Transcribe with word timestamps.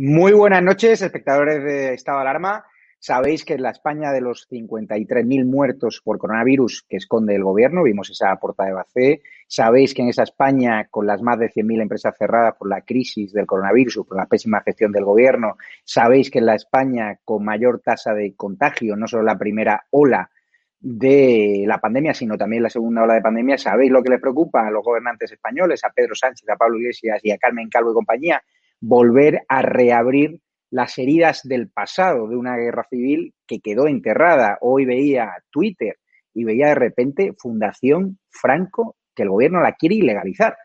Muy 0.00 0.30
buenas 0.32 0.62
noches, 0.62 1.02
espectadores 1.02 1.60
de 1.64 1.92
Estado 1.92 2.18
de 2.18 2.22
Alarma. 2.22 2.64
Sabéis 3.00 3.44
que 3.44 3.54
en 3.54 3.62
la 3.62 3.70
España 3.70 4.12
de 4.12 4.20
los 4.20 4.48
53.000 4.48 5.44
muertos 5.44 6.00
por 6.04 6.18
coronavirus 6.18 6.84
que 6.88 6.98
esconde 6.98 7.34
el 7.34 7.42
gobierno, 7.42 7.82
vimos 7.82 8.08
esa 8.08 8.32
portada 8.36 8.68
de 8.68 8.74
BACE, 8.76 9.22
sabéis 9.48 9.94
que 9.94 10.02
en 10.02 10.10
esa 10.10 10.22
España, 10.22 10.86
con 10.88 11.04
las 11.04 11.20
más 11.20 11.40
de 11.40 11.50
100.000 11.50 11.82
empresas 11.82 12.14
cerradas 12.16 12.54
por 12.56 12.68
la 12.68 12.82
crisis 12.82 13.32
del 13.32 13.46
coronavirus 13.46 13.96
o 13.96 14.04
por 14.04 14.18
la 14.18 14.26
pésima 14.26 14.60
gestión 14.60 14.92
del 14.92 15.04
gobierno, 15.04 15.56
sabéis 15.82 16.30
que 16.30 16.38
en 16.38 16.46
la 16.46 16.54
España 16.54 17.18
con 17.24 17.44
mayor 17.44 17.80
tasa 17.80 18.14
de 18.14 18.36
contagio, 18.36 18.94
no 18.94 19.08
solo 19.08 19.24
la 19.24 19.36
primera 19.36 19.84
ola 19.90 20.30
de 20.78 21.64
la 21.66 21.78
pandemia, 21.78 22.14
sino 22.14 22.38
también 22.38 22.62
la 22.62 22.70
segunda 22.70 23.02
ola 23.02 23.14
de 23.14 23.20
pandemia, 23.20 23.58
sabéis 23.58 23.90
lo 23.90 24.04
que 24.04 24.10
les 24.10 24.20
preocupa 24.20 24.64
a 24.64 24.70
los 24.70 24.84
gobernantes 24.84 25.32
españoles, 25.32 25.82
a 25.82 25.90
Pedro 25.90 26.14
Sánchez, 26.14 26.48
a 26.48 26.54
Pablo 26.54 26.78
Iglesias 26.78 27.18
y 27.24 27.32
a 27.32 27.38
Carmen 27.38 27.68
Calvo 27.68 27.90
y 27.90 27.94
compañía, 27.94 28.40
volver 28.80 29.42
a 29.48 29.62
reabrir 29.62 30.40
las 30.70 30.98
heridas 30.98 31.42
del 31.44 31.68
pasado 31.70 32.28
de 32.28 32.36
una 32.36 32.56
guerra 32.56 32.86
civil 32.88 33.34
que 33.46 33.60
quedó 33.60 33.88
enterrada. 33.88 34.58
Hoy 34.60 34.84
veía 34.84 35.30
Twitter 35.50 35.96
y 36.34 36.44
veía 36.44 36.68
de 36.68 36.74
repente 36.74 37.32
Fundación 37.38 38.18
Franco 38.30 38.96
que 39.14 39.22
el 39.22 39.30
gobierno 39.30 39.60
la 39.60 39.72
quiere 39.72 39.96
ilegalizar, 39.96 40.56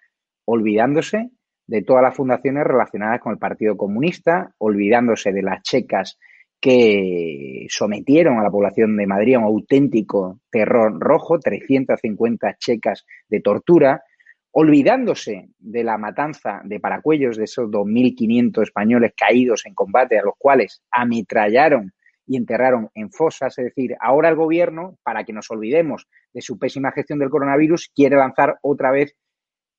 olvidándose 0.46 1.32
de 1.66 1.82
todas 1.82 2.04
las 2.04 2.16
fundaciones 2.16 2.66
relacionadas 2.66 3.22
con 3.22 3.32
el 3.32 3.40
Partido 3.40 3.78
Comunista, 3.78 4.54
olvidándose 4.58 5.32
de 5.32 5.42
las 5.42 5.64
checas 5.64 6.20
que 6.60 7.66
sometieron 7.70 8.40
a 8.40 8.44
la 8.44 8.52
población 8.52 8.96
de 8.96 9.08
Madrid 9.08 9.36
a 9.36 9.40
un 9.40 9.46
auténtico 9.46 10.40
terror 10.50 10.98
rojo, 11.00 11.40
350 11.40 12.56
checas 12.58 13.06
de 13.28 13.42
tortura, 13.42 14.04
olvidándose 14.56 15.50
de 15.58 15.84
la 15.84 15.98
matanza 15.98 16.62
de 16.64 16.80
Paracuellos, 16.80 17.38
de 17.38 17.46
esos 17.46 17.70
2.500 17.72 18.62
españoles 18.62 19.14
caídos 19.18 19.66
en 19.66 19.74
combate, 19.74 20.20
a 20.20 20.24
los 20.24 20.36
cuales 20.38 20.84
ametrallaron 20.92 21.92
y 22.28 22.38
enterraron 22.38 22.90
en 22.94 23.12
fosas. 23.12 23.58
Es 23.58 23.66
decir, 23.66 23.96
ahora 24.00 24.30
el 24.30 24.36
gobierno, 24.36 24.98
para 25.04 25.24
que 25.24 25.34
nos 25.34 25.50
olvidemos 25.50 26.08
de 26.34 26.42
su 26.42 26.60
pésima 26.60 26.92
gestión 26.92 27.18
del 27.18 27.32
coronavirus, 27.32 27.92
quiere 27.96 28.16
lanzar 28.16 28.60
otra 28.62 28.92
vez 28.92 29.16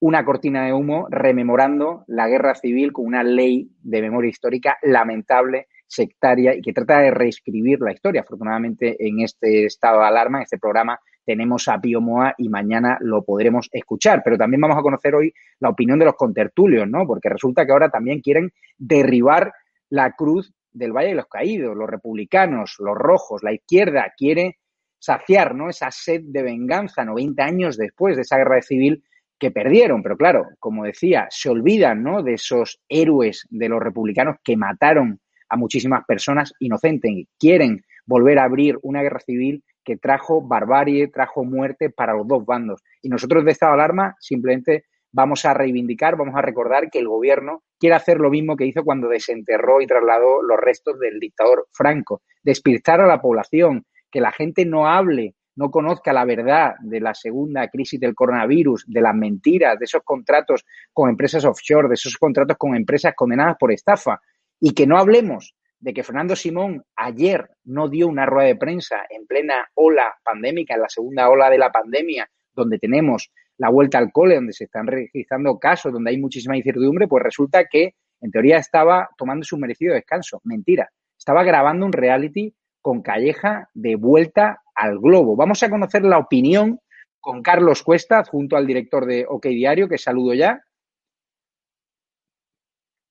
una 0.01 0.25
cortina 0.25 0.67
de 0.67 0.73
humo 0.73 1.06
rememorando 1.09 2.05
la 2.09 2.29
guerra 2.29 2.56
civil 2.56 2.93
con 2.93 3.06
una 3.06 3.23
ley 3.23 3.71
de 3.81 4.03
memoria 4.03 4.29
histórica 4.29 4.77
lamentable, 4.83 5.69
sectaria 5.87 6.53
y 6.53 6.61
que 6.61 6.73
trata 6.73 6.99
de 6.99 7.12
reescribir 7.12 7.79
la 7.81 7.93
historia. 7.93 8.23
Afortunadamente, 8.23 8.97
en 8.99 9.21
este 9.21 9.67
estado 9.67 10.01
de 10.01 10.09
alarma, 10.09 10.39
en 10.39 10.43
este 10.43 10.59
programa, 10.59 10.99
tenemos 11.25 11.69
a 11.69 11.81
Pío 11.81 12.01
Moa 12.01 12.35
y 12.39 12.49
mañana 12.49 12.99
lo 13.01 13.25
podremos 13.25 13.69
escuchar. 13.73 14.23
Pero 14.25 14.37
también 14.37 14.61
vamos 14.61 14.79
a 14.79 14.83
conocer 14.83 15.15
hoy 15.15 15.33
la 15.61 15.71
opinión 15.71 15.99
de 15.99 16.05
los 16.05 16.15
contertulios, 16.15 16.89
¿no? 16.89 17.07
Porque 17.07 17.29
resulta 17.29 17.65
que 17.65 17.73
ahora 17.73 17.91
también 17.91 18.21
quieren 18.21 18.53
derribar 18.79 19.53
la 19.91 20.12
cruz 20.12 20.53
del 20.73 20.93
Valle 20.93 21.11
de 21.11 21.15
los 21.15 21.27
Caídos, 21.27 21.77
los 21.77 21.89
republicanos, 21.89 22.77
los 22.79 22.97
rojos, 22.97 23.43
la 23.43 23.53
izquierda 23.53 24.12
quiere 24.17 24.59
saciar, 24.99 25.55
¿no? 25.55 25.71
Esa 25.71 25.91
sed 25.91 26.23
de 26.25 26.43
venganza 26.43 27.05
90 27.05 27.45
años 27.45 27.77
después 27.77 28.17
de 28.17 28.23
esa 28.23 28.39
guerra 28.39 28.61
civil 28.62 29.05
que 29.39 29.51
perdieron. 29.51 30.03
Pero 30.03 30.17
claro, 30.17 30.49
como 30.59 30.85
decía, 30.85 31.26
se 31.31 31.50
olvidan, 31.50 32.03
¿no? 32.03 32.23
De 32.23 32.35
esos 32.35 32.81
héroes 32.88 33.47
de 33.50 33.69
los 33.69 33.82
republicanos 33.82 34.37
que 34.43 34.56
mataron 34.56 35.21
a 35.49 35.56
muchísimas 35.56 36.05
personas 36.06 36.53
inocentes. 36.59 37.26
Quieren 37.38 37.85
volver 38.06 38.38
a 38.38 38.44
abrir 38.44 38.79
una 38.82 39.03
guerra 39.03 39.21
civil 39.21 39.62
que 39.85 39.97
trajo 39.97 40.41
barbarie, 40.41 41.09
trajo 41.09 41.45
muerte 41.45 41.91
para 41.91 42.15
los 42.15 42.27
dos 42.27 42.45
bandos. 42.45 42.83
Y 43.03 43.09
nosotros 43.09 43.45
de 43.45 43.53
estado 43.53 43.73
de 43.73 43.83
alarma 43.83 44.17
simplemente 44.19 44.87
vamos 45.13 45.45
a 45.45 45.55
reivindicar, 45.55 46.17
vamos 46.17 46.35
a 46.35 46.43
recordar 46.43 46.91
que 46.91 46.99
el 46.99 47.09
gobierno 47.09 47.63
quiere 47.79 47.95
hacer 47.95 48.19
lo 48.19 48.31
mismo 48.31 48.57
que 48.57 48.67
hizo 48.67 48.83
cuando 48.83 49.09
desenterró 49.09 49.81
y 49.81 49.87
trasladó 49.87 50.43
los 50.43 50.59
restos 50.59 50.99
del 50.99 51.21
dictador 51.21 51.69
Franco, 51.73 52.23
despistar 52.43 53.01
a 53.01 53.07
la 53.07 53.21
población, 53.21 53.85
que 54.11 54.21
la 54.21 54.33
gente 54.33 54.65
no 54.65 54.89
hable, 54.89 55.37
no 55.57 55.71
conozca 55.71 56.13
la 56.13 56.25
verdad 56.25 56.75
de 56.81 57.01
la 57.01 57.15
segunda 57.15 57.69
crisis 57.69 58.01
del 58.01 58.15
coronavirus, 58.15 58.85
de 58.89 59.01
las 59.01 59.15
mentiras, 59.15 59.79
de 59.79 59.85
esos 59.85 60.03
contratos 60.03 60.65
con 60.93 61.09
empresas 61.09 61.45
offshore, 61.45 61.89
de 61.89 61.95
esos 61.95 62.17
contratos 62.17 62.57
con 62.57 62.75
empresas 62.75 63.15
condenadas 63.15 63.57
por 63.59 63.73
estafa, 63.73 64.21
y 64.59 64.75
que 64.75 64.87
no 64.87 64.99
hablemos 64.99 65.55
de 65.85 65.93
que 65.93 66.03
Fernando 66.03 66.35
Simón 66.35 66.83
ayer 66.97 67.47
no 67.65 67.91
dio 67.91 68.09
una 68.09 68.25
rueda 68.25 68.49
de 68.49 68.57
prensa 68.57 69.05
en 69.11 69.27
plena 69.27 69.69
ola 69.75 70.15
pandémica, 70.25 70.75
en 70.75 70.81
la 70.81 70.89
segunda 70.89 71.29
ola 71.29 71.51
de 71.51 71.59
la 71.59 71.71
pandemia, 71.71 72.27
donde 72.55 72.79
tenemos 72.79 73.31
la 73.59 73.69
vuelta 73.69 73.99
al 73.99 74.11
cole, 74.11 74.37
donde 74.37 74.55
se 74.55 74.65
están 74.65 74.87
registrando 74.87 75.59
casos, 75.59 75.93
donde 75.93 76.11
hay 76.11 76.19
muchísima 76.19 76.57
incertidumbre, 76.57 77.07
pues 77.07 77.23
resulta 77.23 77.67
que 77.67 77.97
en 78.23 78.31
teoría 78.31 78.57
estaba 78.57 79.11
tomando 79.19 79.45
su 79.45 79.59
merecido 79.59 79.93
descanso. 79.93 80.41
Mentira. 80.45 80.89
Estaba 81.19 81.45
grabando 81.45 81.85
un 81.85 81.93
reality 81.93 82.55
con 82.81 83.03
Calleja 83.03 83.69
de 83.75 83.97
vuelta 83.97 84.63
al 84.75 84.99
globo. 84.99 85.37
Vamos 85.37 85.63
a 85.63 85.69
conocer 85.69 86.03
la 86.03 86.17
opinión 86.17 86.81
con 87.21 87.43
Carlos 87.43 87.83
Cuesta, 87.83 88.25
junto 88.25 88.57
al 88.57 88.67
director 88.67 89.05
de 89.05 89.27
OK 89.29 89.49
Diario, 89.49 89.87
que 89.87 89.99
saludo 89.99 90.33
ya. 90.33 90.65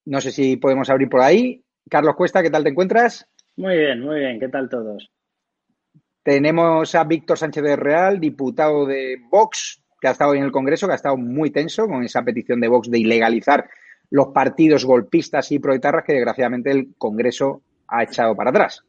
No 0.05 0.19
sé 0.21 0.31
si 0.31 0.57
podemos 0.57 0.89
abrir 0.89 1.07
por 1.07 1.21
ahí. 1.21 1.63
Carlos 1.89 2.15
Cuesta, 2.15 2.41
¿qué 2.41 2.49
tal 2.49 2.63
te 2.63 2.69
encuentras? 2.69 3.27
Muy 3.55 3.77
bien, 3.77 4.01
muy 4.01 4.19
bien. 4.19 4.39
¿Qué 4.39 4.49
tal 4.49 4.69
todos? 4.69 5.11
Tenemos 6.23 6.95
a 6.95 7.03
Víctor 7.03 7.37
Sánchez 7.37 7.63
de 7.63 7.75
Real, 7.75 8.19
diputado 8.19 8.85
de 8.85 9.17
Vox, 9.29 9.83
que 9.99 10.07
ha 10.07 10.11
estado 10.11 10.33
en 10.33 10.43
el 10.43 10.51
Congreso, 10.51 10.87
que 10.87 10.93
ha 10.93 10.97
estado 10.97 11.17
muy 11.17 11.51
tenso 11.51 11.85
con 11.87 12.03
esa 12.03 12.23
petición 12.23 12.61
de 12.61 12.69
Vox 12.69 12.89
de 12.89 12.99
ilegalizar 12.99 13.69
los 14.09 14.27
partidos 14.27 14.85
golpistas 14.85 15.51
y 15.51 15.59
proetarras 15.59 16.03
que 16.05 16.13
desgraciadamente 16.13 16.71
el 16.71 16.95
Congreso 16.97 17.61
ha 17.87 18.03
echado 18.03 18.35
para 18.35 18.51
atrás. 18.51 18.83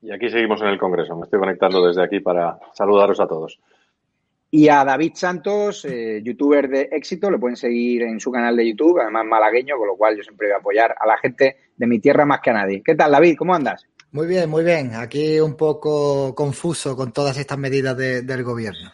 Y 0.00 0.12
aquí 0.12 0.28
seguimos 0.28 0.60
en 0.62 0.68
el 0.68 0.78
Congreso. 0.78 1.16
Me 1.16 1.24
estoy 1.24 1.40
conectando 1.40 1.86
desde 1.86 2.02
aquí 2.02 2.20
para 2.20 2.58
saludaros 2.72 3.20
a 3.20 3.26
todos. 3.26 3.58
Y 4.56 4.68
a 4.68 4.84
David 4.84 5.14
Santos, 5.16 5.84
eh, 5.84 6.22
youtuber 6.22 6.68
de 6.68 6.82
éxito, 6.92 7.28
lo 7.28 7.40
pueden 7.40 7.56
seguir 7.56 8.02
en 8.02 8.20
su 8.20 8.30
canal 8.30 8.56
de 8.56 8.68
YouTube, 8.68 9.00
además 9.00 9.26
malagueño, 9.26 9.76
con 9.76 9.88
lo 9.88 9.96
cual 9.96 10.16
yo 10.16 10.22
siempre 10.22 10.46
voy 10.46 10.54
a 10.54 10.58
apoyar 10.58 10.94
a 10.96 11.08
la 11.08 11.18
gente 11.18 11.56
de 11.76 11.86
mi 11.88 11.98
tierra 11.98 12.24
más 12.24 12.38
que 12.40 12.50
a 12.50 12.52
nadie. 12.52 12.80
¿Qué 12.80 12.94
tal, 12.94 13.10
David? 13.10 13.34
¿Cómo 13.36 13.52
andas? 13.52 13.84
Muy 14.12 14.28
bien, 14.28 14.48
muy 14.48 14.62
bien. 14.62 14.94
Aquí 14.94 15.40
un 15.40 15.56
poco 15.56 16.36
confuso 16.36 16.94
con 16.94 17.10
todas 17.12 17.36
estas 17.36 17.58
medidas 17.58 17.96
del 17.96 18.44
gobierno. 18.44 18.92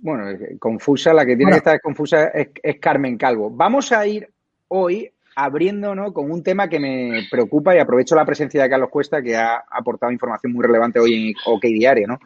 Bueno, 0.00 0.24
confusa, 0.58 1.14
la 1.14 1.24
que 1.24 1.36
tiene 1.36 1.52
que 1.52 1.58
estar 1.58 1.80
confusa 1.80 2.26
es, 2.26 2.80
Carmen 2.80 3.16
Calvo. 3.16 3.50
Vamos 3.50 3.92
a 3.92 4.04
ir 4.08 4.28
hoy 4.66 5.08
abriendo 5.36 6.12
con 6.12 6.32
un 6.32 6.42
tema 6.42 6.68
que 6.68 6.80
me 6.80 7.28
preocupa 7.30 7.76
y 7.76 7.78
aprovecho 7.78 8.16
la 8.16 8.26
presencia 8.26 8.64
de 8.64 8.68
Carlos 8.68 8.90
Cuesta, 8.90 9.22
que 9.22 9.36
ha 9.36 9.62
aportado 9.70 10.10
información 10.10 10.52
muy 10.52 10.66
relevante 10.66 10.98
hoy 10.98 11.28
en 11.28 11.34
OK 11.46 11.62
Diario, 11.62 12.08
¿no? 12.08 12.18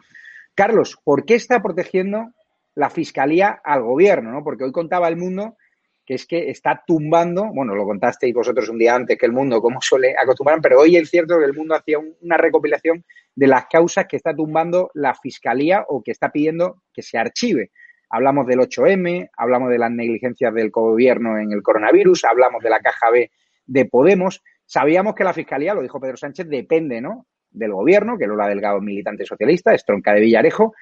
Carlos, 0.55 0.97
¿por 1.03 1.25
qué 1.25 1.35
está 1.35 1.61
protegiendo 1.61 2.31
la 2.75 2.89
Fiscalía 2.89 3.61
al 3.63 3.83
gobierno? 3.83 4.31
¿no? 4.31 4.43
Porque 4.43 4.63
hoy 4.63 4.71
contaba 4.71 5.07
el 5.07 5.17
mundo 5.17 5.57
que 6.05 6.15
es 6.15 6.25
que 6.25 6.49
está 6.49 6.83
tumbando, 6.85 7.49
bueno, 7.53 7.75
lo 7.75 7.85
contasteis 7.85 8.33
vosotros 8.33 8.67
un 8.69 8.77
día 8.77 8.95
antes 8.95 9.17
que 9.17 9.25
el 9.25 9.31
mundo, 9.31 9.61
como 9.61 9.81
suele 9.81 10.13
acostumbrar, 10.17 10.59
pero 10.61 10.81
hoy 10.81 10.97
es 10.97 11.09
cierto 11.09 11.39
que 11.39 11.45
el 11.45 11.53
mundo 11.53 11.75
hacía 11.75 11.97
una 12.21 12.37
recopilación 12.37 13.05
de 13.35 13.47
las 13.47 13.67
causas 13.67 14.05
que 14.07 14.17
está 14.17 14.35
tumbando 14.35 14.91
la 14.93 15.15
Fiscalía 15.15 15.85
o 15.87 16.03
que 16.03 16.11
está 16.11 16.31
pidiendo 16.31 16.83
que 16.93 17.01
se 17.01 17.17
archive. 17.17 17.71
Hablamos 18.09 18.45
del 18.45 18.59
8M, 18.59 19.29
hablamos 19.37 19.69
de 19.69 19.79
las 19.79 19.91
negligencias 19.91 20.53
del 20.53 20.69
gobierno 20.71 21.39
en 21.39 21.51
el 21.51 21.63
coronavirus, 21.63 22.25
hablamos 22.25 22.61
de 22.61 22.69
la 22.69 22.79
caja 22.79 23.09
B 23.09 23.31
de 23.65 23.85
Podemos. 23.85 24.43
Sabíamos 24.65 25.15
que 25.15 25.23
la 25.23 25.33
Fiscalía, 25.33 25.73
lo 25.73 25.81
dijo 25.81 25.99
Pedro 25.99 26.17
Sánchez, 26.17 26.47
depende 26.47 27.01
¿no? 27.01 27.27
Del 27.53 27.71
gobierno, 27.71 28.17
que 28.17 28.27
Lola 28.27 28.47
Delgado 28.47 28.81
militante 28.81 29.25
socialista, 29.25 29.73
es 29.73 29.85
tronca 29.85 30.13
de 30.13 30.21
Villarejo, 30.21 30.73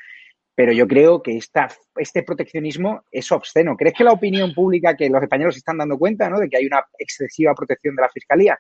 pero 0.56 0.72
yo 0.74 0.88
creo 0.88 1.22
que 1.22 1.38
esta, 1.38 1.70
este 1.96 2.24
proteccionismo 2.24 3.04
es 3.12 3.32
obsceno. 3.32 3.76
¿Crees 3.78 3.96
que 3.96 4.04
la 4.04 4.12
opinión 4.12 4.54
pública, 4.54 4.96
que 4.96 5.10
los 5.10 5.24
españoles 5.24 5.58
están 5.58 5.78
dando 5.78 5.98
cuenta 5.98 6.30
¿no? 6.30 6.40
de 6.40 6.50
que 6.50 6.58
hay 6.58 6.66
una 6.66 6.84
excesiva 6.98 7.56
protección 7.56 7.96
de 7.96 8.02
la 8.02 8.10
Fiscalía? 8.10 8.60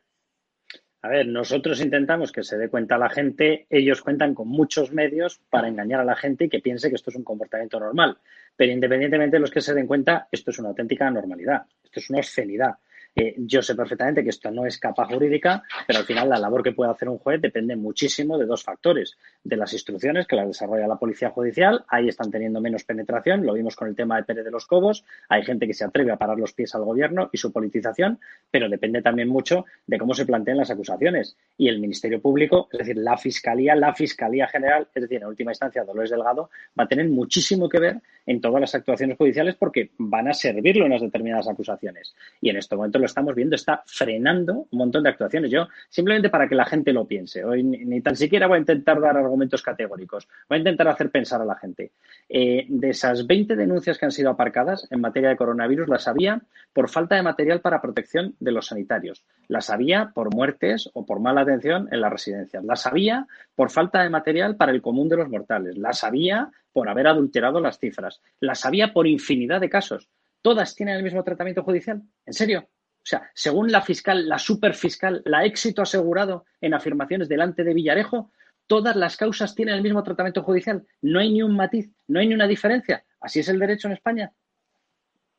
A 1.03 1.09
ver, 1.09 1.27
nosotros 1.27 1.81
intentamos 1.81 2.31
que 2.31 2.43
se 2.43 2.57
dé 2.57 2.69
cuenta 2.69 2.97
la 2.97 3.09
gente, 3.09 3.65
ellos 3.69 4.01
cuentan 4.01 4.35
con 4.35 4.47
muchos 4.47 4.91
medios 4.91 5.41
para 5.49 5.67
engañar 5.67 5.99
a 5.99 6.05
la 6.05 6.15
gente 6.15 6.45
y 6.45 6.49
que 6.49 6.59
piense 6.59 6.89
que 6.89 6.95
esto 6.95 7.09
es 7.09 7.15
un 7.15 7.23
comportamiento 7.23 7.79
normal. 7.79 8.19
Pero 8.55 8.71
independientemente 8.71 9.37
de 9.37 9.41
los 9.41 9.49
que 9.49 9.61
se 9.61 9.73
den 9.73 9.87
cuenta, 9.87 10.27
esto 10.31 10.51
es 10.51 10.59
una 10.59 10.69
auténtica 10.69 11.09
normalidad, 11.09 11.63
esto 11.83 11.99
es 11.99 12.09
una 12.11 12.19
obscenidad. 12.19 12.75
Eh, 13.15 13.35
yo 13.37 13.61
sé 13.61 13.75
perfectamente 13.75 14.23
que 14.23 14.29
esto 14.29 14.51
no 14.51 14.65
es 14.65 14.79
capa 14.79 15.05
jurídica, 15.05 15.63
pero 15.85 15.99
al 15.99 16.05
final 16.05 16.29
la 16.29 16.39
labor 16.39 16.63
que 16.63 16.71
puede 16.71 16.91
hacer 16.91 17.09
un 17.09 17.17
juez 17.17 17.41
depende 17.41 17.75
muchísimo 17.75 18.37
de 18.37 18.45
dos 18.45 18.63
factores. 18.63 19.17
De 19.43 19.57
las 19.57 19.73
instrucciones 19.73 20.27
que 20.27 20.35
las 20.35 20.47
desarrolla 20.47 20.87
la 20.87 20.97
Policía 20.97 21.29
Judicial, 21.29 21.83
ahí 21.89 22.07
están 22.07 22.31
teniendo 22.31 22.61
menos 22.61 22.83
penetración, 22.83 23.45
lo 23.45 23.53
vimos 23.53 23.75
con 23.75 23.89
el 23.89 23.95
tema 23.95 24.15
de 24.17 24.23
Pérez 24.23 24.45
de 24.45 24.51
los 24.51 24.65
Cobos, 24.65 25.03
hay 25.27 25.43
gente 25.43 25.67
que 25.67 25.73
se 25.73 25.83
atreve 25.83 26.11
a 26.11 26.17
parar 26.17 26.37
los 26.37 26.53
pies 26.53 26.73
al 26.75 26.83
gobierno 26.83 27.29
y 27.33 27.37
su 27.37 27.51
politización, 27.51 28.19
pero 28.49 28.69
depende 28.69 29.01
también 29.01 29.27
mucho 29.27 29.65
de 29.87 29.97
cómo 29.97 30.13
se 30.13 30.25
planteen 30.25 30.57
las 30.57 30.71
acusaciones. 30.71 31.35
Y 31.57 31.67
el 31.67 31.79
Ministerio 31.79 32.21
Público, 32.21 32.69
es 32.71 32.79
decir, 32.79 32.97
la 32.97 33.17
Fiscalía, 33.17 33.75
la 33.75 33.93
Fiscalía 33.93 34.47
General, 34.47 34.87
es 34.93 35.01
decir, 35.01 35.17
en 35.17 35.27
última 35.27 35.51
instancia 35.51 35.83
Dolores 35.83 36.11
Delgado, 36.11 36.49
va 36.79 36.85
a 36.85 36.87
tener 36.87 37.09
muchísimo 37.09 37.67
que 37.67 37.79
ver 37.79 38.01
en 38.25 38.39
todas 38.39 38.61
las 38.61 38.75
actuaciones 38.75 39.17
judiciales 39.17 39.55
porque 39.55 39.91
van 39.97 40.27
a 40.27 40.33
servirlo 40.33 40.85
en 40.85 40.91
las 40.91 41.01
determinadas 41.01 41.47
acusaciones. 41.47 42.15
Y 42.39 42.49
en 42.49 42.57
este 42.57 42.75
momento 42.75 43.00
lo 43.01 43.07
estamos 43.07 43.35
viendo, 43.35 43.55
está 43.55 43.83
frenando 43.85 44.67
un 44.71 44.77
montón 44.77 45.03
de 45.03 45.09
actuaciones. 45.09 45.51
Yo, 45.51 45.67
simplemente 45.89 46.29
para 46.29 46.47
que 46.47 46.55
la 46.55 46.65
gente 46.65 46.93
lo 46.93 47.05
piense, 47.05 47.43
hoy 47.43 47.63
ni, 47.63 48.01
tan 48.01 48.15
siquiera 48.15 48.47
voy 48.47 48.57
a 48.57 48.59
intentar 48.59 49.01
dar 49.01 49.17
argumentos 49.17 49.61
categóricos, 49.61 50.27
voy 50.47 50.57
a 50.57 50.59
intentar 50.59 50.87
hacer 50.87 51.09
pensar 51.09 51.41
a 51.41 51.45
la 51.45 51.55
gente. 51.55 51.91
Eh, 52.29 52.65
de 52.69 52.89
esas 52.89 53.27
20 53.27 53.55
denuncias 53.55 53.97
que 53.97 54.05
han 54.05 54.11
sido 54.11 54.29
aparcadas 54.29 54.87
en 54.89 55.01
materia 55.01 55.29
de 55.29 55.37
coronavirus, 55.37 55.89
las 55.89 56.07
había 56.07 56.41
por 56.73 56.89
falta 56.89 57.15
de 57.15 57.23
material 57.23 57.59
para 57.59 57.81
protección 57.81 58.35
de 58.39 58.51
los 58.51 58.67
sanitarios, 58.67 59.25
las 59.47 59.69
había 59.69 60.11
por 60.13 60.33
muertes 60.33 60.89
o 60.93 61.05
por 61.05 61.19
mala 61.19 61.41
atención 61.41 61.89
en 61.91 62.01
las 62.01 62.11
residencias, 62.11 62.63
las 62.63 62.85
había 62.87 63.27
por 63.55 63.69
falta 63.69 64.03
de 64.03 64.09
material 64.09 64.55
para 64.55 64.71
el 64.71 64.81
común 64.81 65.09
de 65.09 65.17
los 65.17 65.29
mortales, 65.29 65.77
las 65.77 66.03
había 66.03 66.51
por 66.73 66.89
haber 66.89 67.07
adulterado 67.07 67.59
las 67.59 67.79
cifras, 67.79 68.21
las 68.39 68.65
había 68.65 68.93
por 68.93 69.07
infinidad 69.07 69.59
de 69.59 69.69
casos. 69.69 70.09
¿Todas 70.41 70.75
tienen 70.75 70.95
el 70.95 71.03
mismo 71.03 71.23
tratamiento 71.23 71.63
judicial? 71.63 72.01
¿En 72.25 72.33
serio? 72.33 72.67
O 73.03 73.05
sea, 73.11 73.29
según 73.33 73.71
la 73.71 73.81
fiscal, 73.81 74.29
la 74.29 74.37
superfiscal, 74.37 75.21
la 75.25 75.43
éxito 75.43 75.81
asegurado 75.81 76.45
en 76.61 76.73
afirmaciones 76.73 77.27
delante 77.27 77.63
de 77.63 77.73
Villarejo, 77.73 78.31
todas 78.67 78.95
las 78.95 79.17
causas 79.17 79.55
tienen 79.55 79.75
el 79.75 79.81
mismo 79.81 80.03
tratamiento 80.03 80.43
judicial. 80.43 80.85
No 81.01 81.19
hay 81.19 81.33
ni 81.33 81.41
un 81.41 81.55
matiz, 81.55 81.91
no 82.07 82.19
hay 82.19 82.27
ni 82.27 82.35
una 82.35 82.47
diferencia. 82.47 83.03
¿Así 83.19 83.39
es 83.39 83.49
el 83.49 83.59
derecho 83.59 83.87
en 83.87 83.93
España? 83.93 84.31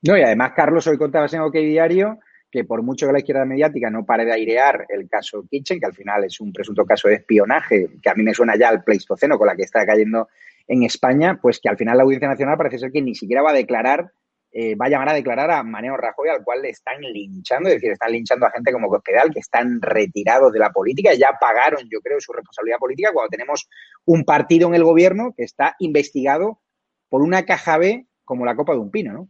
No, 0.02 0.18
y 0.18 0.22
además, 0.22 0.52
Carlos, 0.56 0.86
hoy 0.88 0.98
contabas 0.98 1.32
en 1.34 1.40
OK 1.40 1.54
Diario 1.54 2.18
que 2.52 2.64
por 2.64 2.82
mucho 2.82 3.06
que 3.06 3.12
la 3.14 3.18
izquierda 3.20 3.46
mediática 3.46 3.88
no 3.88 4.04
pare 4.04 4.26
de 4.26 4.32
airear 4.32 4.84
el 4.90 5.08
caso 5.08 5.44
Kitchen, 5.50 5.80
que 5.80 5.86
al 5.86 5.94
final 5.94 6.24
es 6.24 6.38
un 6.38 6.52
presunto 6.52 6.84
caso 6.84 7.08
de 7.08 7.14
espionaje, 7.14 7.88
que 8.00 8.10
a 8.10 8.14
mí 8.14 8.22
me 8.22 8.34
suena 8.34 8.56
ya 8.56 8.68
al 8.68 8.84
Pleistoceno 8.84 9.38
con 9.38 9.46
la 9.46 9.56
que 9.56 9.62
está 9.62 9.86
cayendo 9.86 10.28
en 10.68 10.82
España, 10.82 11.38
pues 11.40 11.60
que 11.60 11.70
al 11.70 11.78
final 11.78 11.96
la 11.96 12.02
Audiencia 12.02 12.28
Nacional 12.28 12.58
parece 12.58 12.78
ser 12.78 12.92
que 12.92 13.00
ni 13.00 13.14
siquiera 13.14 13.40
va 13.40 13.50
a 13.50 13.54
declarar 13.54 14.12
eh, 14.54 14.74
va 14.74 14.86
a 14.86 14.88
llamar 14.90 15.08
a 15.08 15.14
declarar 15.14 15.50
a 15.50 15.62
Maneo 15.62 15.96
Rajoy, 15.96 16.28
al 16.28 16.44
cual 16.44 16.60
le 16.60 16.68
están 16.68 17.00
linchando, 17.00 17.70
es 17.70 17.76
decir, 17.76 17.92
están 17.92 18.12
linchando 18.12 18.46
a 18.46 18.50
gente 18.50 18.70
como 18.70 18.88
Cospedal, 18.88 19.32
que 19.32 19.40
están 19.40 19.80
retirados 19.80 20.52
de 20.52 20.58
la 20.58 20.70
política, 20.70 21.14
ya 21.14 21.38
pagaron, 21.40 21.88
yo 21.90 22.00
creo, 22.00 22.20
su 22.20 22.32
responsabilidad 22.32 22.78
política 22.78 23.10
cuando 23.12 23.30
tenemos 23.30 23.68
un 24.04 24.24
partido 24.24 24.68
en 24.68 24.74
el 24.74 24.84
gobierno 24.84 25.32
que 25.34 25.44
está 25.44 25.74
investigado 25.78 26.60
por 27.08 27.22
una 27.22 27.44
caja 27.44 27.78
B 27.78 28.06
como 28.24 28.44
la 28.44 28.54
copa 28.54 28.74
de 28.74 28.80
un 28.80 28.90
pino, 28.90 29.12
¿no? 29.12 29.28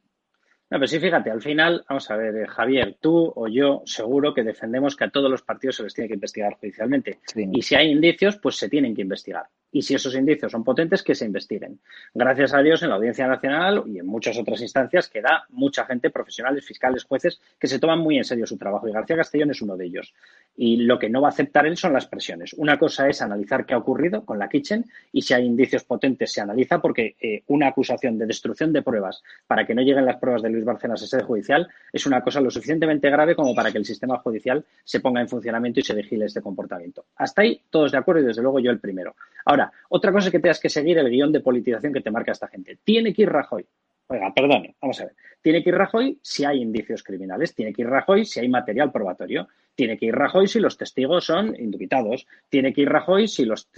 No, 0.70 0.78
pero 0.78 0.86
sí, 0.86 0.98
fíjate, 0.98 1.30
al 1.30 1.42
final, 1.42 1.84
vamos 1.86 2.10
a 2.10 2.16
ver, 2.16 2.34
eh, 2.34 2.46
Javier, 2.48 2.96
tú 2.98 3.30
o 3.36 3.46
yo 3.46 3.82
seguro 3.84 4.32
que 4.32 4.42
defendemos 4.42 4.96
que 4.96 5.04
a 5.04 5.10
todos 5.10 5.30
los 5.30 5.42
partidos 5.42 5.76
se 5.76 5.82
les 5.82 5.92
tiene 5.92 6.08
que 6.08 6.14
investigar 6.14 6.54
judicialmente. 6.54 7.20
Y 7.36 7.60
si 7.60 7.74
hay 7.74 7.90
indicios, 7.90 8.38
pues 8.38 8.56
se 8.56 8.70
tienen 8.70 8.94
que 8.94 9.02
investigar 9.02 9.44
y 9.72 9.82
si 9.82 9.94
esos 9.94 10.14
indicios 10.14 10.52
son 10.52 10.62
potentes, 10.62 11.02
que 11.02 11.14
se 11.14 11.24
investiguen. 11.24 11.80
Gracias 12.14 12.54
a 12.54 12.62
Dios, 12.62 12.82
en 12.82 12.90
la 12.90 12.96
Audiencia 12.96 13.26
Nacional 13.26 13.82
y 13.86 13.98
en 13.98 14.06
muchas 14.06 14.38
otras 14.38 14.60
instancias 14.60 15.08
queda 15.08 15.44
mucha 15.48 15.86
gente, 15.86 16.10
profesionales, 16.10 16.64
fiscales, 16.64 17.04
jueces, 17.04 17.40
que 17.58 17.66
se 17.66 17.78
toman 17.78 17.98
muy 17.98 18.18
en 18.18 18.24
serio 18.24 18.46
su 18.46 18.58
trabajo 18.58 18.86
y 18.86 18.92
García 18.92 19.16
Castellón 19.16 19.50
es 19.50 19.62
uno 19.62 19.76
de 19.76 19.86
ellos. 19.86 20.14
Y 20.56 20.76
lo 20.76 20.98
que 20.98 21.08
no 21.08 21.22
va 21.22 21.28
a 21.28 21.30
aceptar 21.30 21.66
él 21.66 21.76
son 21.76 21.94
las 21.94 22.06
presiones. 22.06 22.52
Una 22.52 22.78
cosa 22.78 23.08
es 23.08 23.22
analizar 23.22 23.64
qué 23.64 23.74
ha 23.74 23.78
ocurrido 23.78 24.24
con 24.24 24.38
la 24.38 24.48
Kitchen 24.48 24.84
y 25.10 25.22
si 25.22 25.32
hay 25.32 25.46
indicios 25.46 25.84
potentes 25.84 26.32
se 26.32 26.42
analiza 26.42 26.80
porque 26.80 27.16
eh, 27.20 27.42
una 27.46 27.68
acusación 27.68 28.18
de 28.18 28.26
destrucción 28.26 28.72
de 28.72 28.82
pruebas 28.82 29.22
para 29.46 29.66
que 29.66 29.74
no 29.74 29.82
lleguen 29.82 30.04
las 30.04 30.16
pruebas 30.16 30.42
de 30.42 30.50
Luis 30.50 30.64
Barcenas 30.64 31.02
a 31.02 31.06
sede 31.06 31.22
judicial 31.22 31.68
es 31.92 32.04
una 32.06 32.20
cosa 32.22 32.40
lo 32.40 32.50
suficientemente 32.50 33.08
grave 33.08 33.34
como 33.34 33.54
para 33.54 33.72
que 33.72 33.78
el 33.78 33.84
sistema 33.84 34.18
judicial 34.18 34.64
se 34.84 35.00
ponga 35.00 35.20
en 35.20 35.28
funcionamiento 35.28 35.80
y 35.80 35.82
se 35.82 35.94
vigile 35.94 36.26
este 36.26 36.42
comportamiento. 36.42 37.06
Hasta 37.16 37.42
ahí 37.42 37.60
todos 37.70 37.92
de 37.92 37.98
acuerdo 37.98 38.22
y 38.22 38.26
desde 38.26 38.42
luego 38.42 38.60
yo 38.60 38.70
el 38.70 38.80
primero. 38.80 39.14
Ahora, 39.44 39.61
otra 39.88 40.12
cosa 40.12 40.28
es 40.28 40.32
que 40.32 40.40
tengas 40.40 40.60
que 40.60 40.68
seguir 40.68 40.98
el 40.98 41.10
guion 41.10 41.32
de 41.32 41.40
politización 41.40 41.92
que 41.92 42.00
te 42.00 42.10
marca 42.10 42.32
esta 42.32 42.48
gente. 42.48 42.78
Tiene 42.82 43.12
que 43.12 43.22
ir 43.22 43.30
Rajoy. 43.30 43.66
Oiga, 44.08 44.32
perdone, 44.34 44.76
vamos 44.80 45.00
a 45.00 45.04
ver. 45.04 45.14
Tiene 45.40 45.62
que 45.62 45.70
ir 45.70 45.76
Rajoy 45.76 46.18
si 46.22 46.44
hay 46.44 46.60
indicios 46.60 47.02
criminales, 47.02 47.54
tiene 47.54 47.72
que 47.72 47.82
ir 47.82 47.88
Rajoy 47.88 48.24
si 48.24 48.40
hay 48.40 48.48
material 48.48 48.92
probatorio. 48.92 49.48
Tiene 49.74 49.96
que 49.98 50.06
ir 50.06 50.14
Rajoy 50.14 50.46
si 50.46 50.60
los 50.60 50.76
testigos 50.76 51.24
son 51.24 51.56
indubitados. 51.58 52.26
Tiene 52.48 52.72
que 52.72 52.82
ir 52.82 52.88
Rajoy 52.88 53.28
si 53.28 53.44
los, 53.44 53.68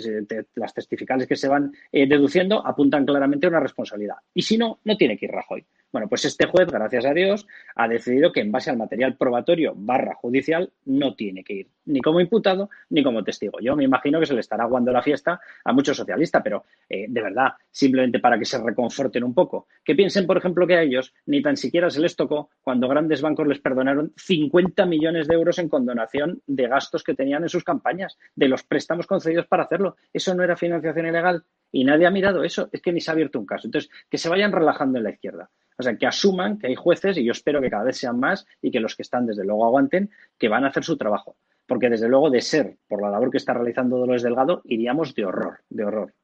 las 0.54 0.74
testificales 0.74 1.26
que 1.26 1.36
se 1.36 1.48
van 1.48 1.72
eh, 1.92 2.06
deduciendo 2.06 2.66
apuntan 2.66 3.06
claramente 3.06 3.46
a 3.46 3.50
una 3.50 3.60
responsabilidad. 3.60 4.16
Y 4.34 4.42
si 4.42 4.58
no, 4.58 4.80
no 4.84 4.96
tiene 4.96 5.16
que 5.16 5.26
ir 5.26 5.32
Rajoy. 5.32 5.64
Bueno, 5.94 6.08
pues 6.08 6.24
este 6.24 6.46
juez, 6.46 6.66
gracias 6.66 7.06
a 7.06 7.14
Dios, 7.14 7.46
ha 7.76 7.86
decidido 7.86 8.32
que 8.32 8.40
en 8.40 8.50
base 8.50 8.68
al 8.68 8.76
material 8.76 9.16
probatorio 9.16 9.74
barra 9.76 10.16
judicial 10.16 10.72
no 10.86 11.14
tiene 11.14 11.44
que 11.44 11.52
ir 11.52 11.68
ni 11.86 12.00
como 12.00 12.20
imputado 12.20 12.70
ni 12.90 13.02
como 13.02 13.22
testigo. 13.22 13.58
Yo 13.60 13.76
me 13.76 13.84
imagino 13.84 14.18
que 14.20 14.26
se 14.26 14.34
le 14.34 14.40
estará 14.40 14.64
aguando 14.64 14.92
la 14.92 15.02
fiesta 15.02 15.40
a 15.64 15.72
muchos 15.72 15.96
socialistas, 15.96 16.42
pero 16.42 16.64
eh, 16.88 17.06
de 17.08 17.22
verdad, 17.22 17.52
simplemente 17.70 18.18
para 18.18 18.38
que 18.38 18.44
se 18.44 18.58
reconforten 18.58 19.24
un 19.24 19.34
poco. 19.34 19.68
Que 19.84 19.94
piensen, 19.94 20.26
por 20.26 20.36
ejemplo, 20.36 20.66
que 20.66 20.74
a 20.74 20.82
ellos 20.82 21.14
ni 21.26 21.42
tan 21.42 21.56
siquiera 21.56 21.90
se 21.90 22.00
les 22.00 22.16
tocó 22.16 22.50
cuando 22.62 22.88
grandes 22.88 23.22
bancos 23.22 23.46
les 23.46 23.60
perdonaron 23.60 24.12
50 24.16 24.86
millones 24.86 25.28
de 25.28 25.34
euros 25.34 25.58
en 25.58 25.68
condonación 25.84 26.40
de 26.46 26.66
gastos 26.66 27.04
que 27.04 27.14
tenían 27.14 27.42
en 27.42 27.48
sus 27.50 27.62
campañas, 27.62 28.16
de 28.34 28.48
los 28.48 28.62
préstamos 28.62 29.06
concedidos 29.06 29.46
para 29.46 29.64
hacerlo. 29.64 29.96
Eso 30.12 30.34
no 30.34 30.42
era 30.42 30.56
financiación 30.56 31.06
ilegal 31.06 31.44
y 31.70 31.84
nadie 31.84 32.06
ha 32.06 32.10
mirado 32.10 32.42
eso. 32.42 32.70
Es 32.72 32.80
que 32.80 32.92
ni 32.92 33.00
se 33.00 33.10
ha 33.10 33.12
abierto 33.12 33.38
un 33.38 33.46
caso. 33.46 33.68
Entonces, 33.68 33.90
que 34.08 34.16
se 34.16 34.30
vayan 34.30 34.52
relajando 34.52 34.98
en 34.98 35.04
la 35.04 35.10
izquierda. 35.10 35.50
O 35.76 35.82
sea, 35.82 35.96
que 35.96 36.06
asuman 36.06 36.58
que 36.58 36.68
hay 36.68 36.74
jueces, 36.74 37.18
y 37.18 37.24
yo 37.24 37.32
espero 37.32 37.60
que 37.60 37.68
cada 37.68 37.84
vez 37.84 37.98
sean 37.98 38.18
más, 38.18 38.46
y 38.62 38.70
que 38.70 38.80
los 38.80 38.94
que 38.94 39.02
están, 39.02 39.26
desde 39.26 39.44
luego, 39.44 39.66
aguanten, 39.66 40.10
que 40.38 40.48
van 40.48 40.64
a 40.64 40.68
hacer 40.68 40.84
su 40.84 40.96
trabajo. 40.96 41.36
Porque, 41.66 41.90
desde 41.90 42.08
luego, 42.08 42.30
de 42.30 42.40
ser 42.40 42.76
por 42.86 43.02
la 43.02 43.10
labor 43.10 43.30
que 43.30 43.38
está 43.38 43.52
realizando 43.54 43.98
Dolores 43.98 44.22
Delgado, 44.22 44.62
iríamos 44.64 45.14
de 45.14 45.24
horror, 45.24 45.58
de 45.68 45.84
horror. 45.84 46.14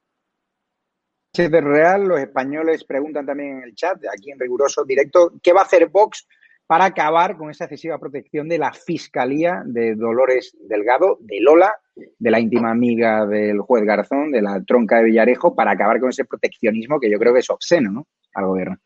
De 1.33 1.61
Real, 1.61 2.03
los 2.07 2.19
españoles 2.19 2.83
preguntan 2.83 3.25
también 3.25 3.57
en 3.57 3.63
el 3.63 3.75
chat, 3.75 3.97
aquí 4.13 4.31
en 4.31 4.39
riguroso 4.39 4.83
directo, 4.83 5.33
¿qué 5.41 5.53
va 5.53 5.61
a 5.61 5.63
hacer 5.63 5.87
Vox 5.87 6.27
para 6.71 6.85
acabar 6.85 7.35
con 7.35 7.49
esa 7.49 7.65
excesiva 7.65 7.97
protección 7.97 8.47
de 8.47 8.57
la 8.57 8.71
Fiscalía 8.71 9.61
de 9.65 9.93
Dolores 9.93 10.55
Delgado, 10.57 11.17
de 11.19 11.41
Lola, 11.41 11.75
de 11.93 12.31
la 12.31 12.39
íntima 12.39 12.71
amiga 12.71 13.25
del 13.25 13.59
juez 13.59 13.83
Garzón, 13.83 14.31
de 14.31 14.41
la 14.41 14.63
tronca 14.65 14.99
de 14.99 15.03
Villarejo, 15.03 15.53
para 15.53 15.71
acabar 15.71 15.99
con 15.99 16.11
ese 16.11 16.23
proteccionismo 16.23 16.97
que 16.97 17.11
yo 17.11 17.19
creo 17.19 17.33
que 17.33 17.41
es 17.41 17.49
obsceno 17.49 17.91
¿no? 17.91 18.07
al 18.35 18.45
gobierno? 18.45 18.77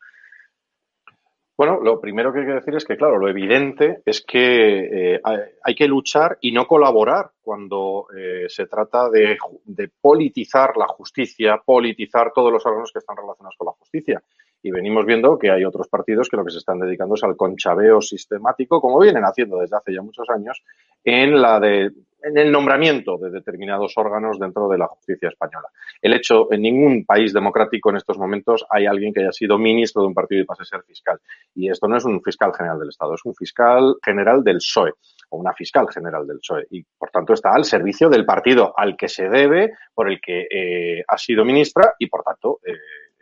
Bueno, 1.56 1.78
lo 1.80 2.00
primero 2.00 2.32
que 2.32 2.40
hay 2.40 2.46
que 2.46 2.54
decir 2.54 2.74
es 2.74 2.84
que, 2.84 2.96
claro, 2.96 3.18
lo 3.18 3.28
evidente 3.28 4.02
es 4.04 4.20
que 4.20 5.14
eh, 5.14 5.20
hay 5.62 5.74
que 5.76 5.86
luchar 5.86 6.38
y 6.40 6.50
no 6.50 6.66
colaborar 6.66 7.30
cuando 7.40 8.08
eh, 8.18 8.46
se 8.48 8.66
trata 8.66 9.08
de, 9.10 9.38
de, 9.64 9.90
politizar 10.00 10.76
la 10.76 10.88
justicia, 10.88 11.62
politizar 11.64 12.32
todos 12.34 12.52
los 12.52 12.66
órganos 12.66 12.90
que 12.92 12.98
están 12.98 13.16
relacionados 13.16 13.54
con 13.56 13.66
la 13.66 13.72
justicia. 13.78 14.20
Y 14.66 14.72
venimos 14.72 15.06
viendo 15.06 15.38
que 15.38 15.48
hay 15.48 15.64
otros 15.64 15.86
partidos 15.86 16.28
que 16.28 16.36
lo 16.36 16.44
que 16.44 16.50
se 16.50 16.58
están 16.58 16.80
dedicando 16.80 17.14
es 17.14 17.22
al 17.22 17.36
conchabeo 17.36 18.00
sistemático, 18.00 18.80
como 18.80 18.98
vienen 18.98 19.22
haciendo 19.22 19.60
desde 19.60 19.76
hace 19.76 19.94
ya 19.94 20.02
muchos 20.02 20.28
años, 20.28 20.60
en 21.04 21.40
la 21.40 21.60
de 21.60 21.92
en 22.20 22.36
el 22.36 22.50
nombramiento 22.50 23.16
de 23.16 23.30
determinados 23.30 23.92
órganos 23.96 24.40
dentro 24.40 24.68
de 24.68 24.78
la 24.78 24.88
justicia 24.88 25.28
española. 25.28 25.68
El 26.02 26.14
hecho, 26.14 26.52
en 26.52 26.62
ningún 26.62 27.04
país 27.04 27.32
democrático 27.32 27.90
en 27.90 27.98
estos 27.98 28.18
momentos 28.18 28.66
hay 28.68 28.86
alguien 28.86 29.14
que 29.14 29.20
haya 29.20 29.30
sido 29.30 29.56
ministro 29.56 30.02
de 30.02 30.08
un 30.08 30.14
partido 30.14 30.40
y 30.40 30.44
pase 30.44 30.62
a 30.62 30.64
ser 30.64 30.82
fiscal. 30.82 31.20
Y 31.54 31.70
esto 31.70 31.86
no 31.86 31.96
es 31.96 32.04
un 32.04 32.20
fiscal 32.20 32.52
general 32.52 32.80
del 32.80 32.88
Estado, 32.88 33.14
es 33.14 33.24
un 33.24 33.36
fiscal 33.36 33.94
general 34.02 34.42
del 34.42 34.56
PSOE 34.56 34.94
o 35.30 35.36
una 35.36 35.52
fiscal 35.52 35.86
general 35.94 36.26
del 36.26 36.40
PSOE. 36.40 36.66
Y, 36.72 36.82
por 36.82 37.10
tanto, 37.10 37.34
está 37.34 37.54
al 37.54 37.64
servicio 37.64 38.08
del 38.08 38.26
partido 38.26 38.74
al 38.76 38.96
que 38.96 39.06
se 39.06 39.28
debe, 39.28 39.74
por 39.94 40.10
el 40.10 40.20
que 40.20 40.48
eh, 40.50 41.04
ha 41.06 41.18
sido 41.18 41.44
ministra 41.44 41.94
y, 42.00 42.08
por 42.08 42.24
tanto, 42.24 42.58
eh, 42.66 42.72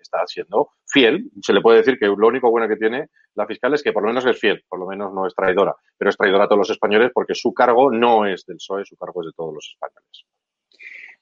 está 0.00 0.26
siendo 0.26 0.70
fiel. 0.94 1.28
Se 1.42 1.52
le 1.52 1.60
puede 1.60 1.78
decir 1.78 1.98
que 1.98 2.06
lo 2.06 2.28
único 2.28 2.50
bueno 2.50 2.68
que 2.68 2.76
tiene 2.76 3.08
la 3.34 3.46
fiscal 3.46 3.74
es 3.74 3.82
que 3.82 3.92
por 3.92 4.04
lo 4.04 4.08
menos 4.08 4.24
es 4.24 4.38
fiel, 4.38 4.64
por 4.68 4.78
lo 4.78 4.86
menos 4.86 5.12
no 5.12 5.26
es 5.26 5.34
traidora, 5.34 5.74
pero 5.98 6.08
es 6.08 6.16
traidora 6.16 6.44
a 6.44 6.46
todos 6.46 6.60
los 6.60 6.70
españoles 6.70 7.10
porque 7.12 7.34
su 7.34 7.52
cargo 7.52 7.90
no 7.90 8.24
es 8.24 8.46
del 8.46 8.56
PSOE, 8.56 8.84
su 8.84 8.96
cargo 8.96 9.22
es 9.22 9.26
de 9.26 9.32
todos 9.36 9.52
los 9.52 9.74
españoles. 9.74 10.24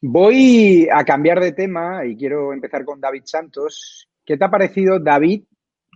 Voy 0.02 0.88
a 0.92 1.04
cambiar 1.04 1.40
de 1.40 1.52
tema 1.52 2.04
y 2.04 2.16
quiero 2.16 2.52
empezar 2.52 2.84
con 2.84 3.00
David 3.00 3.22
Santos. 3.24 4.08
¿Qué 4.26 4.36
te 4.36 4.44
ha 4.44 4.50
parecido, 4.50 4.98
David, 4.98 5.44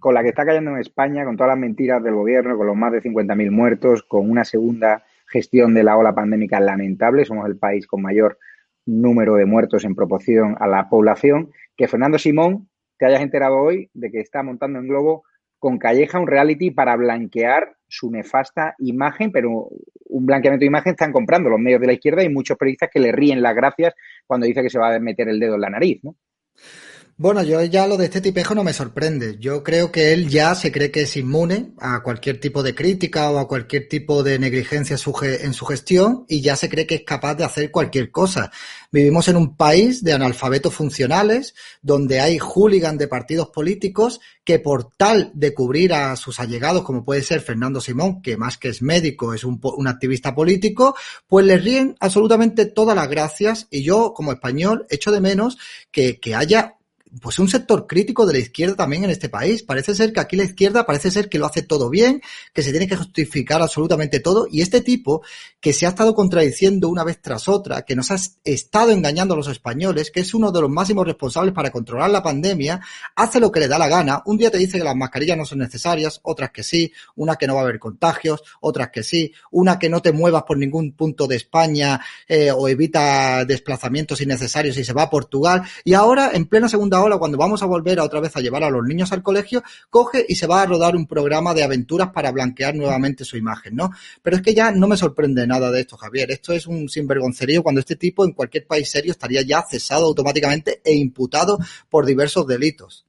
con 0.01 0.15
la 0.15 0.23
que 0.23 0.31
está 0.31 0.47
cayendo 0.47 0.71
en 0.71 0.79
España, 0.79 1.25
con 1.25 1.37
todas 1.37 1.51
las 1.51 1.59
mentiras 1.59 2.03
del 2.03 2.15
gobierno, 2.15 2.57
con 2.57 2.67
los 2.67 2.77
más 2.77 2.93
de 2.93 3.03
50.000 3.03 3.51
muertos, 3.51 4.03
con 4.05 4.31
una 4.31 4.45
segunda 4.45 5.05
gestión 5.27 5.75
de 5.75 5.83
la 5.83 5.99
ola 5.99 6.15
pandémica 6.15 6.61
lamentable? 6.61 7.25
Somos 7.25 7.47
el 7.47 7.59
país 7.59 7.87
con 7.87 8.01
mayor 8.01 8.39
número 8.87 9.35
de 9.35 9.45
muertos 9.45 9.85
en 9.85 9.95
proporción 9.95 10.57
a 10.61 10.67
la 10.67 10.89
población. 10.89 11.51
Que 11.77 11.89
Fernando 11.89 12.19
Simón 12.19 12.69
te 12.99 13.07
hayas 13.07 13.23
enterado 13.23 13.57
hoy 13.57 13.91
de 13.95 14.11
que 14.11 14.21
está 14.21 14.43
montando 14.43 14.79
en 14.79 14.89
Globo 14.89 15.25
con 15.59 15.79
Calleja 15.79 16.19
un 16.19 16.27
reality 16.27 16.71
para 16.71 16.97
blanquear 16.97 17.77
su 17.89 18.11
nefasta 18.11 18.75
imagen, 18.79 19.33
pero 19.33 19.69
un 20.09 20.27
blanqueamiento 20.27 20.63
de 20.63 20.69
imagen 20.69 20.93
están 20.93 21.13
comprando 21.13 21.51
los 21.51 21.59
medios 21.59 21.81
de 21.81 21.87
la 21.87 21.93
izquierda 21.95 22.23
y 22.23 22.29
muchos 22.29 22.57
periodistas 22.57 22.91
que 22.93 23.01
le 23.01 23.13
ríen 23.13 23.43
las 23.43 23.55
gracias 23.55 23.95
cuando 24.27 24.47
dice 24.47 24.63
que 24.63 24.71
se 24.71 24.79
va 24.79 24.95
a 24.95 24.99
meter 24.99 25.29
el 25.29 25.41
dedo 25.41 25.55
en 25.55 25.61
la 25.61 25.71
nariz, 25.71 26.03
¿no? 26.03 26.17
Bueno, 27.19 27.43
yo 27.43 27.63
ya 27.65 27.87
lo 27.87 27.97
de 27.97 28.05
este 28.05 28.21
tipejo 28.21 28.55
no 28.55 28.63
me 28.63 28.75
sorprende. 28.75 29.39
Yo 29.41 29.63
creo 29.63 29.91
que 29.91 30.13
él 30.13 30.29
ya 30.29 30.55
se 30.55 30.71
cree 30.71 30.91
que 30.91 31.01
es 31.01 31.17
inmune 31.17 31.73
a 31.79 32.03
cualquier 32.03 32.39
tipo 32.39 32.63
de 32.63 32.75
crítica 32.75 33.31
o 33.31 33.39
a 33.39 33.49
cualquier 33.49 33.89
tipo 33.89 34.23
de 34.23 34.39
negligencia 34.39 34.99
en 34.99 35.55
su 35.55 35.65
gestión 35.65 36.27
y 36.29 36.43
ya 36.43 36.57
se 36.57 36.69
cree 36.69 36.87
que 36.87 36.97
es 36.97 37.05
capaz 37.05 37.37
de 37.37 37.45
hacer 37.45 37.71
cualquier 37.71 38.11
cosa. 38.11 38.53
Vivimos 38.93 39.29
en 39.29 39.37
un 39.37 39.57
país 39.57 40.05
de 40.05 40.13
analfabetos 40.13 40.75
funcionales 40.75 41.55
donde 41.81 42.21
hay 42.21 42.37
hooligans 42.39 42.99
de 42.99 43.09
partidos 43.09 43.49
políticos 43.49 44.21
que 44.45 44.59
por 44.59 44.93
tal 44.95 45.31
de 45.33 45.55
cubrir 45.55 45.95
a 45.95 46.17
sus 46.17 46.39
allegados, 46.39 46.83
como 46.83 47.03
puede 47.03 47.23
ser 47.23 47.41
Fernando 47.41 47.81
Simón, 47.81 48.21
que 48.21 48.37
más 48.37 48.59
que 48.59 48.69
es 48.69 48.83
médico 48.83 49.33
es 49.33 49.43
un, 49.43 49.59
un 49.63 49.89
activista 49.89 50.35
político, 50.35 50.95
pues 51.27 51.47
le 51.47 51.57
ríen 51.57 51.97
absolutamente 51.99 52.67
todas 52.67 52.95
las 52.95 53.09
gracias 53.09 53.69
y 53.71 53.83
yo 53.85 54.13
como 54.13 54.33
español 54.33 54.85
echo 54.91 55.11
de 55.13 55.23
menos 55.23 55.57
que 55.91 56.21
haya 56.35 56.77
pues 57.21 57.39
un 57.39 57.49
sector 57.49 57.87
crítico 57.87 58.27
de 58.27 58.35
la 58.35 58.39
izquierda 58.39 58.77
también 58.77 59.05
en 59.05 59.11
este 59.11 59.29
país. 59.29 59.63
Parece 59.63 59.95
ser 59.95 60.13
que 60.13 60.21
aquí 60.21 60.37
la 60.37 60.45
izquierda 60.45 60.85
parece 60.85 61.11
ser 61.11 61.29
que 61.29 61.39
lo 61.39 61.47
hace 61.47 61.63
todo 61.63 61.89
bien, 61.89 62.21
que 62.53 62.63
se 62.63 62.71
tiene 62.71 62.87
que 62.87 62.97
justificar 62.97 63.63
absolutamente 63.63 64.21
todo. 64.21 64.47
Y 64.51 64.63
este 64.63 64.81
tipo, 64.81 65.23
que 65.61 65.73
se 65.73 65.87
ha 65.87 65.91
estado 65.91 66.15
contradiciendo 66.15 66.89
una 66.89 67.05
vez 67.05 67.21
tras 67.21 67.49
otra, 67.49 67.83
que 67.83 67.97
nos 67.97 68.11
ha 68.11 68.17
estado 68.45 68.91
engañando 68.91 69.35
a 69.35 69.37
los 69.37 69.49
españoles, 69.49 70.11
que 70.11 70.21
es 70.21 70.35
uno 70.35 70.53
de 70.53 70.61
los 70.61 70.71
máximos 70.71 71.07
responsables 71.07 71.55
para 71.55 71.71
controlar 71.71 72.11
la 72.11 72.23
pandemia, 72.23 72.81
hace 73.15 73.41
lo 73.41 73.51
que 73.51 73.61
le 73.61 73.69
da 73.69 73.79
la 73.79 73.89
gana. 73.89 74.23
Un 74.27 74.37
día 74.37 74.51
te 74.51 74.59
dice 74.59 74.79
que 74.79 74.85
las 74.85 74.97
mascarillas 74.97 75.37
no 75.37 75.45
son 75.45 75.59
necesarias, 75.59 76.21
otras 76.23 76.51
que 76.51 76.63
sí, 76.63 76.93
una 77.15 77.37
que 77.37 77.47
no 77.47 77.55
va 77.55 77.61
a 77.61 77.65
haber 77.65 77.79
contagios, 77.79 78.43
otras 78.61 78.91
que 78.91 79.03
sí, 79.03 79.33
una 79.51 79.79
que 79.79 79.89
no 79.89 80.03
te 80.03 80.13
muevas 80.13 80.43
por 80.43 80.59
ningún 80.59 80.93
punto 80.93 81.27
de 81.27 81.37
España 81.37 82.01
eh, 82.29 82.51
o 82.51 82.69
evita 82.69 83.45
desplazamientos 83.45 84.21
innecesarios 84.21 84.77
y 84.77 84.85
se 84.85 84.93
va 84.93 85.03
a 85.03 85.11
Portugal. 85.11 85.63
Y 85.85 85.95
ahora, 85.95 86.31
en 86.35 86.47
plena 86.47 86.69
segunda 86.69 87.01
hora, 87.01 87.06
cuando 87.19 87.39
vamos 87.39 87.63
a 87.63 87.67
volver 87.67 88.01
otra 88.01 88.21
vez 88.21 88.37
a 88.37 88.41
llevar 88.41 88.65
a 88.65 88.71
los 88.71 88.85
niños 88.85 89.13
al 89.13 89.23
colegio, 89.23 89.63
coge 89.89 90.25
y 90.29 90.35
se 90.35 90.47
va 90.47 90.63
a 90.63 90.67
rodar 90.67 90.97
un 90.97 91.07
programa 91.07 91.55
de 91.55 91.63
aventuras 91.63 92.11
para 92.11 92.33
blanquear 92.33 92.75
nuevamente 92.75 93.25
su 93.25 93.37
imagen, 93.37 93.77
¿no? 93.77 93.91
Pero 94.23 94.37
es 94.37 94.43
que 94.43 94.55
ya 94.55 94.73
no 94.73 94.89
me 94.89 94.97
sorprende 94.97 95.47
nada 95.47 95.71
de 95.71 95.81
esto, 95.81 95.97
Javier. 95.97 96.31
Esto 96.31 96.53
es 96.53 96.67
un 96.67 96.89
sinvergoncerío 96.89 97.63
cuando 97.63 97.81
este 97.81 97.97
tipo 97.97 98.25
en 98.25 98.33
cualquier 98.33 98.67
país 98.67 98.91
serio 98.91 99.13
estaría 99.13 99.43
ya 99.43 99.63
cesado 99.63 100.07
automáticamente 100.07 100.81
e 100.85 100.95
imputado 100.95 101.59
por 101.89 102.05
diversos 102.05 102.47
delitos. 102.47 103.07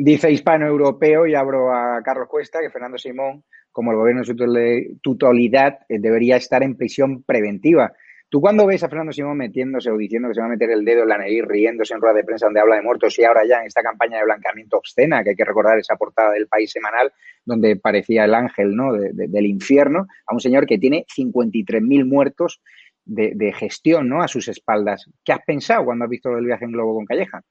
Dice 0.00 0.30
hispano-europeo, 0.30 1.26
y 1.26 1.34
abro 1.34 1.74
a 1.74 2.00
Carlos 2.04 2.28
Cuesta, 2.28 2.60
que 2.60 2.70
Fernando 2.70 2.98
Simón, 2.98 3.42
como 3.72 3.90
el 3.90 3.96
gobierno 3.96 4.22
en 4.22 4.26
su 4.26 5.00
totalidad, 5.02 5.80
eh, 5.88 5.98
debería 5.98 6.36
estar 6.36 6.62
en 6.62 6.76
prisión 6.76 7.24
preventiva. 7.24 7.92
¿Tú 8.30 8.42
cuando 8.42 8.66
ves 8.66 8.82
a 8.82 8.90
Fernando 8.90 9.12
Simón 9.12 9.38
metiéndose 9.38 9.90
o 9.90 9.96
diciendo 9.96 10.28
que 10.28 10.34
se 10.34 10.40
va 10.40 10.46
a 10.46 10.50
meter 10.50 10.70
el 10.70 10.84
dedo 10.84 11.02
en 11.02 11.08
la 11.08 11.16
nariz, 11.16 11.42
riéndose 11.46 11.94
en 11.94 12.00
rueda 12.00 12.16
de 12.16 12.24
prensa 12.24 12.44
donde 12.46 12.60
habla 12.60 12.76
de 12.76 12.82
muertos 12.82 13.18
y 13.18 13.24
ahora 13.24 13.46
ya 13.48 13.60
en 13.60 13.66
esta 13.66 13.82
campaña 13.82 14.18
de 14.18 14.24
blanqueamiento 14.24 14.76
obscena, 14.76 15.24
que 15.24 15.30
hay 15.30 15.36
que 15.36 15.46
recordar 15.46 15.78
esa 15.78 15.96
portada 15.96 16.32
del 16.32 16.46
país 16.46 16.70
semanal 16.70 17.10
donde 17.46 17.76
parecía 17.76 18.26
el 18.26 18.34
ángel 18.34 18.76
¿no? 18.76 18.92
del 18.92 19.46
infierno, 19.46 20.06
a 20.26 20.34
un 20.34 20.40
señor 20.40 20.66
que 20.66 20.76
tiene 20.76 21.06
53.000 21.16 22.04
muertos 22.04 22.60
de, 23.06 23.52
gestión 23.54 24.10
¿no? 24.10 24.22
a 24.22 24.28
sus 24.28 24.48
espaldas? 24.48 25.08
¿Qué 25.24 25.32
has 25.32 25.42
pensado 25.46 25.86
cuando 25.86 26.04
has 26.04 26.10
visto 26.10 26.36
el 26.36 26.44
viaje 26.44 26.66
en 26.66 26.72
globo 26.72 26.96
con 26.96 27.06
Calleja? 27.06 27.42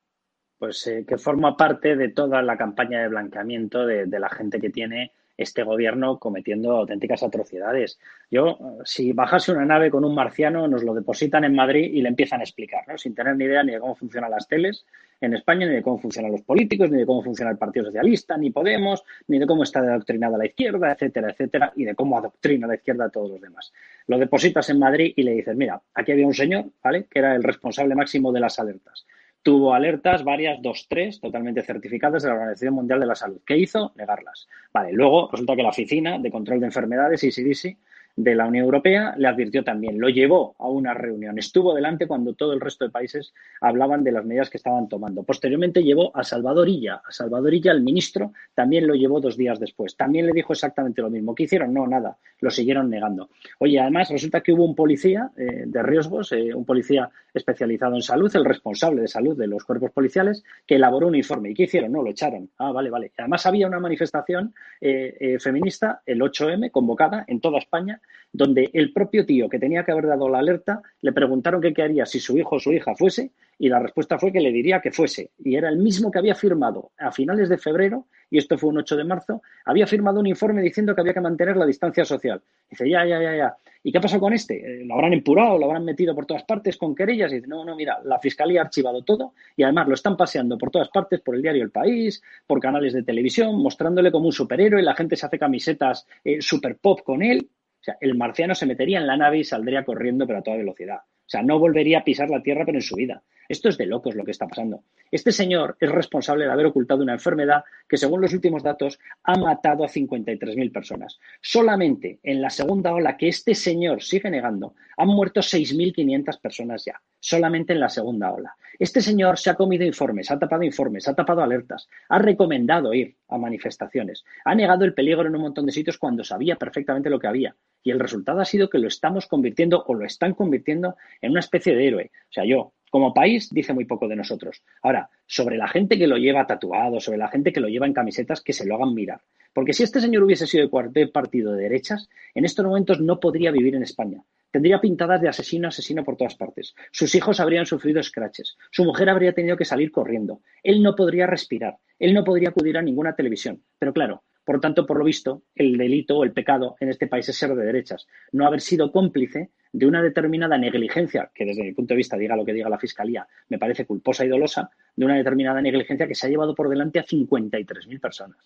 Pues 0.60 0.86
eh, 0.86 1.06
que 1.08 1.18
forma 1.18 1.58
parte 1.58 1.96
de 1.96 2.10
toda 2.10 2.44
la 2.44 2.56
campaña 2.56 3.02
de 3.02 3.08
blanqueamiento 3.08 3.84
de 3.88 4.20
la 4.20 4.30
gente 4.30 4.60
que 4.60 4.70
tiene 4.70 5.12
este 5.38 5.64
gobierno 5.64 6.20
cometiendo 6.20 6.76
auténticas 6.76 7.24
atrocidades. 7.24 8.00
Yo, 8.30 8.58
si 8.84 9.14
bajase 9.14 9.52
una 9.52 9.66
nave 9.66 9.92
con 9.92 10.04
un 10.04 10.16
marciano, 10.16 10.68
nos 10.68 10.84
lo 10.84 10.94
depositan 10.94 11.44
en 11.44 11.56
Madrid 11.56 11.92
y 11.94 12.02
le 12.02 12.10
empiezan 12.10 12.42
a 12.42 12.44
explicar, 12.44 12.88
¿no? 12.88 12.98
sin 12.98 13.16
tener 13.16 13.36
ni 13.36 13.46
idea 13.46 13.64
ni 13.64 13.74
de 13.74 13.80
cómo 13.80 13.96
funcionan 13.96 14.32
las 14.32 14.48
teles 14.48 14.86
en 15.22 15.34
España, 15.34 15.66
ni 15.66 15.74
de 15.74 15.82
cómo 15.82 15.98
funcionan 15.98 16.32
los 16.32 16.42
políticos, 16.42 16.92
ni 16.92 17.00
de 17.00 17.06
cómo 17.06 17.24
funciona 17.24 17.52
el 17.52 17.58
Partido 17.58 17.86
Socialista, 17.86 18.38
ni 18.38 18.52
Podemos, 18.52 19.04
ni 19.28 19.40
de 19.40 19.48
cómo 19.48 19.64
está 19.64 19.80
adoctrinada 19.80 20.38
la 20.38 20.46
izquierda, 20.46 20.92
etcétera, 20.92 21.32
etcétera, 21.32 21.74
y 21.76 21.86
de 21.86 21.96
cómo 21.96 22.18
adoctrina 22.18 22.68
la 22.68 22.76
izquierda 22.76 23.06
a 23.06 23.10
todos 23.10 23.32
los 23.32 23.42
demás. 23.42 23.74
Lo 24.08 24.18
depositas 24.18 24.70
en 24.70 24.80
Madrid 24.80 25.14
y 25.16 25.24
le 25.24 25.32
dices, 25.32 25.56
mira, 25.56 25.82
aquí 25.94 26.12
había 26.12 26.28
un 26.28 26.34
señor, 26.34 26.66
¿vale?, 26.84 27.06
que 27.10 27.20
era 27.20 27.36
el 27.36 27.44
responsable 27.44 27.96
máximo 27.96 28.32
de 28.32 28.40
las 28.40 28.60
alertas 28.60 29.06
tuvo 29.48 29.74
alertas, 29.74 30.26
varias, 30.26 30.62
dos, 30.62 30.88
tres, 30.90 31.22
totalmente 31.22 31.62
certificadas 31.62 32.22
de 32.22 32.28
la 32.28 32.36
Organización 32.36 32.74
Mundial 32.74 33.00
de 33.00 33.06
la 33.06 33.16
Salud. 33.16 33.40
¿Qué 33.46 33.58
hizo? 33.58 33.94
Negarlas. 33.96 34.46
Vale, 34.74 34.92
luego 34.92 35.30
resulta 35.32 35.56
que 35.56 35.64
la 35.64 35.70
Oficina 35.70 36.20
de 36.20 36.30
Control 36.30 36.60
de 36.60 36.66
Enfermedades, 36.66 37.24
ECDC, 37.24 37.78
de 38.18 38.34
la 38.34 38.48
Unión 38.48 38.66
Europea 38.66 39.14
le 39.16 39.28
advirtió 39.28 39.64
también, 39.64 40.00
lo 40.00 40.10
llevó 40.10 40.56
a 40.58 40.68
una 40.68 40.96
reunión, 40.96 41.38
estuvo 41.38 41.76
delante 41.76 42.08
cuando 42.08 42.34
todo 42.34 42.52
el 42.52 42.60
resto 42.60 42.84
de 42.84 42.90
países 42.92 43.32
hablaban 43.62 44.04
de 44.04 44.12
las 44.12 44.26
medidas 44.26 44.50
que 44.50 44.58
estaban 44.58 44.90
tomando. 44.90 45.22
Posteriormente 45.22 45.84
llevó 45.84 46.12
a 46.18 46.24
Salvador 46.24 46.68
Illa, 46.68 46.96
a 47.08 47.12
Salvador 47.12 47.54
Illa, 47.54 47.72
el 47.72 47.82
ministro, 47.82 48.34
también 48.56 48.88
lo 48.88 48.96
llevó 48.96 49.22
dos 49.22 49.38
días 49.38 49.60
después. 49.60 49.96
También 49.96 50.26
le 50.26 50.32
dijo 50.34 50.52
exactamente 50.52 51.04
lo 51.04 51.12
mismo. 51.12 51.36
¿Qué 51.36 51.44
hicieron? 51.44 51.72
No, 51.72 51.86
nada, 51.86 52.18
lo 52.40 52.50
siguieron 52.50 52.90
negando. 52.90 53.30
Oye, 53.60 53.80
además 53.80 54.10
resulta 54.10 54.42
que 54.42 54.52
hubo 54.52 54.66
un 54.66 54.74
policía 54.74 55.30
eh, 55.38 55.66
de 55.68 55.84
riesgos, 55.84 56.32
eh, 56.32 56.56
un 56.56 56.66
policía 56.66 57.12
especializado 57.32 57.94
en 57.94 58.02
salud, 58.02 58.36
el 58.36 58.46
responsable 58.46 59.02
de 59.02 59.08
salud 59.08 59.38
de 59.38 59.46
los 59.46 59.64
cuerpos 59.64 59.92
policiales, 59.92 60.44
que 60.66 60.76
elaboró 60.76 61.06
un 61.06 61.16
informe. 61.16 61.52
¿Y 61.52 61.54
qué 61.54 61.64
hicieron? 61.64 61.92
No, 61.92 62.02
lo 62.02 62.10
echaron. 62.10 62.50
Ah, 62.58 62.72
vale, 62.72 62.90
vale. 62.90 63.12
Además 63.16 63.46
había 63.46 63.68
una 63.68 63.80
manifestación 63.80 64.56
eh, 64.82 65.38
feminista, 65.40 66.02
el 66.04 66.20
8M, 66.20 66.72
convocada 66.72 67.24
en 67.28 67.40
toda 67.42 67.60
España, 67.60 68.02
donde 68.32 68.70
el 68.74 68.94
propio 68.94 69.26
tío 69.26 69.50
que 69.50 69.60
tenía 69.60 69.84
que 69.84 69.92
haber 69.92 70.08
dado 70.08 70.30
la 70.30 70.40
alerta 70.40 70.82
le 71.02 71.14
preguntaron 71.14 71.62
qué 71.62 71.82
haría 71.82 72.06
si 72.06 72.20
su 72.20 72.38
hijo 72.38 72.56
o 72.56 72.60
su 72.60 72.72
hija 72.74 72.96
fuese 72.96 73.32
y 73.60 73.70
la 73.70 73.80
respuesta 73.80 74.20
fue 74.20 74.32
que 74.32 74.40
le 74.40 74.52
diría 74.52 74.82
que 74.82 74.92
fuese. 74.92 75.32
Y 75.44 75.56
era 75.56 75.70
el 75.70 75.78
mismo 75.78 76.12
que 76.12 76.20
había 76.20 76.36
firmado 76.36 76.92
a 76.98 77.12
finales 77.12 77.50
de 77.50 77.58
febrero, 77.58 78.06
y 78.30 78.38
esto 78.38 78.58
fue 78.58 78.70
un 78.70 78.78
8 78.78 78.98
de 78.98 79.04
marzo, 79.04 79.42
había 79.66 79.88
firmado 79.88 80.20
un 80.20 80.28
informe 80.28 80.62
diciendo 80.62 80.94
que 80.94 81.02
había 81.02 81.14
que 81.14 81.22
mantener 81.22 81.58
la 81.58 81.66
distancia 81.66 82.06
social. 82.06 82.42
Dice, 82.70 82.90
ya, 82.90 83.06
ya, 83.06 83.22
ya, 83.22 83.36
ya. 83.36 83.56
¿Y 83.84 83.92
qué 83.92 84.02
pasó 84.02 84.20
con 84.20 84.34
este? 84.34 84.82
Eh, 84.82 84.86
¿Lo 84.86 84.96
habrán 84.96 85.14
empurado? 85.14 85.58
¿Lo 85.58 85.66
habrán 85.66 85.86
metido 85.86 86.14
por 86.14 86.26
todas 86.26 86.44
partes 86.44 86.78
con 86.78 86.94
querellas? 86.94 87.32
Y 87.32 87.36
dice, 87.36 87.48
no, 87.48 87.64
no, 87.64 87.76
mira, 87.76 88.00
la 88.04 88.20
Fiscalía 88.20 88.62
ha 88.62 88.66
archivado 88.66 89.02
todo 89.04 89.34
y 89.56 89.64
además 89.64 89.88
lo 89.88 89.94
están 89.94 90.18
paseando 90.18 90.58
por 90.58 90.72
todas 90.72 90.90
partes, 90.90 91.22
por 91.22 91.36
el 91.36 91.42
diario 91.42 91.64
El 91.64 91.72
País, 91.72 92.22
por 92.46 92.60
canales 92.60 92.94
de 92.94 93.04
televisión, 93.04 93.56
mostrándole 93.62 94.12
como 94.12 94.26
un 94.26 94.34
superhéroe, 94.34 94.82
la 94.82 94.96
gente 94.96 95.16
se 95.16 95.26
hace 95.26 95.40
camisetas 95.40 96.06
eh, 96.24 96.42
super 96.42 96.76
pop 96.78 97.02
con 97.04 97.24
él. 97.24 97.48
O 97.80 97.84
sea, 97.84 97.98
el 98.02 98.16
marciano 98.16 98.56
se 98.56 98.66
metería 98.66 99.00
en 99.00 99.08
la 99.08 99.18
nave 99.18 99.40
y 99.40 99.44
saldría 99.44 99.86
corriendo, 99.86 100.26
pero 100.26 100.40
a 100.40 100.44
toda 100.44 100.58
velocidad. 100.58 100.98
O 100.98 101.30
sea, 101.30 101.44
no 101.44 101.60
volvería 101.60 102.00
a 102.00 102.04
pisar 102.04 102.30
la 102.30 102.42
Tierra, 102.42 102.66
pero 102.66 102.78
en 102.78 102.82
su 102.82 102.96
vida. 102.96 103.24
Esto 103.48 103.70
es 103.70 103.78
de 103.78 103.86
locos 103.86 104.16
lo 104.16 104.24
que 104.24 104.32
está 104.32 104.48
pasando. 104.48 104.84
Este 105.12 105.32
señor 105.32 105.78
es 105.80 105.90
responsable 105.90 106.46
de 106.46 106.52
haber 106.52 106.66
ocultado 106.66 107.02
una 107.02 107.14
enfermedad 107.14 107.64
que, 107.88 107.98
según 107.98 108.22
los 108.22 108.34
últimos 108.34 108.64
datos, 108.64 109.00
ha 109.24 109.38
matado 109.38 109.84
a 109.84 109.88
53.000 109.88 110.72
personas. 110.72 111.20
Solamente 111.42 112.20
en 112.24 112.42
la 112.42 112.50
segunda 112.50 112.94
ola 112.94 113.16
que 113.16 113.30
este 113.30 113.56
señor 113.56 114.04
sigue 114.04 114.30
negando, 114.30 114.76
han 114.98 115.08
muerto 115.08 115.42
6.500 115.42 116.42
personas 116.42 116.84
ya. 116.86 117.02
Solamente 117.20 117.74
en 117.74 117.80
la 117.80 117.90
segunda 117.90 118.32
ola. 118.32 118.56
Este 118.80 119.02
señor 119.02 119.40
se 119.40 119.50
ha 119.50 119.56
comido 119.56 119.86
informes, 119.86 120.30
ha 120.30 120.38
tapado 120.38 120.64
informes, 120.64 121.08
ha 121.08 121.16
tapado 121.16 121.42
alertas, 121.42 121.88
ha 122.10 122.20
recomendado 122.20 122.94
ir 122.94 123.16
a 123.28 123.38
manifestaciones, 123.38 124.24
ha 124.46 124.54
negado 124.54 124.86
el 124.86 124.94
peligro 124.94 125.28
en 125.28 125.36
un 125.36 125.42
montón 125.42 125.66
de 125.66 125.72
sitios 125.72 125.98
cuando 125.98 126.24
sabía 126.24 126.58
perfectamente 126.58 127.10
lo 127.10 127.20
que 127.20 127.28
había. 127.28 127.56
Y 127.82 127.92
el 127.92 128.00
resultado 128.00 128.40
ha 128.40 128.46
sido 128.46 128.70
que 128.70 128.78
lo 128.78 128.88
estamos 128.88 129.26
convirtiendo 129.26 129.84
o 129.88 129.96
lo 129.96 130.06
están 130.06 130.34
convirtiendo 130.34 130.96
en 131.22 131.32
una 131.32 131.40
especie 131.40 131.76
de 131.76 131.88
héroe. 131.88 132.12
O 132.14 132.34
sea, 132.34 132.46
yo, 132.46 132.74
como 132.90 133.14
país 133.14 133.50
dice 133.52 133.74
muy 133.74 133.86
poco 133.86 134.08
de 134.08 134.16
nosotros. 134.16 134.64
Ahora, 134.82 135.10
sobre 135.26 135.58
la 135.58 135.68
gente 135.68 135.98
que 135.98 136.08
lo 136.08 136.18
lleva 136.18 136.48
tatuado, 136.48 137.00
sobre 137.00 137.18
la 137.18 137.28
gente 137.28 137.52
que 137.52 137.60
lo 137.60 137.68
lleva 137.68 137.86
en 137.86 137.94
camisetas, 137.94 138.42
que 138.42 138.54
se 138.54 138.66
lo 138.66 138.76
hagan 138.76 138.94
mirar. 138.94 139.22
Porque 139.54 139.74
si 139.74 139.84
este 139.84 140.00
señor 140.00 140.24
hubiese 140.24 140.46
sido 140.46 140.70
de 140.90 141.08
partido 141.08 141.54
de 141.54 141.64
derechas, 141.64 142.10
en 142.36 142.46
estos 142.46 142.66
momentos 142.66 143.02
no 143.02 143.20
podría 143.20 143.52
vivir 143.52 143.76
en 143.76 143.84
España. 143.84 144.24
Tendría 144.52 144.80
pintadas 144.80 145.22
de 145.22 145.30
asesino 145.30 145.68
a 145.68 145.70
asesino 145.70 146.04
por 146.04 146.16
todas 146.16 146.36
partes. 146.36 146.76
Sus 146.92 147.14
hijos 147.16 147.40
habrían 147.40 147.66
sufrido 147.66 148.02
scratches. 148.02 148.56
Su 148.72 148.86
mujer 148.86 149.10
habría 149.10 149.34
tenido 149.34 149.58
que 149.58 149.66
salir 149.66 149.92
corriendo. 149.92 150.42
Él 150.64 150.82
no 150.82 150.96
podría 150.96 151.28
respirar. 151.28 151.78
Él 152.00 152.14
no 152.14 152.24
podría 152.24 152.50
acudir 152.50 152.78
a 152.78 152.82
ninguna 152.82 153.16
televisión. 153.16 153.64
Pero 153.78 153.94
claro, 153.94 154.24
por 154.48 154.62
tanto, 154.62 154.86
por 154.86 154.98
lo 154.98 155.04
visto, 155.04 155.44
el 155.56 155.78
delito 155.78 156.20
o 156.20 156.24
el 156.24 156.32
pecado 156.32 156.78
en 156.80 156.88
este 156.88 157.08
país 157.08 157.28
es 157.28 157.36
ser 157.36 157.54
de 157.54 157.66
derechas, 157.66 158.08
no 158.32 158.48
haber 158.48 158.62
sido 158.62 158.94
cómplice 158.94 159.50
de 159.74 159.86
una 159.86 160.02
determinada 160.02 160.58
negligencia, 160.58 161.30
que 161.36 161.44
desde 161.44 161.64
mi 161.64 161.74
punto 161.74 161.94
de 161.94 161.98
vista, 161.98 162.16
diga 162.16 162.38
lo 162.38 162.46
que 162.46 162.54
diga 162.54 162.70
la 162.70 162.80
Fiscalía, 162.80 163.28
me 163.50 163.60
parece 163.60 163.86
culposa 163.86 164.24
y 164.24 164.30
dolosa, 164.30 164.70
de 164.96 165.04
una 165.04 165.18
determinada 165.18 165.62
negligencia 165.62 166.08
que 166.08 166.16
se 166.16 166.28
ha 166.28 166.30
llevado 166.30 166.56
por 166.56 166.70
delante 166.70 166.98
a 166.98 167.04
53.000 167.04 168.00
personas. 168.00 168.38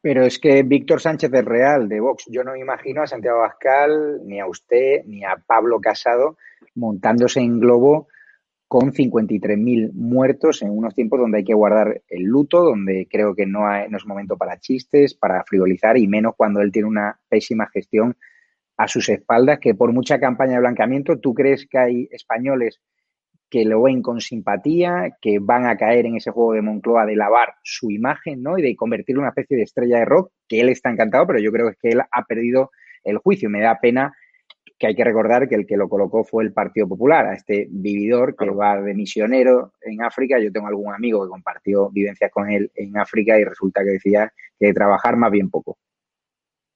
Pero 0.00 0.24
es 0.24 0.38
que 0.38 0.62
Víctor 0.62 1.00
Sánchez 1.00 1.34
es 1.34 1.44
real, 1.44 1.88
de 1.88 1.98
Vox. 1.98 2.26
Yo 2.30 2.44
no 2.44 2.52
me 2.52 2.60
imagino 2.60 3.02
a 3.02 3.08
Santiago 3.08 3.38
Abascal, 3.38 4.20
ni 4.24 4.38
a 4.38 4.46
usted, 4.46 5.02
ni 5.06 5.24
a 5.24 5.42
Pablo 5.44 5.80
Casado 5.80 6.36
montándose 6.76 7.40
en 7.40 7.58
globo 7.58 8.06
con 8.68 8.92
53.000 8.92 9.92
muertos 9.92 10.62
en 10.62 10.70
unos 10.70 10.94
tiempos 10.94 11.20
donde 11.20 11.38
hay 11.38 11.44
que 11.44 11.54
guardar 11.54 12.02
el 12.08 12.24
luto, 12.24 12.62
donde 12.64 13.06
creo 13.10 13.34
que 13.34 13.46
no, 13.46 13.60
no 13.88 13.96
es 13.96 14.06
momento 14.06 14.36
para 14.36 14.58
chistes, 14.58 15.14
para 15.14 15.44
frivolizar 15.44 15.96
y 15.96 16.08
menos 16.08 16.34
cuando 16.36 16.60
él 16.60 16.72
tiene 16.72 16.88
una 16.88 17.20
pésima 17.28 17.68
gestión 17.72 18.16
a 18.76 18.88
sus 18.88 19.08
espaldas, 19.08 19.58
que 19.60 19.74
por 19.74 19.92
mucha 19.92 20.18
campaña 20.18 20.54
de 20.54 20.60
blanqueamiento, 20.60 21.18
¿tú 21.18 21.32
crees 21.32 21.66
que 21.66 21.78
hay 21.78 22.08
españoles 22.10 22.80
que 23.48 23.64
lo 23.64 23.82
ven 23.82 24.02
con 24.02 24.20
simpatía, 24.20 25.16
que 25.20 25.38
van 25.40 25.66
a 25.66 25.76
caer 25.76 26.06
en 26.06 26.16
ese 26.16 26.30
juego 26.30 26.52
de 26.52 26.62
Moncloa 26.62 27.06
de 27.06 27.16
lavar 27.16 27.54
su 27.62 27.90
imagen, 27.90 28.42
¿no? 28.42 28.58
Y 28.58 28.62
de 28.62 28.74
convertirlo 28.74 29.20
en 29.20 29.24
una 29.24 29.30
especie 29.30 29.56
de 29.56 29.62
estrella 29.62 29.98
de 29.98 30.04
rock, 30.04 30.32
que 30.48 30.60
él 30.60 30.68
está 30.68 30.90
encantado, 30.90 31.26
pero 31.26 31.38
yo 31.38 31.52
creo 31.52 31.72
que 31.80 31.90
él 31.90 32.00
ha 32.00 32.24
perdido 32.24 32.70
el 33.04 33.18
juicio. 33.18 33.48
Me 33.48 33.60
da 33.60 33.78
pena 33.80 34.12
que 34.78 34.86
hay 34.86 34.94
que 34.94 35.04
recordar 35.04 35.48
que 35.48 35.54
el 35.54 35.66
que 35.66 35.76
lo 35.76 35.88
colocó 35.88 36.22
fue 36.24 36.44
el 36.44 36.52
Partido 36.52 36.86
Popular, 36.86 37.26
a 37.26 37.34
este 37.34 37.66
vividor 37.70 38.36
que 38.36 38.50
va 38.50 38.80
de 38.80 38.94
misionero 38.94 39.72
en 39.80 40.02
África. 40.02 40.38
Yo 40.38 40.52
tengo 40.52 40.66
algún 40.66 40.92
amigo 40.92 41.24
que 41.24 41.30
compartió 41.30 41.88
vivencias 41.90 42.30
con 42.30 42.50
él 42.50 42.70
en 42.74 42.96
África 42.98 43.38
y 43.38 43.44
resulta 43.44 43.82
que 43.82 43.92
decía 43.92 44.32
que 44.58 44.66
de 44.66 44.74
trabajar 44.74 45.16
más 45.16 45.30
bien 45.30 45.50
poco. 45.50 45.78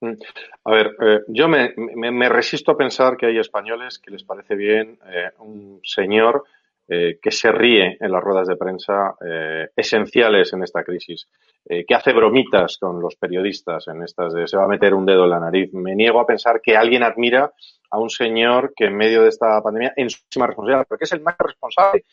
Mm. 0.01 0.15
A 0.65 0.71
ver, 0.71 0.97
eh, 1.03 1.21
yo 1.29 1.47
me, 1.49 2.29
resisto 2.29 2.73
a 2.73 2.77
pensar 2.79 3.17
que 3.19 3.27
hay 3.27 3.39
españoles 3.39 3.99
que 3.99 4.11
les 4.11 4.25
parece 4.25 4.55
bien 4.55 4.99
eh, 5.07 5.31
un 5.39 5.81
señor 5.83 6.45
eh, 6.93 7.19
que 7.23 7.31
se 7.31 7.53
ríe 7.53 7.97
en 8.01 8.11
las 8.11 8.23
ruedas 8.23 8.49
de 8.49 8.57
prensa 8.57 9.15
esenciales 9.77 10.53
en 10.53 10.65
esta 10.65 10.83
crisis, 10.83 11.29
que 11.65 11.95
hace 11.95 12.13
bromitas 12.13 12.79
con 12.79 13.01
los 13.01 13.15
periodistas 13.17 13.87
en 13.89 14.03
estas 14.03 14.35
de 14.35 14.49
se 14.49 14.57
va 14.57 14.65
a 14.65 14.69
meter 14.69 14.93
un 14.93 15.07
dedo 15.07 15.25
en 15.25 15.31
la 15.31 15.39
nariz. 15.39 15.73
Me 15.73 15.95
niego 15.95 16.21
a 16.21 16.27
pensar 16.27 16.61
que 16.61 16.77
alguien 16.77 17.03
admira 17.03 17.53
a 17.91 17.99
un 17.99 18.11
señor 18.11 18.73
que 18.75 18.87
en 18.87 18.97
medio 18.97 19.23
de 19.23 19.29
esta 19.29 19.61
pandemia, 19.63 19.93
en 19.97 20.11
su 20.11 20.19
máxima 20.19 20.47
responsabilidad, 20.47 20.87
porque 20.89 21.05
es 21.05 21.13
el 21.13 21.21
más 21.21 21.37
responsable. 21.39 22.05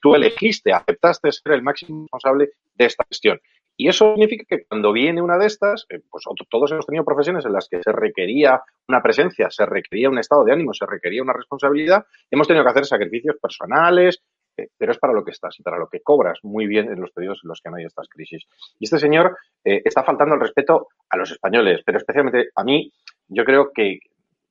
Tú 0.00 0.14
elegiste, 0.14 0.72
aceptaste 0.72 1.32
ser 1.32 1.52
el 1.52 1.62
máximo 1.62 2.02
responsable 2.02 2.50
de 2.74 2.84
esta 2.84 3.04
gestión. 3.08 3.40
Y 3.78 3.88
eso 3.88 4.14
significa 4.14 4.44
que 4.48 4.64
cuando 4.64 4.90
viene 4.90 5.20
una 5.20 5.36
de 5.36 5.46
estas, 5.46 5.84
eh, 5.90 6.00
pues 6.10 6.24
todos 6.48 6.72
hemos 6.72 6.86
tenido 6.86 7.04
profesiones 7.04 7.44
en 7.44 7.52
las 7.52 7.68
que 7.68 7.82
se 7.82 7.92
requería 7.92 8.62
una 8.88 9.02
presencia, 9.02 9.50
se 9.50 9.66
requería 9.66 10.08
un 10.08 10.18
estado 10.18 10.44
de 10.44 10.52
ánimo, 10.52 10.72
se 10.72 10.86
requería 10.86 11.22
una 11.22 11.34
responsabilidad, 11.34 12.06
hemos 12.30 12.48
tenido 12.48 12.64
que 12.64 12.70
hacer 12.70 12.86
sacrificios 12.86 13.36
personales, 13.36 14.22
eh, 14.56 14.68
pero 14.76 14.92
es 14.92 14.98
para 14.98 15.12
lo 15.12 15.24
que 15.24 15.30
estás 15.30 15.58
y 15.58 15.62
para 15.62 15.78
lo 15.78 15.88
que 15.88 16.00
cobras 16.00 16.38
muy 16.42 16.66
bien 16.66 16.90
en 16.90 17.00
los 17.00 17.10
periodos 17.10 17.40
en 17.42 17.48
los 17.48 17.60
que 17.60 17.70
no 17.70 17.76
hay 17.76 17.84
estas 17.84 18.08
crisis. 18.08 18.46
Y 18.78 18.84
este 18.84 18.98
señor 18.98 19.36
eh, 19.64 19.82
está 19.84 20.02
faltando 20.02 20.34
el 20.34 20.40
respeto 20.40 20.88
a 21.08 21.16
los 21.16 21.30
españoles, 21.30 21.82
pero 21.84 21.98
especialmente 21.98 22.48
a 22.54 22.64
mí, 22.64 22.92
yo 23.28 23.44
creo 23.44 23.72
que 23.72 24.00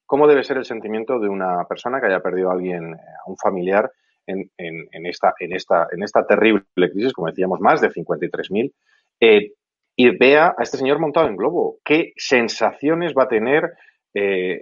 cómo 0.06 0.28
debe 0.28 0.44
ser 0.44 0.58
el 0.58 0.66
sentimiento 0.66 1.20
de 1.20 1.30
una 1.30 1.66
persona 1.66 2.00
que 2.00 2.08
haya 2.08 2.20
perdido 2.20 2.50
a 2.50 2.54
alguien, 2.54 2.94
a 2.94 3.30
un 3.30 3.38
familiar, 3.38 3.92
en, 4.28 5.06
esta, 5.06 6.26
terrible 6.28 6.64
crisis, 6.92 7.14
como 7.14 7.28
decíamos, 7.28 7.60
más 7.60 7.82
de 7.82 7.90
53.000, 7.90 8.72
eh, 9.20 9.54
y 9.96 10.18
vea 10.18 10.56
a 10.58 10.64
este 10.64 10.78
señor 10.78 11.00
montado 11.00 11.28
en 11.28 11.38
globo. 11.38 11.78
¿Qué 11.84 12.14
sensaciones 12.18 13.14
va 13.18 13.24
a 13.24 13.28
tener 13.28 13.74
eh, 14.14 14.62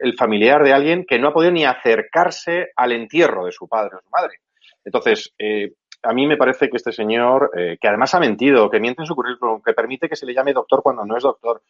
el 0.00 0.16
familiar 0.16 0.64
de 0.64 0.72
alguien 0.72 1.04
que 1.04 1.18
no 1.18 1.28
ha 1.28 1.32
podido 1.32 1.52
ni 1.52 1.64
acercarse 1.64 2.70
al 2.76 2.92
entierro 2.92 3.46
de 3.46 3.52
su 3.52 3.68
padre 3.68 3.96
o 3.96 4.00
su 4.00 4.10
madre? 4.10 4.38
Entonces, 4.84 5.32
eh, 5.38 5.72
a 6.02 6.12
mí 6.12 6.26
me 6.26 6.36
parece 6.36 6.68
que 6.68 6.76
este 6.76 6.92
señor, 6.92 7.50
que 7.54 7.88
además 7.88 8.14
ha 8.14 8.20
mentido, 8.20 8.68
que 8.68 8.78
miente 8.78 9.00
en 9.00 9.06
su 9.06 9.14
currículum, 9.14 9.62
que 9.62 9.72
permite 9.72 10.06
que 10.06 10.16
se 10.16 10.26
le 10.26 10.34
llame 10.34 10.52
doctor 10.52 10.82
cuando 10.82 11.02
no 11.06 11.16
es 11.16 11.22
doctor, 11.22 11.62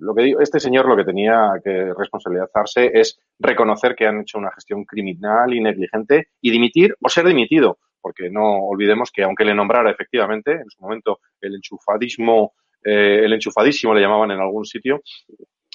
lo 0.00 0.14
que 0.14 0.22
digo, 0.22 0.40
este 0.40 0.58
señor 0.58 0.88
lo 0.88 0.96
que 0.96 1.04
tenía 1.04 1.50
que 1.62 1.92
responsabilizarse 1.92 2.90
es 2.94 3.20
reconocer 3.38 3.94
que 3.94 4.06
han 4.06 4.22
hecho 4.22 4.38
una 4.38 4.50
gestión 4.52 4.86
criminal 4.86 5.52
y 5.52 5.60
negligente 5.60 6.28
y 6.40 6.50
dimitir 6.50 6.96
o 7.02 7.08
ser 7.10 7.26
dimitido 7.26 7.76
porque 8.00 8.30
no 8.30 8.64
olvidemos 8.66 9.10
que 9.10 9.22
aunque 9.22 9.44
le 9.44 9.54
nombrara 9.54 9.90
efectivamente, 9.90 10.52
en 10.52 10.70
su 10.70 10.82
momento 10.82 11.20
el 11.40 11.56
enchufadismo, 11.56 12.54
eh, 12.84 13.24
el 13.24 13.32
enchufadísimo 13.32 13.94
le 13.94 14.00
llamaban 14.00 14.30
en 14.30 14.40
algún 14.40 14.64
sitio, 14.64 15.02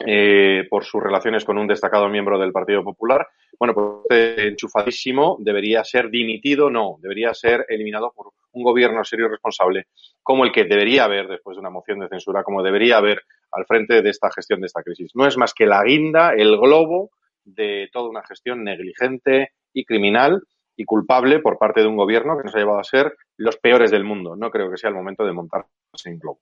eh, 0.06 0.66
por 0.70 0.84
sus 0.84 1.02
relaciones 1.02 1.46
con 1.46 1.58
un 1.58 1.68
destacado 1.68 2.10
miembro 2.10 2.40
del 2.40 2.52
Partido 2.52 2.84
Popular, 2.84 3.28
bueno, 3.60 3.74
pues 3.74 3.88
este 4.10 4.48
enchufadísimo 4.48 5.38
debería 5.40 5.84
ser 5.84 6.10
dimitido, 6.10 6.70
no, 6.70 6.98
debería 7.00 7.34
ser 7.34 7.66
eliminado 7.70 8.12
por 8.16 8.32
un 8.54 8.64
gobierno 8.64 9.04
serio 9.04 9.28
y 9.28 9.30
responsable, 9.30 9.88
como 10.22 10.46
el 10.46 10.52
que 10.52 10.66
debería 10.66 11.06
haber 11.06 11.28
después 11.28 11.56
de 11.56 11.62
una 11.62 11.70
moción 11.70 12.00
de 12.00 12.08
censura, 12.08 12.44
como 12.44 12.64
debería 12.64 12.98
haber 12.98 13.22
al 13.52 13.66
frente 13.66 14.02
de 14.02 14.10
esta 14.10 14.32
gestión 14.32 14.62
de 14.62 14.68
esta 14.68 14.84
crisis. 14.84 15.12
No 15.16 15.28
es 15.28 15.38
más 15.38 15.54
que 15.54 15.66
la 15.66 15.84
guinda, 15.84 16.34
el 16.34 16.58
globo 16.58 17.12
de 17.44 17.90
toda 17.92 18.10
una 18.10 18.24
gestión 18.24 18.64
negligente 18.64 19.52
y 19.74 19.86
criminal 19.86 20.42
y 20.76 20.86
culpable 20.86 21.40
por 21.40 21.58
parte 21.58 21.82
de 21.82 21.88
un 21.88 21.98
gobierno 21.98 22.38
que 22.38 22.46
nos 22.46 22.56
ha 22.56 22.60
llevado 22.60 22.80
a 22.80 22.84
ser 22.84 23.16
los 23.38 23.58
peores 23.58 23.92
del 23.92 24.04
mundo. 24.04 24.36
No 24.36 24.50
creo 24.50 24.72
que 24.72 24.78
sea 24.78 24.90
el 24.90 24.96
momento 24.96 25.26
de 25.26 25.34
montarse 25.34 25.70
en 26.06 26.20
globo. 26.20 26.40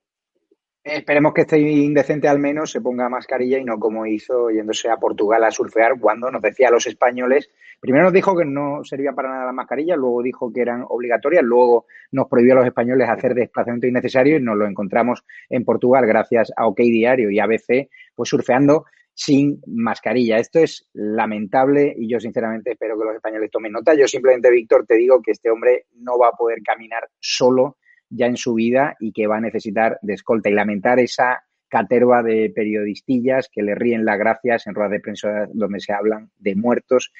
Esperemos 0.84 1.34
que 1.36 1.42
este 1.42 1.60
indecente 1.60 2.28
al 2.28 2.40
menos 2.40 2.72
se 2.72 2.82
ponga 2.82 3.08
mascarilla 3.08 3.60
y 3.60 3.64
no 3.64 3.78
como 3.78 4.08
hizo 4.08 4.50
yéndose 4.50 4.90
a 4.90 4.98
Portugal 4.98 5.44
a 5.44 5.52
surfear 5.52 6.00
cuando 6.00 6.32
nos 6.32 6.42
decía 6.42 6.70
a 6.70 6.72
los 6.72 6.88
españoles, 6.88 7.52
primero 7.80 8.06
nos 8.06 8.14
dijo 8.14 8.36
que 8.36 8.46
no 8.46 8.84
servía 8.84 9.12
para 9.12 9.30
nada 9.30 9.46
la 9.46 9.52
mascarilla, 9.52 9.96
luego 9.96 10.24
dijo 10.24 10.52
que 10.52 10.62
eran 10.62 10.84
obligatorias, 10.90 11.44
luego 11.44 11.86
nos 12.12 12.28
prohibió 12.28 12.54
a 12.54 12.56
los 12.58 12.66
españoles 12.66 13.08
hacer 13.08 13.36
desplazamiento 13.36 13.86
innecesario 13.86 14.38
y 14.38 14.42
nos 14.42 14.58
lo 14.58 14.66
encontramos 14.66 15.24
en 15.52 15.64
Portugal 15.64 16.08
gracias 16.08 16.52
a 16.58 16.66
OK 16.66 16.80
Diario 16.80 17.30
y 17.30 17.40
ABC, 17.40 17.88
pues 18.16 18.30
surfeando 18.30 18.86
sin 19.14 19.62
mascarilla. 19.68 20.38
Esto 20.38 20.58
es 20.62 20.90
lamentable 20.94 21.94
y 21.96 22.10
yo 22.10 22.20
sinceramente 22.20 22.72
espero 22.72 22.98
que 22.98 23.06
los 23.06 23.16
españoles 23.16 23.52
tomen 23.52 23.74
nota. 23.74 23.94
Yo 23.94 24.08
simplemente, 24.08 24.50
Víctor, 24.50 24.88
te 24.88 24.96
digo 24.96 25.22
que 25.22 25.32
este 25.32 25.52
hombre 25.52 25.86
no 25.94 26.18
va 26.18 26.30
a 26.30 26.38
poder 26.38 26.64
caminar 26.64 27.08
solo 27.20 27.78
ya 28.12 28.28
en 28.28 28.38
su 28.38 28.54
vida 28.54 28.96
y 29.00 29.12
que 29.12 29.28
va 29.28 29.38
a 29.38 29.42
necesitar 29.42 29.98
de 30.02 30.14
escolta 30.14 30.50
y 30.50 30.54
lamentar 30.54 31.00
esa 31.00 31.44
caterva 31.68 32.22
de 32.22 32.52
periodistillas 32.54 33.50
que 33.52 33.64
le 33.64 33.76
ríen 33.76 34.06
las 34.06 34.20
gracias 34.20 34.68
en 34.68 34.76
ruedas 34.76 34.92
de 34.92 35.00
prensa 35.00 35.48
donde 35.54 35.80
se 35.80 35.94
hablan 35.94 36.30
de 36.38 36.56
muertos 36.56 37.12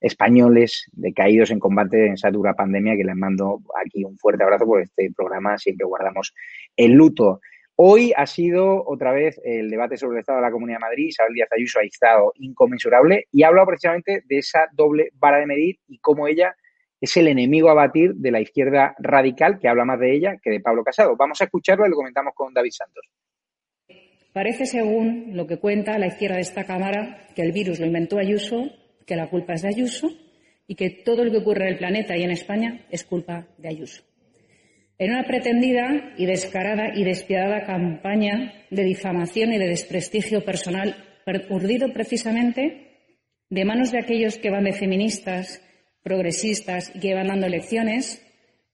españoles, 0.00 0.86
de 0.92 1.12
caídos 1.12 1.50
en 1.50 1.60
combate 1.60 2.06
en 2.06 2.14
esa 2.14 2.30
dura 2.30 2.54
pandemia, 2.54 2.96
que 2.96 3.04
les 3.04 3.14
mando 3.14 3.60
aquí 3.84 4.02
un 4.02 4.16
fuerte 4.16 4.42
abrazo 4.42 4.64
por 4.64 4.80
este 4.80 5.12
programa, 5.14 5.58
siempre 5.58 5.86
guardamos 5.86 6.34
el 6.74 6.92
luto. 6.92 7.40
Hoy 7.76 8.12
ha 8.16 8.26
sido 8.26 8.84
otra 8.86 9.12
vez 9.12 9.40
el 9.44 9.70
debate 9.70 9.96
sobre 9.96 10.16
el 10.16 10.20
estado 10.20 10.38
de 10.38 10.42
la 10.46 10.50
Comunidad 10.50 10.78
de 10.78 10.86
Madrid. 10.86 11.08
Isabel 11.08 11.34
Díaz 11.34 11.48
Ayuso 11.52 11.80
ha 11.80 11.82
estado 11.82 12.32
inconmensurable 12.36 13.26
y 13.32 13.42
ha 13.42 13.48
hablado 13.48 13.68
precisamente 13.68 14.22
de 14.26 14.38
esa 14.38 14.66
doble 14.72 15.10
vara 15.14 15.38
de 15.38 15.46
medir 15.46 15.78
y 15.88 15.98
cómo 15.98 16.26
ella 16.26 16.54
es 17.00 17.16
el 17.16 17.28
enemigo 17.28 17.70
a 17.70 17.74
batir 17.74 18.14
de 18.14 18.30
la 18.30 18.40
izquierda 18.40 18.94
radical, 18.98 19.58
que 19.58 19.68
habla 19.68 19.84
más 19.84 19.98
de 19.98 20.14
ella 20.14 20.36
que 20.42 20.50
de 20.50 20.60
Pablo 20.60 20.84
Casado. 20.84 21.16
Vamos 21.16 21.40
a 21.40 21.44
escucharlo 21.44 21.86
y 21.86 21.90
lo 21.90 21.96
comentamos 21.96 22.34
con 22.34 22.52
David 22.52 22.72
Santos. 22.72 23.04
Parece, 24.32 24.66
según 24.66 25.36
lo 25.36 25.46
que 25.46 25.58
cuenta 25.58 25.98
la 25.98 26.06
izquierda 26.06 26.36
de 26.36 26.42
esta 26.42 26.64
Cámara, 26.64 27.26
que 27.34 27.42
el 27.42 27.52
virus 27.52 27.80
lo 27.80 27.86
inventó 27.86 28.18
Ayuso, 28.18 28.70
que 29.06 29.16
la 29.16 29.28
culpa 29.28 29.54
es 29.54 29.62
de 29.62 29.68
Ayuso 29.68 30.08
y 30.66 30.76
que 30.76 30.90
todo 30.90 31.24
lo 31.24 31.30
que 31.32 31.38
ocurre 31.38 31.62
en 31.62 31.72
el 31.72 31.78
planeta 31.78 32.16
y 32.16 32.22
en 32.22 32.30
España 32.30 32.86
es 32.90 33.02
culpa 33.02 33.48
de 33.58 33.68
Ayuso. 33.68 34.04
En 34.98 35.10
una 35.10 35.24
pretendida 35.24 36.12
y 36.18 36.26
descarada 36.26 36.94
y 36.94 37.04
despiadada 37.04 37.64
campaña 37.64 38.66
de 38.70 38.84
difamación 38.84 39.52
y 39.52 39.58
de 39.58 39.68
desprestigio 39.68 40.44
personal, 40.44 40.94
urdido 41.48 41.92
precisamente 41.92 42.90
de 43.48 43.64
manos 43.64 43.92
de 43.92 43.98
aquellos 43.98 44.36
que 44.38 44.50
van 44.50 44.64
de 44.64 44.72
feministas, 44.72 45.60
progresistas 46.02 46.92
y 46.94 47.00
que 47.00 47.14
van 47.14 47.28
dando 47.28 47.48
lecciones 47.48 48.24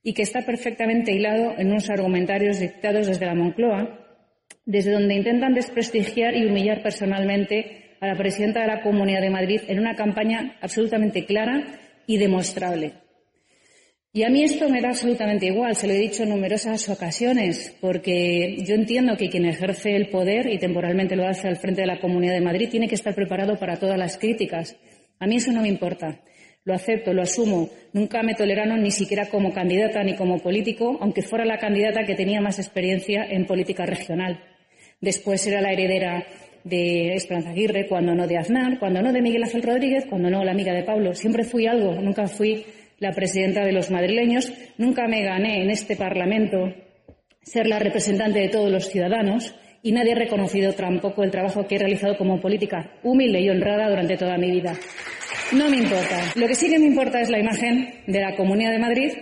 y 0.03 0.15
que 0.15 0.23
está 0.23 0.43
perfectamente 0.43 1.13
hilado 1.13 1.55
en 1.59 1.69
unos 1.69 1.91
argumentarios 1.91 2.61
dictados 2.61 3.07
desde 3.07 3.27
la 3.27 3.35
Moncloa, 3.35 4.07
desde 4.65 4.93
donde 4.93 5.15
intentan 5.15 5.55
desprestigiar 5.55 6.37
y 6.37 6.47
humillar 6.47 6.83
personalmente 6.83 7.97
a 8.01 8.07
la 8.07 8.17
presidenta 8.17 8.61
de 8.61 8.69
la 8.69 8.83
Comunidad 8.83 9.21
de 9.21 9.31
Madrid 9.31 9.61
en 9.69 9.79
una 9.79 9.95
campaña 9.95 10.57
absolutamente 10.61 11.25
clara 11.25 11.65
y 12.07 12.19
demostrable. 12.19 12.93
Y 14.13 14.23
a 14.23 14.31
mí 14.31 14.43
esto 14.43 14.71
me 14.71 14.81
da 14.81 14.89
absolutamente 14.89 15.47
igual, 15.47 15.77
se 15.77 15.87
lo 15.87 15.93
he 15.93 15.99
dicho 15.99 16.23
en 16.23 16.31
numerosas 16.31 16.89
ocasiones, 16.89 17.77
porque 17.83 18.65
yo 18.65 18.75
entiendo 18.75 19.15
que 19.17 19.29
quien 19.29 19.45
ejerce 19.45 19.95
el 19.95 20.09
poder 20.09 20.51
y 20.51 20.59
temporalmente 20.59 21.17
lo 21.17 21.27
hace 21.27 21.49
al 21.49 21.57
frente 21.57 21.83
de 21.83 21.87
la 21.87 22.01
Comunidad 22.01 22.33
de 22.33 22.41
Madrid 22.41 22.71
tiene 22.71 22.89
que 22.89 22.95
estar 22.95 23.15
preparado 23.15 23.59
para 23.59 23.77
todas 23.77 23.99
las 23.99 24.17
críticas. 24.17 24.77
A 25.19 25.27
mí 25.27 25.37
eso 25.37 25.53
no 25.53 25.61
me 25.61 25.69
importa. 25.69 26.23
Lo 26.67 26.75
acepto, 26.75 27.13
lo 27.15 27.23
asumo. 27.23 27.71
Nunca 27.93 28.25
me 28.25 28.35
toleraron 28.35 28.83
ni 28.83 28.91
siquiera 28.91 29.29
como 29.29 29.53
candidata 29.53 30.03
ni 30.03 30.17
como 30.17 30.41
político, 30.41 30.99
aunque 31.01 31.23
fuera 31.23 31.45
la 31.45 31.59
candidata 31.59 32.05
que 32.05 32.17
tenía 32.17 32.41
más 32.41 32.59
experiencia 32.59 33.25
en 33.25 33.47
política 33.47 33.87
regional. 33.87 34.41
Después 35.01 35.47
era 35.47 35.61
la 35.61 35.73
heredera 35.73 36.27
de 36.65 37.15
Esperanza 37.15 37.51
Aguirre, 37.51 37.87
cuando 37.87 38.17
no 38.17 38.27
de 38.27 38.37
Aznar, 38.37 38.81
cuando 38.81 39.01
no 39.01 39.13
de 39.13 39.23
Miguel 39.23 39.45
Ángel 39.45 39.63
Rodríguez, 39.63 40.07
cuando 40.11 40.29
no 40.29 40.43
la 40.43 40.51
amiga 40.51 40.75
de 40.75 40.83
Pablo. 40.83 41.15
Siempre 41.15 41.45
fui 41.45 41.69
algo, 41.69 41.93
nunca 42.01 42.27
fui 42.27 42.67
la 42.99 43.13
presidenta 43.13 43.65
de 43.65 43.71
los 43.71 43.93
madrileños, 43.93 44.53
nunca 44.77 45.07
me 45.07 45.23
gané 45.23 45.63
en 45.63 45.71
este 45.71 45.95
Parlamento 45.95 46.75
ser 47.43 47.69
la 47.69 47.79
representante 47.79 48.41
de 48.41 48.49
todos 48.49 48.73
los 48.73 48.89
ciudadanos 48.89 49.55
y 49.85 49.93
nadie 49.93 50.15
ha 50.15 50.19
reconocido 50.19 50.73
tampoco 50.73 51.23
el 51.23 51.31
trabajo 51.31 51.65
que 51.69 51.77
he 51.77 51.79
realizado 51.79 52.17
como 52.17 52.41
política 52.41 52.91
humilde 53.05 53.41
y 53.41 53.51
honrada 53.51 53.89
durante 53.89 54.17
toda 54.17 54.37
mi 54.37 54.51
vida. 54.51 54.73
No 55.53 55.71
me 55.71 55.77
importa. 55.77 56.33
Lo 56.35 56.49
que 56.49 56.57
sí 56.57 56.69
que 56.69 56.79
me 56.79 56.87
importa 56.87 57.21
es 57.21 57.31
la 57.31 57.39
imagen 57.39 58.03
de 58.07 58.21
la 58.21 58.35
Comunidad 58.35 58.73
de 58.73 58.79
Madrid 58.79 59.13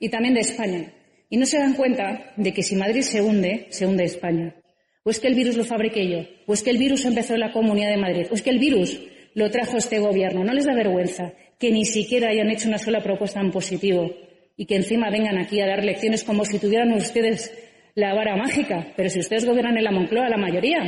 y 0.00 0.08
también 0.08 0.34
de 0.34 0.40
España. 0.40 0.92
Y 1.30 1.36
no 1.36 1.46
se 1.46 1.58
dan 1.58 1.74
cuenta 1.74 2.32
de 2.36 2.52
que 2.52 2.62
si 2.62 2.74
Madrid 2.74 3.02
se 3.02 3.22
hunde, 3.22 3.66
se 3.70 3.86
hunde 3.86 4.04
España. 4.04 4.56
O 5.04 5.10
es 5.10 5.20
que 5.20 5.28
el 5.28 5.34
virus 5.34 5.56
lo 5.56 5.64
fabriqué 5.64 6.08
yo, 6.08 6.18
o 6.46 6.52
es 6.52 6.62
que 6.62 6.70
el 6.70 6.78
virus 6.78 7.04
empezó 7.04 7.34
en 7.34 7.40
la 7.40 7.52
Comunidad 7.52 7.90
de 7.90 7.96
Madrid, 7.96 8.26
o 8.30 8.34
es 8.34 8.42
que 8.42 8.50
el 8.50 8.58
virus 8.58 9.00
lo 9.34 9.50
trajo 9.50 9.76
este 9.76 10.00
gobierno. 10.00 10.42
No 10.42 10.52
les 10.52 10.66
da 10.66 10.74
vergüenza 10.74 11.32
que 11.58 11.70
ni 11.70 11.84
siquiera 11.84 12.30
hayan 12.30 12.50
hecho 12.50 12.68
una 12.68 12.78
sola 12.78 13.00
propuesta 13.00 13.40
en 13.40 13.52
positivo 13.52 14.10
y 14.56 14.66
que 14.66 14.76
encima 14.76 15.10
vengan 15.10 15.38
aquí 15.38 15.60
a 15.60 15.66
dar 15.66 15.84
lecciones 15.84 16.24
como 16.24 16.44
si 16.44 16.58
tuvieran 16.58 16.92
ustedes 16.92 17.52
la 17.94 18.14
vara 18.14 18.36
mágica. 18.36 18.92
Pero 18.96 19.08
si 19.08 19.20
ustedes 19.20 19.44
gobiernan 19.44 19.78
en 19.78 19.84
la 19.84 19.92
Moncloa, 19.92 20.28
la 20.28 20.36
mayoría. 20.36 20.80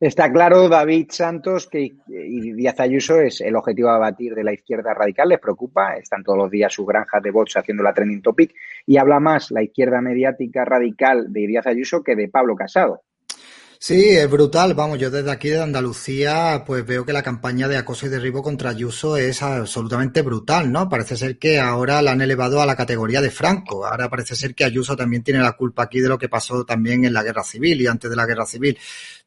Está 0.00 0.32
claro, 0.32 0.68
David 0.68 1.06
Santos, 1.10 1.68
que 1.68 1.92
y 2.08 2.66
Ayuso 2.66 3.20
es 3.20 3.40
el 3.40 3.56
objetivo 3.56 3.90
a 3.90 3.98
batir 3.98 4.34
de 4.34 4.44
la 4.44 4.52
izquierda 4.52 4.92
radical, 4.94 5.28
les 5.28 5.38
preocupa, 5.38 5.94
están 5.96 6.22
todos 6.22 6.38
los 6.38 6.50
días 6.50 6.72
sus 6.72 6.86
granjas 6.86 7.22
de 7.22 7.30
bots 7.30 7.56
haciendo 7.56 7.82
la 7.82 7.94
trending 7.94 8.22
topic, 8.22 8.54
y 8.86 8.96
habla 8.96 9.20
más 9.20 9.50
la 9.50 9.62
izquierda 9.62 10.00
mediática 10.00 10.64
radical 10.64 11.32
de 11.32 11.46
Díaz 11.46 11.66
Ayuso 11.66 12.02
que 12.02 12.16
de 12.16 12.28
Pablo 12.28 12.56
Casado. 12.56 13.02
Sí, 13.86 14.16
es 14.16 14.30
brutal. 14.30 14.72
Vamos, 14.72 14.98
yo 14.98 15.10
desde 15.10 15.30
aquí 15.30 15.50
de 15.50 15.60
Andalucía, 15.60 16.64
pues 16.66 16.86
veo 16.86 17.04
que 17.04 17.12
la 17.12 17.22
campaña 17.22 17.68
de 17.68 17.76
acoso 17.76 18.06
y 18.06 18.08
derribo 18.08 18.42
contra 18.42 18.70
Ayuso 18.70 19.18
es 19.18 19.42
absolutamente 19.42 20.22
brutal, 20.22 20.72
¿no? 20.72 20.88
Parece 20.88 21.18
ser 21.18 21.38
que 21.38 21.60
ahora 21.60 22.00
la 22.00 22.12
han 22.12 22.22
elevado 22.22 22.62
a 22.62 22.66
la 22.66 22.76
categoría 22.76 23.20
de 23.20 23.30
Franco. 23.30 23.84
Ahora 23.84 24.08
parece 24.08 24.36
ser 24.36 24.54
que 24.54 24.64
Ayuso 24.64 24.96
también 24.96 25.22
tiene 25.22 25.40
la 25.40 25.52
culpa 25.52 25.82
aquí 25.82 26.00
de 26.00 26.08
lo 26.08 26.16
que 26.16 26.30
pasó 26.30 26.64
también 26.64 27.04
en 27.04 27.12
la 27.12 27.22
guerra 27.22 27.44
civil 27.44 27.78
y 27.78 27.86
antes 27.86 28.08
de 28.08 28.16
la 28.16 28.24
guerra 28.24 28.46
civil 28.46 28.78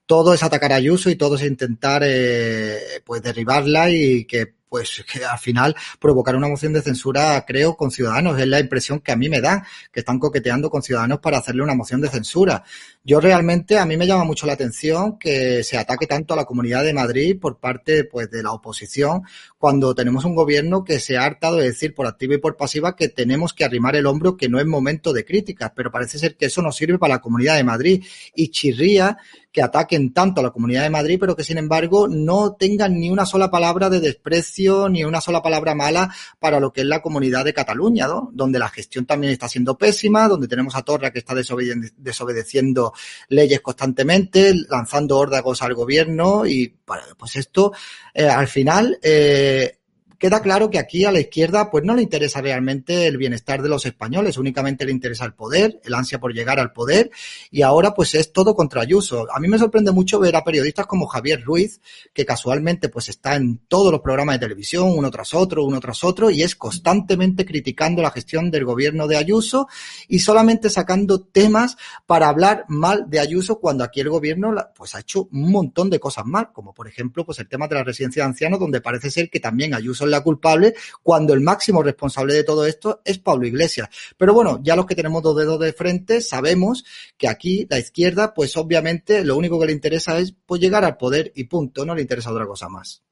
todo 0.07 0.33
es 0.33 0.41
atacar 0.41 0.73
a 0.73 0.77
Ayuso 0.77 1.11
y 1.11 1.15
todo 1.15 1.35
es 1.35 1.43
intentar 1.43 2.01
eh, 2.03 2.79
pues 3.05 3.21
derribarla 3.21 3.91
y 3.91 4.25
que 4.25 4.57
pues 4.69 5.03
que 5.11 5.23
al 5.23 5.39
final 5.39 5.75
provocar 5.99 6.35
una 6.35 6.47
moción 6.47 6.73
de 6.73 6.81
censura, 6.81 7.43
creo, 7.47 7.75
con 7.75 7.91
ciudadanos. 7.91 8.39
Es 8.39 8.47
la 8.47 8.59
impresión 8.59 8.99
que 8.99 9.11
a 9.11 9.15
mí 9.15 9.29
me 9.29 9.41
da, 9.41 9.65
que 9.91 10.01
están 10.01 10.19
coqueteando 10.19 10.69
con 10.69 10.81
ciudadanos 10.81 11.19
para 11.19 11.37
hacerle 11.37 11.63
una 11.63 11.75
moción 11.75 12.01
de 12.01 12.09
censura. 12.09 12.63
Yo 13.03 13.19
realmente, 13.19 13.77
a 13.77 13.85
mí 13.85 13.97
me 13.97 14.05
llama 14.05 14.25
mucho 14.25 14.45
la 14.45 14.53
atención 14.53 15.17
que 15.17 15.63
se 15.63 15.77
ataque 15.77 16.07
tanto 16.07 16.33
a 16.33 16.37
la 16.37 16.45
Comunidad 16.45 16.83
de 16.83 16.93
Madrid 16.93 17.37
por 17.39 17.59
parte, 17.59 18.03
pues, 18.03 18.29
de 18.29 18.43
la 18.43 18.51
oposición, 18.51 19.21
cuando 19.57 19.95
tenemos 19.95 20.25
un 20.25 20.35
gobierno 20.35 20.83
que 20.83 20.99
se 20.99 21.17
ha 21.17 21.23
hartado 21.23 21.57
de 21.57 21.65
decir 21.65 21.95
por 21.95 22.07
activa 22.07 22.35
y 22.35 22.39
por 22.39 22.57
pasiva 22.57 22.95
que 22.95 23.09
tenemos 23.09 23.53
que 23.53 23.63
arrimar 23.63 23.95
el 23.95 24.05
hombro, 24.05 24.35
que 24.35 24.49
no 24.49 24.59
es 24.59 24.65
momento 24.65 25.13
de 25.13 25.25
críticas, 25.25 25.71
pero 25.75 25.91
parece 25.91 26.19
ser 26.19 26.35
que 26.35 26.47
eso 26.47 26.61
no 26.61 26.71
sirve 26.71 26.97
para 26.97 27.15
la 27.15 27.21
Comunidad 27.21 27.55
de 27.55 27.63
Madrid. 27.63 28.03
Y 28.35 28.49
chirría 28.49 29.17
que 29.57 29.63
ataquen 29.63 30.13
tanto 30.13 30.39
a 30.39 30.43
la 30.43 30.51
Comunidad 30.51 30.83
de 30.83 30.91
Madrid, 30.91 31.17
pero 31.19 31.35
que 31.35 31.43
sin 31.43 31.57
embargo 31.57 32.07
no 32.07 32.53
tengan 32.53 32.93
ni 32.99 33.09
una 33.09 33.25
sola 33.25 33.49
palabra 33.49 33.89
de 33.89 33.99
desprecio, 33.99 34.87
ni 34.87 35.03
una 35.03 35.19
sola 35.19 35.41
palabra 35.41 35.73
mala 35.73 36.13
para 36.37 36.59
lo 36.59 36.71
que 36.71 36.81
es 36.81 36.87
la 36.87 37.01
comunidad 37.01 37.43
de 37.43 37.55
Cataluña, 37.55 38.05
¿no? 38.05 38.29
Donde 38.33 38.59
la 38.59 38.69
gestión 38.69 39.07
también 39.07 39.33
está 39.33 39.49
siendo 39.49 39.75
pésima, 39.75 40.27
donde 40.27 40.47
tenemos 40.47 40.75
a 40.75 40.83
Torra 40.83 41.09
que 41.09 41.17
está 41.17 41.33
desobedeciendo 41.33 42.93
leyes 43.29 43.61
constantemente, 43.61 44.53
lanzando 44.69 45.17
órdagos 45.17 45.63
al 45.63 45.73
gobierno 45.73 46.45
y 46.45 46.75
pues 47.17 47.35
esto 47.35 47.73
eh, 48.13 48.29
al 48.29 48.47
final 48.47 48.99
eh, 49.01 49.76
queda 50.17 50.41
claro 50.41 50.69
que 50.69 50.80
aquí 50.80 51.06
a 51.06 51.12
la 51.12 51.19
izquierda 51.19 51.69
pues 51.69 51.84
no 51.84 51.95
le 51.95 52.01
interesa 52.01 52.41
realmente 52.41 53.08
el 53.08 53.17
bienestar 53.17 53.62
de 53.62 53.69
los 53.69 53.86
españoles, 53.86 54.38
únicamente 54.38 54.86
le 54.86 54.91
interesa 54.91 55.25
el 55.25 55.34
poder, 55.34 55.80
el 55.84 55.93
ansia 55.93 56.19
por 56.19 56.34
llegar 56.34 56.60
al 56.60 56.73
poder 56.73 57.12
y 57.51 57.62
ahora 57.62 57.93
pues 57.93 58.15
es 58.15 58.32
todo 58.32 58.56
contra 58.56 58.82
Ayuso. 58.82 59.27
A 59.34 59.39
mí 59.39 59.47
me 59.47 59.60
sorprende 59.60 59.91
mucho 59.91 60.19
ver 60.19 60.36
a 60.36 60.43
periodistas 60.43 60.88
como 60.88 61.08
Javier 61.08 61.43
Ruiz, 61.43 61.82
que 62.13 62.25
casualmente 62.25 62.89
pues 62.89 63.10
está 63.10 63.36
en 63.36 63.60
todos 63.67 63.91
los 63.91 64.01
programas 64.01 64.36
de 64.36 64.45
televisión, 64.45 64.91
uno 64.95 65.12
tras 65.12 65.34
otro, 65.34 65.63
uno 65.63 65.80
tras 65.80 66.03
otro 66.03 66.30
y 66.30 66.41
es 66.41 66.56
constantemente 66.56 67.45
criticando 67.45 68.01
la 68.01 68.12
gestión 68.12 68.49
del 68.49 68.65
gobierno 68.65 69.08
de 69.08 69.17
Ayuso 69.17 69.67
y 70.08 70.19
solamente 70.19 70.69
sacando 70.69 71.21
temas 71.21 71.77
para 72.06 72.30
hablar 72.30 72.65
mal 72.67 73.06
de 73.08 73.19
Ayuso 73.19 73.60
cuando 73.60 73.84
aquí 73.84 73.99
el 73.99 74.10
gobierno 74.10 74.56
pues 74.75 74.95
ha 74.95 74.99
hecho 74.99 75.27
un 75.32 75.51
montón 75.51 75.89
de 75.89 75.99
cosas 75.99 76.25
mal, 76.25 76.51
como 76.51 76.73
por 76.73 76.88
ejemplo 76.88 77.25
pues 77.25 77.39
el 77.39 77.47
tema 77.47 77.67
de 77.67 77.75
la 77.75 77.84
residencia 77.84 78.23
de 78.23 78.30
ancianos 78.30 78.60
donde 78.60 78.82
parece 78.82 79.12
ser 79.12 79.30
que 79.30 79.39
también 79.39 79.73
Ayuso 79.73 80.06
la 80.11 80.21
culpable 80.21 80.73
cuando 81.03 81.33
el 81.33 81.41
máximo 81.41 81.83
responsable 81.83 82.33
de 82.33 82.43
todo 82.43 82.65
esto 82.65 83.01
es 83.05 83.19
Pablo 83.19 83.47
Iglesias. 83.47 83.89
Pero 84.17 84.33
bueno, 84.33 84.59
ya 84.63 84.75
los 84.75 84.85
que 84.85 84.95
tenemos 84.95 85.21
dos 85.21 85.37
dedos 85.37 85.59
de 85.59 85.73
frente 85.73 86.21
sabemos 86.21 86.85
que 87.17 87.27
aquí 87.27 87.67
la 87.69 87.79
izquierda, 87.79 88.33
pues 88.33 88.57
obviamente 88.57 89.23
lo 89.23 89.37
único 89.37 89.59
que 89.59 89.67
le 89.67 89.73
interesa 89.73 90.17
es 90.17 90.33
pues, 90.45 90.61
llegar 90.61 90.83
al 90.85 90.97
poder 90.97 91.31
y 91.35 91.45
punto, 91.45 91.85
no 91.85 91.95
le 91.95 92.01
interesa 92.01 92.31
otra 92.31 92.45
cosa 92.45 92.69
más. 92.69 93.03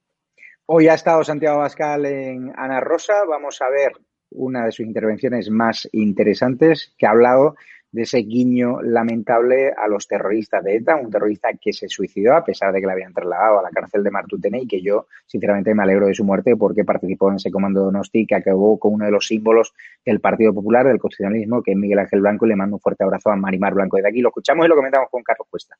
Hoy 0.66 0.88
ha 0.88 0.94
estado 0.94 1.22
Santiago 1.22 1.58
Bascal 1.58 2.04
en 2.06 2.52
Ana 2.56 2.80
Rosa. 2.80 3.24
Vamos 3.28 3.60
a 3.62 3.70
ver 3.70 3.92
una 4.30 4.64
de 4.64 4.72
sus 4.72 4.84
intervenciones 4.84 5.50
más 5.50 5.88
interesantes, 5.92 6.92
que 6.98 7.06
ha 7.06 7.10
hablado 7.10 7.54
de 7.92 8.02
ese 8.02 8.18
guiño 8.18 8.82
lamentable 8.82 9.72
a 9.72 9.88
los 9.88 10.06
terroristas 10.06 10.62
de 10.64 10.76
ETA, 10.76 10.96
un 10.96 11.10
terrorista 11.10 11.48
que 11.60 11.72
se 11.72 11.88
suicidó 11.88 12.34
a 12.34 12.44
pesar 12.44 12.72
de 12.72 12.80
que 12.80 12.86
le 12.86 12.92
habían 12.92 13.12
trasladado 13.12 13.60
a 13.60 13.62
la 13.62 13.70
cárcel 13.70 14.02
de 14.02 14.10
Martutene 14.10 14.62
y 14.62 14.66
que 14.66 14.82
yo, 14.82 15.06
sinceramente, 15.26 15.74
me 15.74 15.82
alegro 15.82 16.06
de 16.06 16.14
su 16.14 16.24
muerte 16.24 16.56
porque 16.56 16.84
participó 16.84 17.30
en 17.30 17.36
ese 17.36 17.50
comando 17.50 17.80
de 17.80 17.86
Donosti 17.86 18.26
que 18.26 18.34
acabó 18.34 18.78
con 18.78 18.94
uno 18.94 19.06
de 19.06 19.10
los 19.10 19.26
símbolos 19.26 19.72
del 20.04 20.20
Partido 20.20 20.52
Popular, 20.52 20.86
del 20.86 20.98
constitucionalismo, 20.98 21.62
que 21.62 21.72
es 21.72 21.76
Miguel 21.76 22.00
Ángel 22.00 22.20
Blanco, 22.20 22.46
y 22.46 22.50
le 22.50 22.56
mando 22.56 22.76
un 22.76 22.80
fuerte 22.80 23.04
abrazo 23.04 23.30
a 23.30 23.36
Marimar 23.36 23.74
Blanco 23.74 23.96
de 23.96 24.08
aquí. 24.08 24.20
Lo 24.20 24.28
escuchamos 24.28 24.66
y 24.66 24.68
lo 24.68 24.76
comentamos 24.76 25.08
con 25.10 25.22
Carlos 25.22 25.46
Cuesta. 25.50 25.76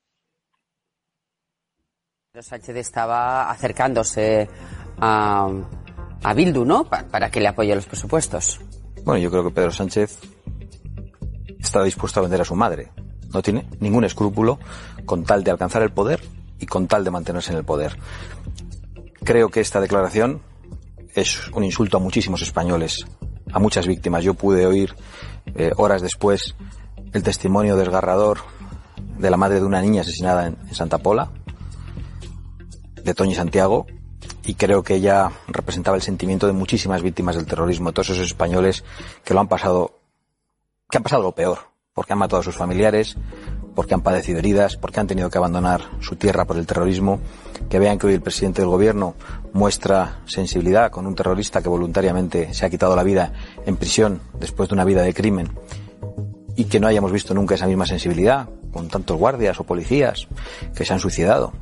Sánchez 2.41 2.77
estaba 2.77 3.51
acercándose 3.51 4.47
a, 4.99 5.49
a 6.23 6.35
Bildu, 6.35 6.65
¿no? 6.65 6.85
para 6.85 7.31
que 7.31 7.41
le 7.41 7.49
apoye 7.49 7.75
los 7.75 7.87
presupuestos. 7.87 8.61
Bueno, 9.05 9.23
yo 9.23 9.31
creo 9.31 9.45
que 9.45 9.51
Pedro 9.51 9.71
Sánchez 9.71 10.21
está 11.59 11.83
dispuesto 11.83 12.21
a 12.21 12.23
vender 12.23 12.41
a 12.41 12.45
su 12.45 12.55
madre. 12.55 12.91
No 13.33 13.43
tiene 13.43 13.69
ningún 13.81 14.05
escrúpulo 14.05 14.59
con 15.05 15.25
tal 15.25 15.45
de 15.45 15.51
alcanzar 15.51 15.83
el 15.83 15.91
poder 15.91 16.23
y 16.59 16.67
con 16.67 16.87
tal 16.87 17.05
de 17.05 17.11
mantenerse 17.11 17.53
en 17.53 17.59
el 17.59 17.65
poder. 17.65 17.99
Creo 19.25 19.51
que 19.51 19.61
esta 19.61 19.81
declaración 19.81 20.43
es 21.15 21.49
un 21.49 21.65
insulto 21.65 21.97
a 21.97 22.01
muchísimos 22.01 22.43
españoles, 22.43 23.07
a 23.53 23.59
muchas 23.59 23.87
víctimas. 23.87 24.23
Yo 24.23 24.35
pude 24.35 24.67
oír 24.67 24.95
eh, 25.55 25.73
horas 25.77 26.03
después 26.03 26.55
el 27.13 27.23
testimonio 27.23 27.77
desgarrador 27.77 28.41
de 29.19 29.31
la 29.31 29.37
madre 29.37 29.61
de 29.61 29.67
una 29.67 29.81
niña 29.81 30.03
asesinada 30.03 30.47
en, 30.47 30.75
Santa 30.75 30.99
Pola, 30.99 31.31
de 33.03 33.15
Toñi 33.15 33.35
Santiago, 33.35 33.87
y 34.45 34.55
creo 34.55 34.83
que 34.83 34.95
ella 34.95 35.31
representaba 35.49 35.97
el 35.97 36.03
sentimiento 36.03 36.47
de 36.47 36.53
muchísimas 36.53 37.03
víctimas 37.03 37.37
del 37.37 37.47
terrorismo, 37.47 37.93
todos 37.93 38.11
esos 38.11 38.27
españoles 38.27 38.85
que 39.25 39.35
lo 39.35 39.41
han 39.41 39.49
pasado 39.49 39.99
que 40.91 40.99
han 40.99 41.03
pasado 41.03 41.23
lo 41.23 41.33
peor, 41.33 41.59
porque 41.95 42.13
han 42.13 42.19
matado 42.19 42.41
a 42.41 42.45
sus 42.45 42.57
familiares, 42.57 43.17
porque 43.75 43.95
han 43.95 44.03
padecido 44.03 44.39
heridas, 44.39 44.77
porque 44.77 45.01
han 45.01 45.07
tenido 45.07 45.29
que 45.31 45.39
abandonar 45.39 45.83
su 46.01 46.17
tierra 46.17 46.45
por 46.45 46.57
el 46.57 46.67
terrorismo, 46.67 47.21
que 47.69 47.79
vean 47.79 47.99
que 47.99 48.07
hoy 48.07 48.15
el 48.15 48.23
presidente 48.23 48.63
del 48.63 48.71
gobierno 48.71 49.15
muestra 49.53 50.21
sensibilidad 50.27 50.91
con 50.91 51.07
un 51.07 51.15
terrorista 51.15 51.63
que 51.63 51.69
voluntariamente 51.69 52.55
se 52.55 52.65
ha 52.65 52.71
quitado 52.71 52.95
la 52.97 53.03
vida 53.03 53.33
en 53.67 53.77
prisión 53.77 54.21
después 54.39 54.69
de 54.69 54.75
una 54.75 54.85
vida 54.85 55.03
de 55.03 55.15
crimen 55.15 55.51
y 56.55 56.65
que 56.65 56.81
no 56.81 56.87
hayamos 56.87 57.13
visto 57.13 57.35
nunca 57.35 57.55
esa 57.55 57.67
misma 57.67 57.87
sensibilidad 57.87 58.49
con 58.73 58.89
tantos 58.89 59.19
guardias 59.19 59.61
o 59.61 59.65
policías 59.65 60.27
que 60.75 60.85
se 60.85 60.93
han 60.93 61.01
suicidado 61.01 61.53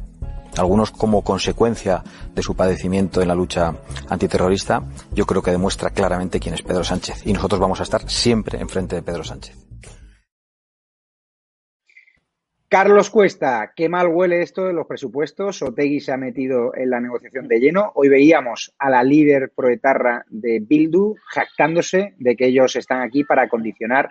algunos 0.57 0.91
como 0.91 1.23
consecuencia 1.23 2.03
de 2.35 2.43
su 2.43 2.57
padecimiento 2.57 3.23
en 3.23 3.29
la 3.29 3.35
lucha 3.35 3.75
antiterrorista, 4.09 4.83
yo 5.13 5.27
creo 5.27 5.43
que 5.43 5.51
demuestra 5.51 5.91
claramente 5.91 6.41
quién 6.41 6.55
es 6.55 6.63
Pedro 6.63 6.85
Sánchez. 6.85 7.27
Y 7.27 7.33
nosotros 7.33 7.61
vamos 7.61 7.81
a 7.81 7.85
estar 7.85 8.09
siempre 8.09 8.61
enfrente 8.61 8.97
de 8.97 9.03
Pedro 9.03 9.25
Sánchez. 9.25 9.57
Carlos 12.75 13.09
Cuesta, 13.09 13.73
qué 13.77 13.89
mal 13.89 14.09
huele 14.09 14.43
esto 14.43 14.65
de 14.65 14.73
los 14.73 14.89
presupuestos. 14.89 15.63
Otegui 15.63 16.01
se 16.01 16.11
ha 16.11 16.17
metido 16.17 16.75
en 16.75 16.91
la 16.91 16.99
negociación 16.99 17.47
de 17.47 17.61
lleno. 17.61 17.93
Hoy 17.95 18.09
veíamos 18.09 18.75
a 18.79 18.91
la 18.91 19.05
líder 19.05 19.53
proetarra 19.55 20.25
de 20.29 20.59
Bildu 20.59 21.15
jactándose 21.25 22.15
de 22.19 22.35
que 22.35 22.47
ellos 22.47 22.75
están 22.75 23.01
aquí 23.03 23.23
para 23.23 23.49
condicionar 23.49 24.09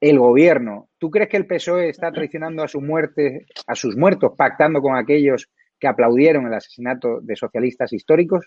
el 0.00 0.18
gobierno. 0.18 0.88
¿Tú 0.96 1.10
crees 1.10 1.28
que 1.28 1.36
el 1.36 1.46
PSOE 1.46 1.90
está 1.90 2.10
traicionando 2.10 2.62
a 2.62 2.68
su 2.68 2.80
muerte, 2.80 3.44
a 3.66 3.74
sus 3.74 3.94
muertos, 3.94 4.32
pactando 4.38 4.80
con 4.80 4.96
aquellos 4.96 5.50
que 5.82 5.88
aplaudieron 5.88 6.46
el 6.46 6.54
asesinato 6.54 7.18
de 7.20 7.34
socialistas 7.34 7.92
históricos? 7.92 8.46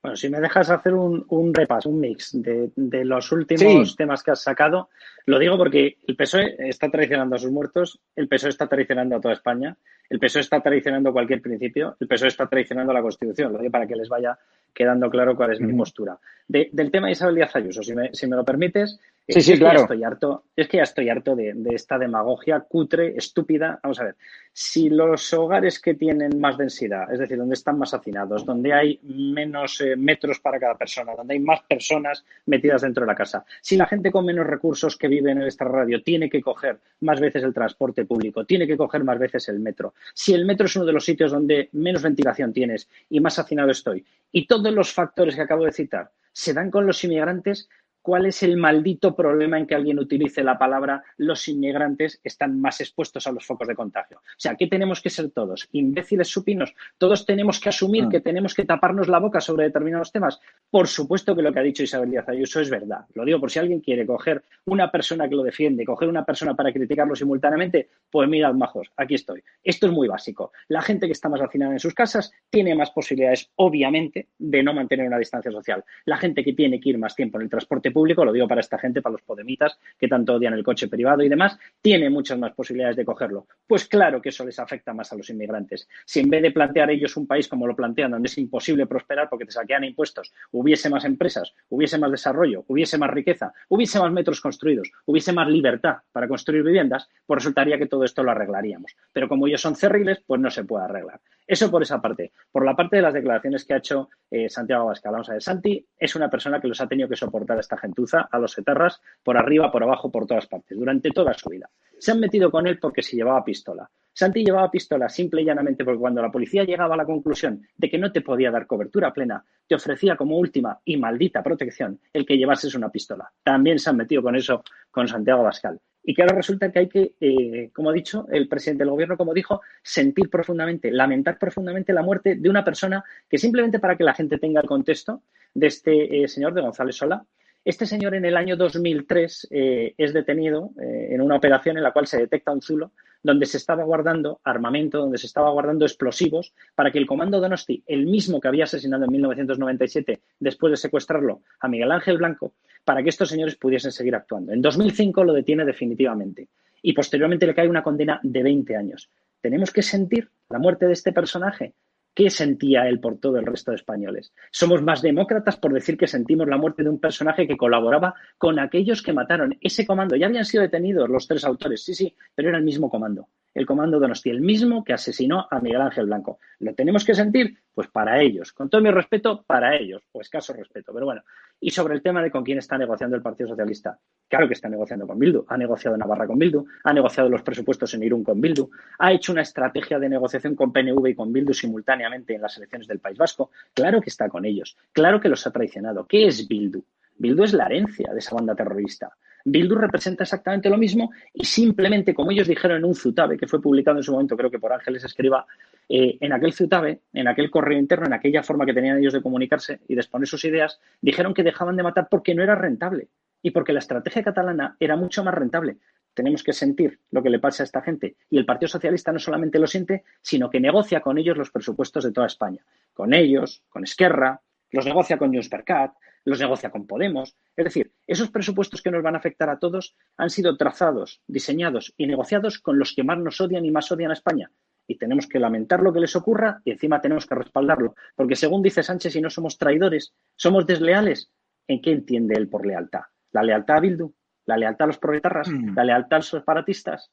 Bueno, 0.00 0.14
si 0.14 0.30
me 0.30 0.38
dejas 0.38 0.70
hacer 0.70 0.94
un, 0.94 1.52
repaso, 1.52 1.90
un 1.90 1.98
mix 1.98 2.30
de, 2.32 2.70
los 3.04 3.32
últimos 3.32 3.96
temas 3.96 4.22
que 4.22 4.30
has 4.30 4.40
sacado, 4.40 4.90
lo 5.26 5.40
digo 5.40 5.58
porque 5.58 5.98
el 6.06 6.14
PSOE 6.14 6.54
está 6.68 6.88
traicionando 6.88 7.34
a 7.34 7.38
sus 7.40 7.50
muertos, 7.50 7.98
el 8.14 8.28
PSOE 8.28 8.50
está 8.50 8.68
traicionando 8.68 9.16
a 9.16 9.20
toda 9.20 9.34
España, 9.34 9.76
el 10.08 10.20
PSOE 10.20 10.42
está 10.42 10.60
traicionando 10.60 11.12
cualquier 11.12 11.42
principio, 11.42 11.96
el 11.98 12.06
PSOE 12.06 12.28
está 12.28 12.46
traicionando 12.46 12.92
la 12.92 13.02
Constitución. 13.02 13.52
Lo 13.52 13.58
digo 13.58 13.72
para 13.72 13.88
que 13.88 13.96
les 13.96 14.08
vaya 14.08 14.38
quedando 14.72 15.10
claro 15.10 15.34
cuál 15.34 15.52
es 15.52 15.60
mi 15.60 15.72
postura. 15.72 16.16
del 16.46 16.92
tema 16.92 17.08
de 17.08 17.12
Isabel 17.14 17.34
Díaz 17.34 17.56
Ayuso, 17.56 17.82
si 17.82 17.92
me, 17.92 18.14
si 18.14 18.28
me 18.28 18.36
lo 18.36 18.44
permites, 18.44 19.00
Sí, 19.30 19.40
sí, 19.40 19.52
es 19.52 19.58
claro. 19.58 19.78
Que 19.78 19.82
estoy 19.82 20.04
harto, 20.04 20.44
es 20.56 20.68
que 20.68 20.78
ya 20.78 20.82
estoy 20.82 21.08
harto 21.08 21.36
de, 21.36 21.54
esta 21.72 21.98
demagogia 21.98 22.60
cutre, 22.60 23.16
estúpida. 23.16 23.78
Vamos 23.82 24.00
a 24.00 24.04
ver, 24.04 24.16
si 24.52 24.90
los 24.90 25.32
hogares 25.32 25.80
que 25.80 25.94
tienen 25.94 26.40
más 26.40 26.58
densidad, 26.58 27.12
es 27.12 27.18
decir, 27.18 27.38
donde 27.38 27.54
están 27.54 27.78
más 27.78 27.94
hacinados, 27.94 28.44
donde 28.44 28.72
hay 28.72 28.98
menos 29.02 29.80
eh, 29.80 29.94
metros 29.96 30.40
para 30.40 30.58
cada 30.58 30.76
persona, 30.76 31.14
donde 31.14 31.34
hay 31.34 31.40
más 31.40 31.60
personas 31.62 32.24
metidas 32.46 32.82
dentro 32.82 33.02
de 33.02 33.06
la 33.06 33.14
casa, 33.14 33.44
si 33.60 33.76
la 33.76 33.86
gente 33.86 34.10
con 34.10 34.24
menos 34.24 34.46
recursos 34.46 34.96
que 34.96 35.08
vive 35.08 35.30
en 35.30 35.42
esta 35.42 35.64
radio 35.64 36.02
tiene 36.02 36.28
que 36.28 36.42
coger 36.42 36.78
más 37.00 37.20
veces 37.20 37.44
el 37.44 37.54
transporte 37.54 38.04
público, 38.04 38.44
tiene 38.44 38.66
que 38.66 38.76
coger 38.76 39.04
más 39.04 39.18
veces 39.18 39.48
el 39.48 39.60
metro, 39.60 39.94
si 40.14 40.34
el 40.34 40.44
metro 40.44 40.66
es 40.66 40.76
uno 40.76 40.86
de 40.86 40.92
los 40.92 41.04
sitios 41.04 41.30
donde 41.30 41.68
menos 41.72 42.02
ventilación 42.02 42.52
tienes 42.52 42.88
y 43.08 43.20
más 43.20 43.38
hacinado 43.38 43.70
estoy, 43.70 44.04
y 44.32 44.46
todos 44.46 44.72
los 44.72 44.92
factores 44.92 45.36
que 45.36 45.42
acabo 45.42 45.64
de 45.64 45.72
citar 45.72 46.10
se 46.32 46.54
dan 46.54 46.70
con 46.70 46.86
los 46.86 47.02
inmigrantes, 47.04 47.68
¿Cuál 48.02 48.26
es 48.26 48.42
el 48.42 48.56
maldito 48.56 49.14
problema 49.14 49.58
en 49.58 49.66
que 49.66 49.74
alguien 49.74 49.98
utilice 49.98 50.42
la 50.42 50.58
palabra 50.58 51.02
los 51.18 51.46
inmigrantes 51.48 52.20
están 52.24 52.60
más 52.60 52.80
expuestos 52.80 53.26
a 53.26 53.32
los 53.32 53.44
focos 53.44 53.68
de 53.68 53.74
contagio? 53.74 54.18
O 54.18 54.38
sea, 54.38 54.56
¿qué 54.56 54.66
tenemos 54.66 55.02
que 55.02 55.10
ser 55.10 55.30
todos? 55.30 55.68
¿Imbéciles 55.72 56.28
supinos? 56.28 56.74
¿Todos 56.96 57.26
tenemos 57.26 57.60
que 57.60 57.68
asumir 57.68 58.08
que 58.08 58.20
tenemos 58.20 58.54
que 58.54 58.64
taparnos 58.64 59.08
la 59.08 59.18
boca 59.18 59.40
sobre 59.40 59.64
determinados 59.64 60.12
temas? 60.12 60.40
Por 60.70 60.88
supuesto 60.88 61.36
que 61.36 61.42
lo 61.42 61.52
que 61.52 61.58
ha 61.58 61.62
dicho 61.62 61.82
Isabel 61.82 62.10
Díaz 62.10 62.28
Ayuso 62.28 62.60
es 62.60 62.70
verdad. 62.70 63.04
Lo 63.14 63.24
digo 63.24 63.38
por 63.38 63.50
si 63.50 63.58
alguien 63.58 63.80
quiere 63.80 64.06
coger 64.06 64.42
una 64.64 64.90
persona 64.90 65.28
que 65.28 65.34
lo 65.34 65.42
defiende, 65.42 65.84
coger 65.84 66.08
una 66.08 66.24
persona 66.24 66.54
para 66.54 66.72
criticarlo 66.72 67.14
simultáneamente, 67.14 67.88
pues 68.10 68.28
mirad, 68.28 68.54
majos, 68.54 68.90
aquí 68.96 69.14
estoy. 69.14 69.42
Esto 69.62 69.86
es 69.86 69.92
muy 69.92 70.08
básico. 70.08 70.52
La 70.68 70.80
gente 70.80 71.06
que 71.06 71.12
está 71.12 71.28
más 71.28 71.40
hacinada 71.40 71.72
en 71.72 71.80
sus 71.80 71.94
casas 71.94 72.32
tiene 72.48 72.74
más 72.74 72.90
posibilidades, 72.90 73.50
obviamente, 73.56 74.28
de 74.38 74.62
no 74.62 74.72
mantener 74.72 75.06
una 75.06 75.18
distancia 75.18 75.52
social. 75.52 75.84
La 76.06 76.16
gente 76.16 76.42
que 76.42 76.54
tiene 76.54 76.80
que 76.80 76.90
ir 76.90 76.98
más 76.98 77.14
tiempo 77.14 77.38
en 77.38 77.44
el 77.44 77.50
transporte 77.50 77.89
público, 77.92 78.24
lo 78.24 78.32
digo 78.32 78.48
para 78.48 78.60
esta 78.60 78.78
gente, 78.78 79.02
para 79.02 79.12
los 79.12 79.22
podemitas 79.22 79.78
que 79.98 80.08
tanto 80.08 80.34
odian 80.34 80.54
el 80.54 80.64
coche 80.64 80.88
privado 80.88 81.22
y 81.22 81.28
demás, 81.28 81.58
tiene 81.80 82.10
muchas 82.10 82.38
más 82.38 82.52
posibilidades 82.52 82.96
de 82.96 83.04
cogerlo. 83.04 83.46
Pues 83.66 83.86
claro 83.86 84.20
que 84.20 84.30
eso 84.30 84.44
les 84.44 84.58
afecta 84.58 84.92
más 84.92 85.12
a 85.12 85.16
los 85.16 85.30
inmigrantes. 85.30 85.88
Si 86.04 86.20
en 86.20 86.30
vez 86.30 86.42
de 86.42 86.50
plantear 86.50 86.90
ellos 86.90 87.16
un 87.16 87.26
país 87.26 87.48
como 87.48 87.66
lo 87.66 87.76
plantean, 87.76 88.10
donde 88.12 88.28
es 88.28 88.38
imposible 88.38 88.86
prosperar 88.86 89.28
porque 89.28 89.44
te 89.44 89.52
saquean 89.52 89.84
impuestos, 89.84 90.32
hubiese 90.52 90.90
más 90.90 91.04
empresas, 91.04 91.54
hubiese 91.68 91.98
más 91.98 92.10
desarrollo, 92.10 92.64
hubiese 92.68 92.98
más 92.98 93.10
riqueza, 93.10 93.52
hubiese 93.68 93.98
más 94.00 94.12
metros 94.12 94.40
construidos, 94.40 94.90
hubiese 95.06 95.32
más 95.32 95.48
libertad 95.48 95.98
para 96.12 96.28
construir 96.28 96.62
viviendas, 96.62 97.08
pues 97.26 97.38
resultaría 97.38 97.78
que 97.78 97.86
todo 97.86 98.04
esto 98.04 98.22
lo 98.22 98.30
arreglaríamos. 98.30 98.96
Pero 99.12 99.28
como 99.28 99.46
ellos 99.46 99.60
son 99.60 99.76
cerriles, 99.76 100.22
pues 100.26 100.40
no 100.40 100.50
se 100.50 100.64
puede 100.64 100.84
arreglar. 100.84 101.20
Eso 101.46 101.68
por 101.68 101.82
esa 101.82 102.00
parte. 102.00 102.30
Por 102.52 102.64
la 102.64 102.76
parte 102.76 102.96
de 102.96 103.02
las 103.02 103.12
declaraciones 103.12 103.64
que 103.64 103.74
ha 103.74 103.78
hecho 103.78 104.08
eh, 104.30 104.48
Santiago 104.48 104.84
Abascal. 104.84 105.10
Vamos 105.10 105.28
a 105.30 105.32
ver, 105.32 105.42
Santi 105.42 105.84
es 105.98 106.14
una 106.14 106.30
persona 106.30 106.60
que 106.60 106.68
los 106.68 106.80
ha 106.80 106.86
tenido 106.86 107.08
que 107.08 107.16
soportar 107.16 107.56
a 107.56 107.60
esta 107.60 107.76
gentuza, 107.80 108.28
a 108.30 108.38
los 108.38 108.56
etarras, 108.58 109.00
por 109.22 109.36
arriba, 109.36 109.72
por 109.72 109.82
abajo, 109.82 110.10
por 110.10 110.26
todas 110.26 110.46
partes, 110.46 110.78
durante 110.78 111.10
toda 111.10 111.34
su 111.34 111.48
vida. 111.48 111.70
Se 111.98 112.12
han 112.12 112.20
metido 112.20 112.50
con 112.50 112.66
él 112.66 112.78
porque 112.78 113.02
se 113.02 113.16
llevaba 113.16 113.44
pistola. 113.44 113.90
Santi 114.12 114.44
llevaba 114.44 114.70
pistola 114.70 115.08
simple 115.08 115.42
y 115.42 115.44
llanamente 115.44 115.84
porque 115.84 116.00
cuando 116.00 116.20
la 116.20 116.30
policía 116.30 116.64
llegaba 116.64 116.94
a 116.94 116.96
la 116.96 117.06
conclusión 117.06 117.62
de 117.76 117.88
que 117.88 117.98
no 117.98 118.12
te 118.12 118.20
podía 118.20 118.50
dar 118.50 118.66
cobertura 118.66 119.12
plena, 119.12 119.44
te 119.66 119.74
ofrecía 119.74 120.16
como 120.16 120.36
última 120.36 120.78
y 120.84 120.96
maldita 120.96 121.42
protección 121.42 122.00
el 122.12 122.26
que 122.26 122.36
llevases 122.36 122.74
una 122.74 122.90
pistola. 122.90 123.30
También 123.42 123.78
se 123.78 123.90
han 123.90 123.96
metido 123.96 124.22
con 124.22 124.36
eso 124.36 124.62
con 124.90 125.08
Santiago 125.08 125.40
Abascal. 125.40 125.80
Y 126.02 126.14
que 126.14 126.22
ahora 126.22 126.36
resulta 126.36 126.72
que 126.72 126.78
hay 126.80 126.88
que, 126.88 127.14
eh, 127.20 127.70
como 127.72 127.90
ha 127.90 127.92
dicho 127.92 128.26
el 128.30 128.48
presidente 128.48 128.84
del 128.84 128.90
gobierno, 128.90 129.16
como 129.16 129.34
dijo, 129.34 129.60
sentir 129.82 130.28
profundamente, 130.30 130.90
lamentar 130.90 131.38
profundamente 131.38 131.92
la 131.92 132.02
muerte 132.02 132.36
de 132.36 132.48
una 132.48 132.64
persona 132.64 133.04
que 133.28 133.38
simplemente 133.38 133.78
para 133.78 133.96
que 133.96 134.04
la 134.04 134.14
gente 134.14 134.38
tenga 134.38 134.60
el 134.60 134.66
contexto 134.66 135.22
de 135.52 135.66
este 135.66 136.22
eh, 136.22 136.28
señor 136.28 136.54
de 136.54 136.62
González 136.62 136.96
Sola, 136.96 137.24
este 137.64 137.86
señor 137.86 138.14
en 138.14 138.24
el 138.24 138.36
año 138.36 138.56
2003 138.56 139.48
eh, 139.50 139.94
es 139.96 140.12
detenido 140.12 140.70
en 140.78 141.20
una 141.20 141.36
operación 141.36 141.76
en 141.76 141.82
la 141.82 141.92
cual 141.92 142.06
se 142.06 142.18
detecta 142.18 142.52
un 142.52 142.62
zulo 142.62 142.92
donde 143.22 143.46
se 143.46 143.58
estaba 143.58 143.84
guardando 143.84 144.40
armamento, 144.44 144.98
donde 144.98 145.18
se 145.18 145.26
estaba 145.26 145.50
guardando 145.50 145.84
explosivos 145.84 146.54
para 146.74 146.90
que 146.90 146.98
el 146.98 147.06
comando 147.06 147.40
Donosti, 147.40 147.82
el 147.86 148.06
mismo 148.06 148.40
que 148.40 148.48
había 148.48 148.64
asesinado 148.64 149.04
en 149.04 149.12
1997 149.12 150.20
después 150.38 150.70
de 150.70 150.76
secuestrarlo 150.76 151.42
a 151.60 151.68
Miguel 151.68 151.92
Ángel 151.92 152.18
Blanco, 152.18 152.54
para 152.84 153.02
que 153.02 153.10
estos 153.10 153.28
señores 153.28 153.56
pudiesen 153.56 153.92
seguir 153.92 154.14
actuando. 154.14 154.52
En 154.52 154.62
2005 154.62 155.24
lo 155.24 155.32
detiene 155.32 155.64
definitivamente 155.64 156.48
y 156.82 156.92
posteriormente 156.92 157.46
le 157.46 157.54
cae 157.54 157.68
una 157.68 157.82
condena 157.82 158.20
de 158.22 158.42
20 158.42 158.76
años. 158.76 159.10
Tenemos 159.40 159.70
que 159.70 159.82
sentir 159.82 160.30
la 160.48 160.58
muerte 160.58 160.86
de 160.86 160.92
este 160.92 161.12
personaje. 161.12 161.74
¿Qué 162.14 162.28
sentía 162.28 162.88
él 162.88 163.00
por 163.00 163.18
todo 163.18 163.38
el 163.38 163.46
resto 163.46 163.70
de 163.70 163.76
españoles? 163.76 164.32
Somos 164.50 164.82
más 164.82 165.00
demócratas 165.00 165.56
por 165.56 165.72
decir 165.72 165.96
que 165.96 166.06
sentimos 166.06 166.48
la 166.48 166.58
muerte 166.58 166.82
de 166.82 166.90
un 166.90 166.98
personaje 166.98 167.46
que 167.46 167.56
colaboraba 167.56 168.14
con 168.36 168.58
aquellos 168.58 169.02
que 169.02 169.12
mataron 169.12 169.56
ese 169.60 169.86
comando. 169.86 170.16
Ya 170.16 170.26
habían 170.26 170.44
sido 170.44 170.62
detenidos 170.62 171.08
los 171.08 171.28
tres 171.28 171.44
autores, 171.44 171.84
sí, 171.84 171.94
sí, 171.94 172.16
pero 172.34 172.48
era 172.48 172.58
el 172.58 172.64
mismo 172.64 172.90
comando. 172.90 173.28
El 173.54 173.66
comando 173.66 173.98
Donosti, 173.98 174.30
el 174.30 174.40
mismo 174.40 174.84
que 174.84 174.92
asesinó 174.92 175.46
a 175.50 175.60
Miguel 175.60 175.80
Ángel 175.80 176.06
Blanco. 176.06 176.38
¿Lo 176.60 176.74
tenemos 176.74 177.04
que 177.04 177.14
sentir? 177.14 177.58
Pues 177.74 177.88
para 177.88 178.20
ellos, 178.20 178.52
con 178.52 178.68
todo 178.68 178.80
mi 178.80 178.90
respeto, 178.90 179.42
para 179.46 179.76
ellos, 179.76 180.02
o 180.12 180.20
escaso 180.20 180.52
respeto, 180.52 180.92
pero 180.92 181.06
bueno. 181.06 181.22
Y 181.60 181.70
sobre 181.70 181.94
el 181.94 182.02
tema 182.02 182.22
de 182.22 182.30
con 182.30 182.44
quién 182.44 182.58
está 182.58 182.78
negociando 182.78 183.16
el 183.16 183.22
Partido 183.22 183.50
Socialista. 183.50 183.98
Claro 184.28 184.46
que 184.46 184.54
está 184.54 184.68
negociando 184.68 185.06
con 185.06 185.18
Bildu, 185.18 185.44
ha 185.48 185.56
negociado 185.56 185.96
Navarra 185.96 186.26
con 186.26 186.38
Bildu, 186.38 186.64
ha 186.84 186.92
negociado 186.92 187.28
los 187.28 187.42
presupuestos 187.42 187.92
en 187.94 188.02
Irún 188.02 188.24
con 188.24 188.40
Bildu, 188.40 188.70
ha 188.98 189.12
hecho 189.12 189.32
una 189.32 189.42
estrategia 189.42 189.98
de 189.98 190.08
negociación 190.08 190.54
con 190.54 190.72
PNV 190.72 191.08
y 191.08 191.14
con 191.14 191.32
Bildu 191.32 191.52
simultáneamente 191.52 192.34
en 192.34 192.42
las 192.42 192.56
elecciones 192.56 192.86
del 192.86 193.00
País 193.00 193.18
Vasco. 193.18 193.50
Claro 193.74 194.00
que 194.00 194.10
está 194.10 194.28
con 194.28 194.44
ellos, 194.44 194.76
claro 194.92 195.20
que 195.20 195.28
los 195.28 195.46
ha 195.46 195.50
traicionado. 195.50 196.06
¿Qué 196.06 196.26
es 196.26 196.46
Bildu? 196.46 196.82
Bildu 197.16 197.42
es 197.44 197.52
la 197.52 197.66
herencia 197.66 198.12
de 198.12 198.18
esa 198.18 198.34
banda 198.34 198.54
terrorista. 198.54 199.12
Bildu 199.44 199.74
representa 199.74 200.24
exactamente 200.24 200.68
lo 200.68 200.76
mismo 200.76 201.10
y 201.32 201.44
simplemente, 201.44 202.14
como 202.14 202.30
ellos 202.30 202.48
dijeron 202.48 202.78
en 202.78 202.84
un 202.84 202.94
Zutabe, 202.94 203.36
que 203.36 203.46
fue 203.46 203.60
publicado 203.60 203.96
en 203.96 204.02
su 204.02 204.12
momento, 204.12 204.36
creo 204.36 204.50
que 204.50 204.58
por 204.58 204.72
Ángeles 204.72 205.04
Escriba, 205.04 205.46
eh, 205.88 206.18
en 206.20 206.32
aquel 206.32 206.52
Zutabe, 206.52 207.00
en 207.12 207.28
aquel 207.28 207.50
correo 207.50 207.78
interno, 207.78 208.06
en 208.06 208.12
aquella 208.12 208.42
forma 208.42 208.66
que 208.66 208.74
tenían 208.74 208.98
ellos 208.98 209.12
de 209.12 209.22
comunicarse 209.22 209.80
y 209.88 209.94
de 209.94 210.00
exponer 210.00 210.28
sus 210.28 210.44
ideas, 210.44 210.80
dijeron 211.00 211.34
que 211.34 211.42
dejaban 211.42 211.76
de 211.76 211.82
matar 211.82 212.08
porque 212.10 212.34
no 212.34 212.42
era 212.42 212.54
rentable 212.54 213.08
y 213.42 213.50
porque 213.50 213.72
la 213.72 213.78
estrategia 213.78 214.22
catalana 214.22 214.76
era 214.78 214.96
mucho 214.96 215.24
más 215.24 215.34
rentable. 215.34 215.78
Tenemos 216.14 216.42
que 216.42 216.52
sentir 216.52 216.98
lo 217.10 217.22
que 217.22 217.30
le 217.30 217.38
pasa 217.38 217.62
a 217.62 217.64
esta 217.64 217.82
gente. 217.82 218.16
Y 218.28 218.38
el 218.38 218.44
Partido 218.44 218.68
Socialista 218.68 219.12
no 219.12 219.18
solamente 219.18 219.58
lo 219.58 219.66
siente, 219.66 220.02
sino 220.20 220.50
que 220.50 220.60
negocia 220.60 221.00
con 221.00 221.18
ellos 221.18 221.38
los 221.38 221.50
presupuestos 221.50 222.04
de 222.04 222.12
toda 222.12 222.26
España. 222.26 222.64
Con 222.92 223.14
ellos, 223.14 223.62
con 223.68 223.84
Esquerra, 223.84 224.40
los 224.70 224.86
negocia 224.86 225.18
con 225.18 225.32
Junts 225.32 225.48
per 225.48 225.64
Cat, 225.64 225.92
los 226.24 226.40
negocia 226.40 226.70
con 226.70 226.86
Podemos. 226.86 227.36
Es 227.56 227.64
decir, 227.64 227.92
esos 228.06 228.30
presupuestos 228.30 228.82
que 228.82 228.90
nos 228.90 229.02
van 229.02 229.14
a 229.14 229.18
afectar 229.18 229.48
a 229.48 229.58
todos 229.58 229.96
han 230.16 230.30
sido 230.30 230.56
trazados, 230.56 231.22
diseñados 231.26 231.94
y 231.96 232.06
negociados 232.06 232.58
con 232.58 232.78
los 232.78 232.94
que 232.94 233.04
más 233.04 233.18
nos 233.18 233.40
odian 233.40 233.64
y 233.64 233.70
más 233.70 233.90
odian 233.90 234.10
a 234.10 234.14
España. 234.14 234.50
Y 234.86 234.98
tenemos 234.98 235.26
que 235.26 235.38
lamentar 235.38 235.80
lo 235.80 235.92
que 235.92 236.00
les 236.00 236.16
ocurra 236.16 236.60
y 236.64 236.72
encima 236.72 237.00
tenemos 237.00 237.26
que 237.26 237.34
respaldarlo. 237.34 237.94
Porque 238.14 238.36
según 238.36 238.62
dice 238.62 238.82
Sánchez, 238.82 239.12
si 239.12 239.20
no 239.20 239.30
somos 239.30 239.56
traidores, 239.56 240.14
somos 240.36 240.66
desleales, 240.66 241.32
¿en 241.68 241.80
qué 241.80 241.92
entiende 241.92 242.34
él 242.36 242.48
por 242.48 242.66
lealtad? 242.66 243.02
¿La 243.32 243.42
lealtad 243.42 243.76
a 243.76 243.80
Bildu? 243.80 244.12
¿La 244.46 244.56
lealtad 244.56 244.84
a 244.84 244.88
los 244.88 244.98
proletarras? 244.98 245.48
Mm. 245.48 245.74
¿La 245.76 245.84
lealtad 245.84 246.16
a 246.16 246.18
los 246.18 246.28
separatistas? 246.28 247.10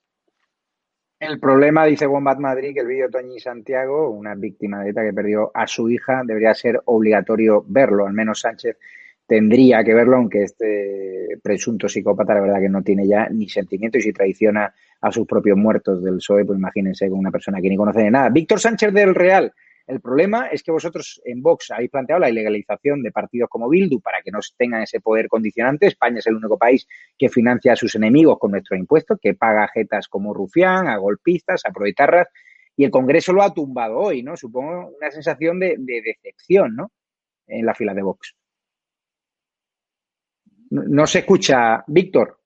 El 1.19 1.39
problema, 1.39 1.85
dice 1.85 2.05
Wombat 2.05 2.37
Madrid, 2.37 2.75
que 2.75 2.81
el 2.81 2.87
vídeo 2.87 3.09
Toñi 3.09 3.39
Santiago, 3.39 4.11
una 4.11 4.35
víctima 4.35 4.83
de 4.83 4.91
ETA 4.91 5.03
que 5.03 5.13
perdió 5.13 5.49
a 5.51 5.65
su 5.65 5.89
hija, 5.89 6.21
debería 6.23 6.53
ser 6.53 6.79
obligatorio 6.85 7.65
verlo. 7.67 8.05
Al 8.05 8.13
menos 8.13 8.41
Sánchez 8.41 8.77
tendría 9.25 9.83
que 9.83 9.95
verlo, 9.95 10.17
aunque 10.17 10.43
este 10.43 11.39
presunto 11.41 11.89
psicópata, 11.89 12.35
la 12.35 12.41
verdad 12.41 12.59
que 12.59 12.69
no 12.69 12.83
tiene 12.83 13.07
ya 13.07 13.29
ni 13.29 13.49
sentimiento 13.49 13.97
y 13.97 14.01
si 14.01 14.13
traiciona 14.13 14.71
a 15.01 15.11
sus 15.11 15.25
propios 15.25 15.57
muertos 15.57 16.03
del 16.03 16.17
PSOE, 16.17 16.45
pues 16.45 16.59
imagínense 16.59 17.09
con 17.09 17.17
una 17.17 17.31
persona 17.31 17.59
que 17.61 17.69
ni 17.69 17.77
conoce 17.77 18.01
de 18.01 18.11
nada. 18.11 18.29
Víctor 18.29 18.59
Sánchez 18.59 18.93
del 18.93 19.15
Real. 19.15 19.51
El 19.87 20.01
problema 20.01 20.47
es 20.47 20.63
que 20.63 20.71
vosotros 20.71 21.21
en 21.23 21.41
Vox 21.41 21.71
habéis 21.71 21.89
planteado 21.89 22.19
la 22.19 22.29
ilegalización 22.29 23.01
de 23.01 23.11
partidos 23.13 23.49
como 23.49 23.69
Bildu 23.69 24.01
para 24.01 24.21
que 24.21 24.31
no 24.31 24.39
tengan 24.57 24.81
ese 24.81 24.99
poder 24.99 25.29
condicionante. 25.29 25.87
España 25.87 26.19
es 26.19 26.27
el 26.27 26.35
único 26.35 26.57
país 26.57 26.85
que 27.17 27.29
financia 27.29 27.71
a 27.71 27.77
sus 27.77 27.95
enemigos 27.95 28.37
con 28.37 28.51
nuestros 28.51 28.77
impuestos, 28.77 29.17
que 29.21 29.33
paga 29.33 29.69
jetas 29.69 30.09
como 30.09 30.33
Rufián, 30.33 30.89
a 30.89 30.97
golpistas, 30.97 31.61
a 31.65 31.71
proetarras, 31.71 32.27
y 32.75 32.83
el 32.83 32.91
Congreso 32.91 33.31
lo 33.31 33.41
ha 33.41 33.53
tumbado 33.53 33.97
hoy, 33.97 34.23
¿no? 34.23 34.35
Supongo 34.35 34.89
una 34.89 35.09
sensación 35.09 35.57
de, 35.59 35.77
decepción, 35.79 36.75
¿no? 36.75 36.91
En 37.47 37.65
la 37.65 37.73
fila 37.73 37.93
de 37.93 38.03
Vox. 38.03 38.35
No, 40.69 41.07
se 41.07 41.19
escucha, 41.19 41.85
Víctor. 41.87 42.41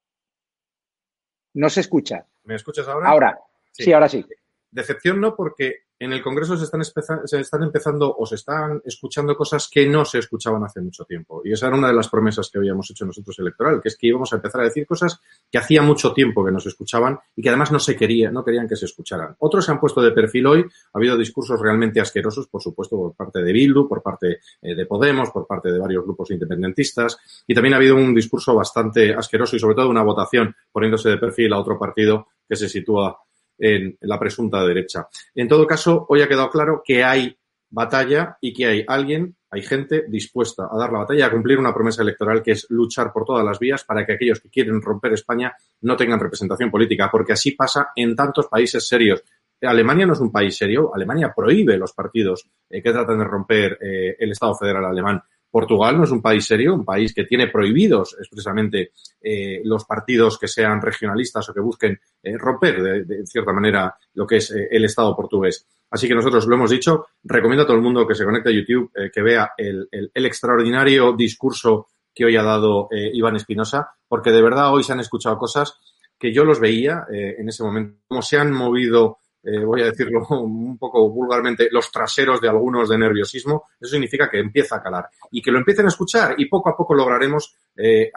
No 1.56 1.70
se 1.72 1.82
escucha. 1.82 2.24
¿Me 2.44 2.56
escuchas 2.56 2.88
ahora? 2.88 3.10
Ahora. 3.10 3.40
sí 3.72 3.92
ahora 3.92 4.08
sí. 4.08 4.24
Decepción 4.70 5.20
no, 5.20 5.36
porque 5.36 5.86
en 6.02 6.12
el 6.14 6.22
Congreso 6.24 6.58
se 6.58 6.64
están, 6.64 6.84
se 6.84 7.40
están 7.40 7.62
empezando 7.62 8.16
o 8.18 8.26
se 8.26 8.34
están 8.34 8.82
escuchando 8.84 9.36
cosas 9.36 9.70
que 9.72 9.88
no 9.88 10.04
se 10.04 10.18
escuchaban 10.18 10.64
hace 10.64 10.82
mucho 10.82 11.06
tiempo. 11.06 11.44
Y 11.46 11.52
esa 11.52 11.68
era 11.68 11.76
una 11.76 11.90
de 11.90 11.94
las 11.94 12.10
promesas 12.10 12.50
que 12.50 12.58
habíamos 12.58 12.90
hecho 12.90 13.06
nosotros 13.06 13.38
electoral, 13.38 13.80
que 13.80 13.90
es 13.90 13.98
que 13.98 14.08
íbamos 14.08 14.34
a 14.34 14.38
empezar 14.38 14.62
a 14.62 14.64
decir 14.64 14.88
cosas 14.88 15.22
que 15.52 15.60
hacía 15.60 15.84
mucho 15.84 16.12
tiempo 16.12 16.44
que 16.44 16.52
no 16.52 16.60
se 16.60 16.70
escuchaban 16.70 17.20
y 17.36 17.44
que 17.44 17.50
además 17.50 17.72
no 17.72 17.78
se 17.78 17.96
quería, 17.96 18.32
no 18.32 18.44
querían 18.44 18.68
que 18.68 18.76
se 18.76 18.86
escucharan. 18.86 19.36
Otros 19.38 19.64
se 19.64 19.72
han 19.74 19.80
puesto 19.80 20.02
de 20.02 20.12
perfil 20.12 20.48
hoy. 20.48 20.62
Ha 20.62 20.98
habido 20.98 21.16
discursos 21.16 21.62
realmente 21.62 22.02
asquerosos, 22.02 22.48
por 22.48 22.64
supuesto, 22.64 22.98
por 22.98 23.14
parte 23.14 23.44
de 23.44 23.54
Bildu, 23.54 23.88
por 23.88 24.02
parte 24.02 24.40
eh, 24.60 24.74
de 24.74 24.86
Podemos, 24.88 25.30
por 25.30 25.46
parte 25.46 25.72
de 25.72 25.78
varios 25.78 26.04
grupos 26.04 26.32
independentistas. 26.32 27.20
Y 27.46 27.54
también 27.54 27.76
ha 27.76 27.78
habido 27.78 27.96
un 27.96 28.16
discurso 28.16 28.56
bastante 28.56 29.14
asqueroso 29.14 29.56
y 29.56 29.60
sobre 29.60 29.76
todo 29.76 29.88
una 29.88 30.02
votación 30.02 30.56
poniéndose 30.72 31.10
de 31.10 31.18
perfil 31.20 31.54
a 31.54 31.60
otro 31.60 31.78
partido 31.78 32.26
que 32.50 32.56
se 32.56 32.68
sitúa 32.68 33.20
en 33.62 33.98
la 34.02 34.20
presunta 34.20 34.66
derecha. 34.66 35.08
En 35.36 35.48
todo 35.48 35.66
caso, 35.68 36.06
hoy 36.10 36.22
ha 36.22 36.28
quedado 36.28 36.50
claro 36.50 36.82
que 36.84 37.04
hay 37.04 37.38
batalla 37.70 38.38
y 38.42 38.54
que 38.54 38.66
hay 38.66 38.86
alguien, 38.88 39.36
hay 39.50 39.62
gente 39.62 40.06
dispuesta 40.08 40.68
a 40.70 40.78
dar 40.78 40.92
la 40.92 41.00
batalla, 41.00 41.28
a 41.28 41.32
cumplir 41.32 41.58
una 41.58 41.74
promesa 41.74 42.02
electoral 42.02 42.42
que 42.42 42.52
es 42.52 42.66
luchar 42.70 43.14
por 43.14 43.24
todas 43.24 43.46
las 43.46 43.60
vías 43.60 43.84
para 43.84 44.06
que 44.06 44.14
aquellos 44.14 44.42
que 44.42 44.50
quieren 44.50 44.82
romper 44.82 45.14
España 45.14 45.54
no 45.82 45.96
tengan 45.96 46.20
representación 46.20 46.70
política, 46.70 47.10
porque 47.10 47.34
así 47.34 47.52
pasa 47.52 47.92
en 47.96 48.16
tantos 48.16 48.48
países 48.48 48.86
serios. 48.86 49.24
Alemania 49.62 50.08
no 50.08 50.14
es 50.14 50.20
un 50.20 50.32
país 50.32 50.58
serio, 50.58 50.92
Alemania 50.94 51.32
prohíbe 51.36 51.78
los 51.78 51.94
partidos 51.94 52.48
eh, 52.70 52.82
que 52.82 52.92
tratan 52.92 53.20
de 53.20 53.26
romper 53.26 53.78
eh, 53.80 54.16
el 54.20 54.32
Estado 54.32 54.56
federal 54.56 54.86
alemán. 54.86 55.22
Portugal 55.52 55.98
no 55.98 56.06
es 56.06 56.12
un 56.12 56.22
país 56.22 56.46
serio, 56.46 56.74
un 56.74 56.86
país 56.86 57.14
que 57.14 57.26
tiene 57.26 57.48
prohibidos 57.48 58.16
expresamente 58.18 58.94
eh, 59.22 59.62
los 59.66 59.84
partidos 59.86 60.40
que 60.40 60.48
sean 60.48 60.82
regionalistas 60.82 61.50
o 61.50 61.54
que 61.54 61.60
busquen 61.60 62.00
eh, 62.24 62.38
romper 62.38 63.06
de, 63.06 63.26
cierta 63.28 63.52
manera 63.52 63.94
lo 64.14 64.26
que 64.26 64.38
es 64.38 64.50
eh, 64.52 64.70
el 64.72 64.86
Estado 64.86 65.16
portugués. 65.16 65.68
Así 65.90 66.08
que 66.08 66.16
nosotros 66.16 66.48
lo 66.48 66.56
hemos 66.56 66.72
dicho, 66.72 67.08
recomiendo 67.26 67.64
a 67.64 67.66
todo 67.68 67.76
el 67.76 67.84
mundo 67.84 68.08
que 68.08 68.16
se 68.16 68.24
conecte 68.24 68.50
a 68.50 68.54
YouTube, 68.54 68.92
que 69.14 69.22
vea 69.22 69.52
el, 69.58 69.90
extraordinario 70.14 71.12
discurso 71.12 71.88
que 72.16 72.24
hoy 72.24 72.38
ha 72.38 72.44
dado 72.44 72.88
Iván 72.92 73.36
Espinosa, 73.36 73.90
porque 74.08 74.32
de 74.32 74.42
verdad 74.42 74.74
hoy 74.74 74.86
se 74.86 74.94
han 74.94 75.02
escuchado 75.02 75.38
cosas 75.38 75.82
que 76.18 76.32
yo 76.32 76.46
los 76.46 76.62
veía 76.62 77.04
en 77.10 77.50
ese 77.50 77.64
momento, 77.64 77.98
cómo 78.08 78.22
se 78.22 78.38
han 78.38 78.54
movido 78.54 79.18
eh, 79.44 79.64
voy 79.64 79.82
a 79.82 79.86
decirlo 79.86 80.26
un 80.30 80.78
poco 80.78 81.10
vulgarmente, 81.10 81.70
los 81.72 81.92
traseros 81.92 82.40
de 82.42 82.50
algunos 82.50 82.90
de 82.90 82.98
nerviosismo, 82.98 83.66
eso 83.80 83.92
significa 83.92 84.30
que 84.30 84.40
empieza 84.40 84.78
a 84.78 84.84
calar. 84.84 85.10
Y 85.32 85.42
que 85.42 85.52
lo 85.52 85.60
empiecen 85.60 85.86
a 85.86 85.90
escuchar 85.90 86.36
y 86.38 86.46
poco 86.46 86.70
a 86.70 86.78
poco 86.78 86.94
lograremos 86.94 87.56
eh, 87.76 88.12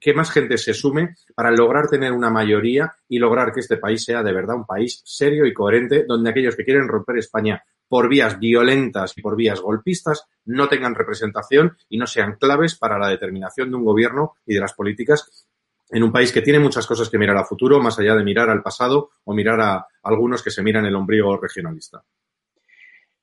que 0.00 0.14
más 0.14 0.30
gente 0.30 0.58
se 0.58 0.74
sume 0.74 1.14
para 1.34 1.50
lograr 1.50 1.88
tener 1.88 2.12
una 2.12 2.30
mayoría 2.30 2.92
y 3.08 3.18
lograr 3.18 3.52
que 3.52 3.60
este 3.60 3.76
país 3.76 4.04
sea 4.04 4.22
de 4.22 4.32
verdad 4.32 4.56
un 4.56 4.66
país 4.66 5.00
serio 5.04 5.46
y 5.46 5.54
coherente 5.54 6.04
donde 6.06 6.30
aquellos 6.30 6.56
que 6.56 6.64
quieren 6.64 6.88
romper 6.88 7.18
España 7.18 7.62
por 7.88 8.08
vías 8.08 8.38
violentas 8.38 9.16
y 9.16 9.22
por 9.22 9.36
vías 9.36 9.60
golpistas 9.60 10.26
no 10.46 10.68
tengan 10.68 10.94
representación 10.94 11.76
y 11.88 11.98
no 11.98 12.06
sean 12.06 12.36
claves 12.40 12.76
para 12.76 12.98
la 12.98 13.08
determinación 13.08 13.70
de 13.70 13.76
un 13.76 13.84
gobierno 13.84 14.34
y 14.46 14.54
de 14.54 14.60
las 14.60 14.72
políticas 14.72 15.46
en 15.90 16.02
un 16.02 16.12
país 16.12 16.32
que 16.32 16.42
tiene 16.42 16.58
muchas 16.58 16.86
cosas 16.86 17.08
que 17.08 17.18
mirar 17.18 17.36
a 17.36 17.44
futuro, 17.44 17.80
más 17.80 17.98
allá 17.98 18.14
de 18.14 18.24
mirar 18.24 18.50
al 18.50 18.62
pasado 18.62 19.10
o 19.24 19.34
mirar 19.34 19.60
a 19.60 19.86
algunos 20.02 20.42
que 20.42 20.50
se 20.50 20.62
miran 20.62 20.86
el 20.86 20.94
ombligo 20.94 21.36
regionalista. 21.36 22.02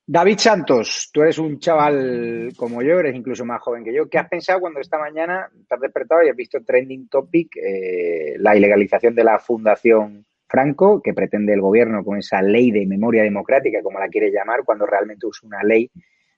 David 0.05 0.39
Santos, 0.39 1.09
tú 1.13 1.21
eres 1.21 1.37
un 1.37 1.59
chaval 1.59 2.51
como 2.57 2.81
yo, 2.81 2.99
eres 2.99 3.15
incluso 3.15 3.45
más 3.45 3.61
joven 3.61 3.83
que 3.83 3.93
yo. 3.93 4.09
¿Qué 4.09 4.17
has 4.17 4.27
pensado 4.27 4.59
cuando 4.59 4.79
esta 4.79 4.97
mañana 4.97 5.49
te 5.67 5.75
has 5.75 5.79
despertado 5.79 6.23
y 6.23 6.29
has 6.29 6.35
visto 6.35 6.59
trending 6.65 7.07
topic 7.07 7.55
eh, 7.55 8.35
la 8.39 8.55
ilegalización 8.55 9.15
de 9.15 9.23
la 9.23 9.39
Fundación 9.39 10.25
Franco, 10.47 11.01
que 11.01 11.13
pretende 11.13 11.53
el 11.53 11.61
gobierno 11.61 12.03
con 12.03 12.17
esa 12.17 12.41
ley 12.41 12.71
de 12.71 12.85
memoria 12.85 13.23
democrática, 13.23 13.81
como 13.81 13.99
la 13.99 14.09
quiere 14.09 14.31
llamar, 14.31 14.63
cuando 14.65 14.85
realmente 14.85 15.27
es 15.31 15.41
una 15.43 15.63
ley 15.63 15.89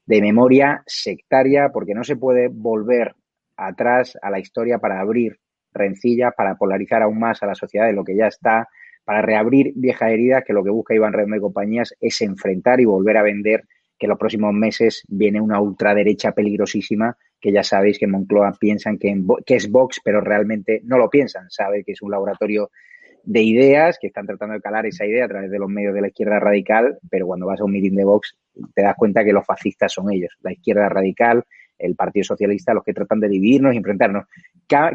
de 0.06 0.22
memoria 0.22 0.84
sectaria, 0.86 1.70
porque 1.74 1.96
no 1.96 2.04
se 2.04 2.16
puede 2.16 2.50
volver 2.50 3.16
atrás 3.58 4.18
a 4.22 4.30
la 4.30 4.40
historia 4.40 4.78
para 4.78 5.00
abrir 5.00 5.40
rencilla 5.74 6.32
para 6.32 6.56
polarizar 6.56 7.02
aún 7.02 7.20
más 7.20 7.44
a 7.44 7.48
la 7.48 7.56
sociedad 7.56 7.88
de 7.88 7.94
lo 7.94 8.04
que 8.04 8.16
ya 8.16 8.28
está, 8.28 8.70
para 9.04 9.22
reabrir 9.22 9.74
viejas 9.76 10.12
heridas, 10.12 10.44
que 10.46 10.54
lo 10.54 10.64
que 10.64 10.70
busca 10.70 10.94
Iván 10.94 11.14
Redondo 11.14 11.38
y 11.38 11.42
compañías 11.42 11.94
es 12.00 12.22
enfrentar 12.22 12.80
y 12.80 12.86
volver 12.86 13.18
a 13.18 13.24
vender 13.24 13.64
que 13.98 14.06
en 14.06 14.10
los 14.10 14.20
próximos 14.20 14.54
meses 14.54 15.04
viene 15.08 15.42
una 15.42 15.60
ultraderecha 15.60 16.32
peligrosísima, 16.32 17.18
que 17.40 17.52
ya 17.52 17.64
sabéis 17.64 18.00
que 18.00 18.06
en 18.06 18.12
Moncloa 18.12 18.54
piensan 18.60 18.98
que, 18.98 19.22
que 19.46 19.56
es 19.56 19.70
Vox, 19.70 20.00
pero 20.04 20.22
realmente 20.22 20.82
no 20.86 20.98
lo 20.98 21.10
piensan, 21.10 21.50
sabe 21.50 21.84
que 21.84 21.92
es 21.92 22.02
un 22.02 22.12
laboratorio 22.12 22.72
de 23.24 23.42
ideas, 23.42 23.98
que 24.00 24.08
están 24.08 24.26
tratando 24.26 24.56
de 24.56 24.62
calar 24.62 24.86
esa 24.86 25.06
idea 25.06 25.26
a 25.26 25.30
través 25.30 25.50
de 25.50 25.60
los 25.60 25.70
medios 25.70 25.94
de 25.94 26.02
la 26.02 26.08
izquierda 26.08 26.40
radical, 26.40 26.98
pero 27.10 27.26
cuando 27.26 27.46
vas 27.46 27.62
a 27.62 27.64
un 27.64 27.72
meeting 27.72 27.96
de 27.96 28.04
Vox 28.04 28.36
te 28.74 28.82
das 28.82 28.96
cuenta 28.96 29.24
que 29.24 29.34
los 29.34 29.46
fascistas 29.46 29.94
son 29.94 30.12
ellos, 30.12 30.32
la 30.42 30.52
izquierda 30.52 30.90
radical, 30.90 31.44
el 31.84 31.96
Partido 31.96 32.24
Socialista, 32.24 32.74
los 32.74 32.84
que 32.84 32.94
tratan 32.94 33.20
de 33.20 33.30
dividirnos 33.30 33.74
y 33.74 33.78
enfrentarnos. 33.78 34.26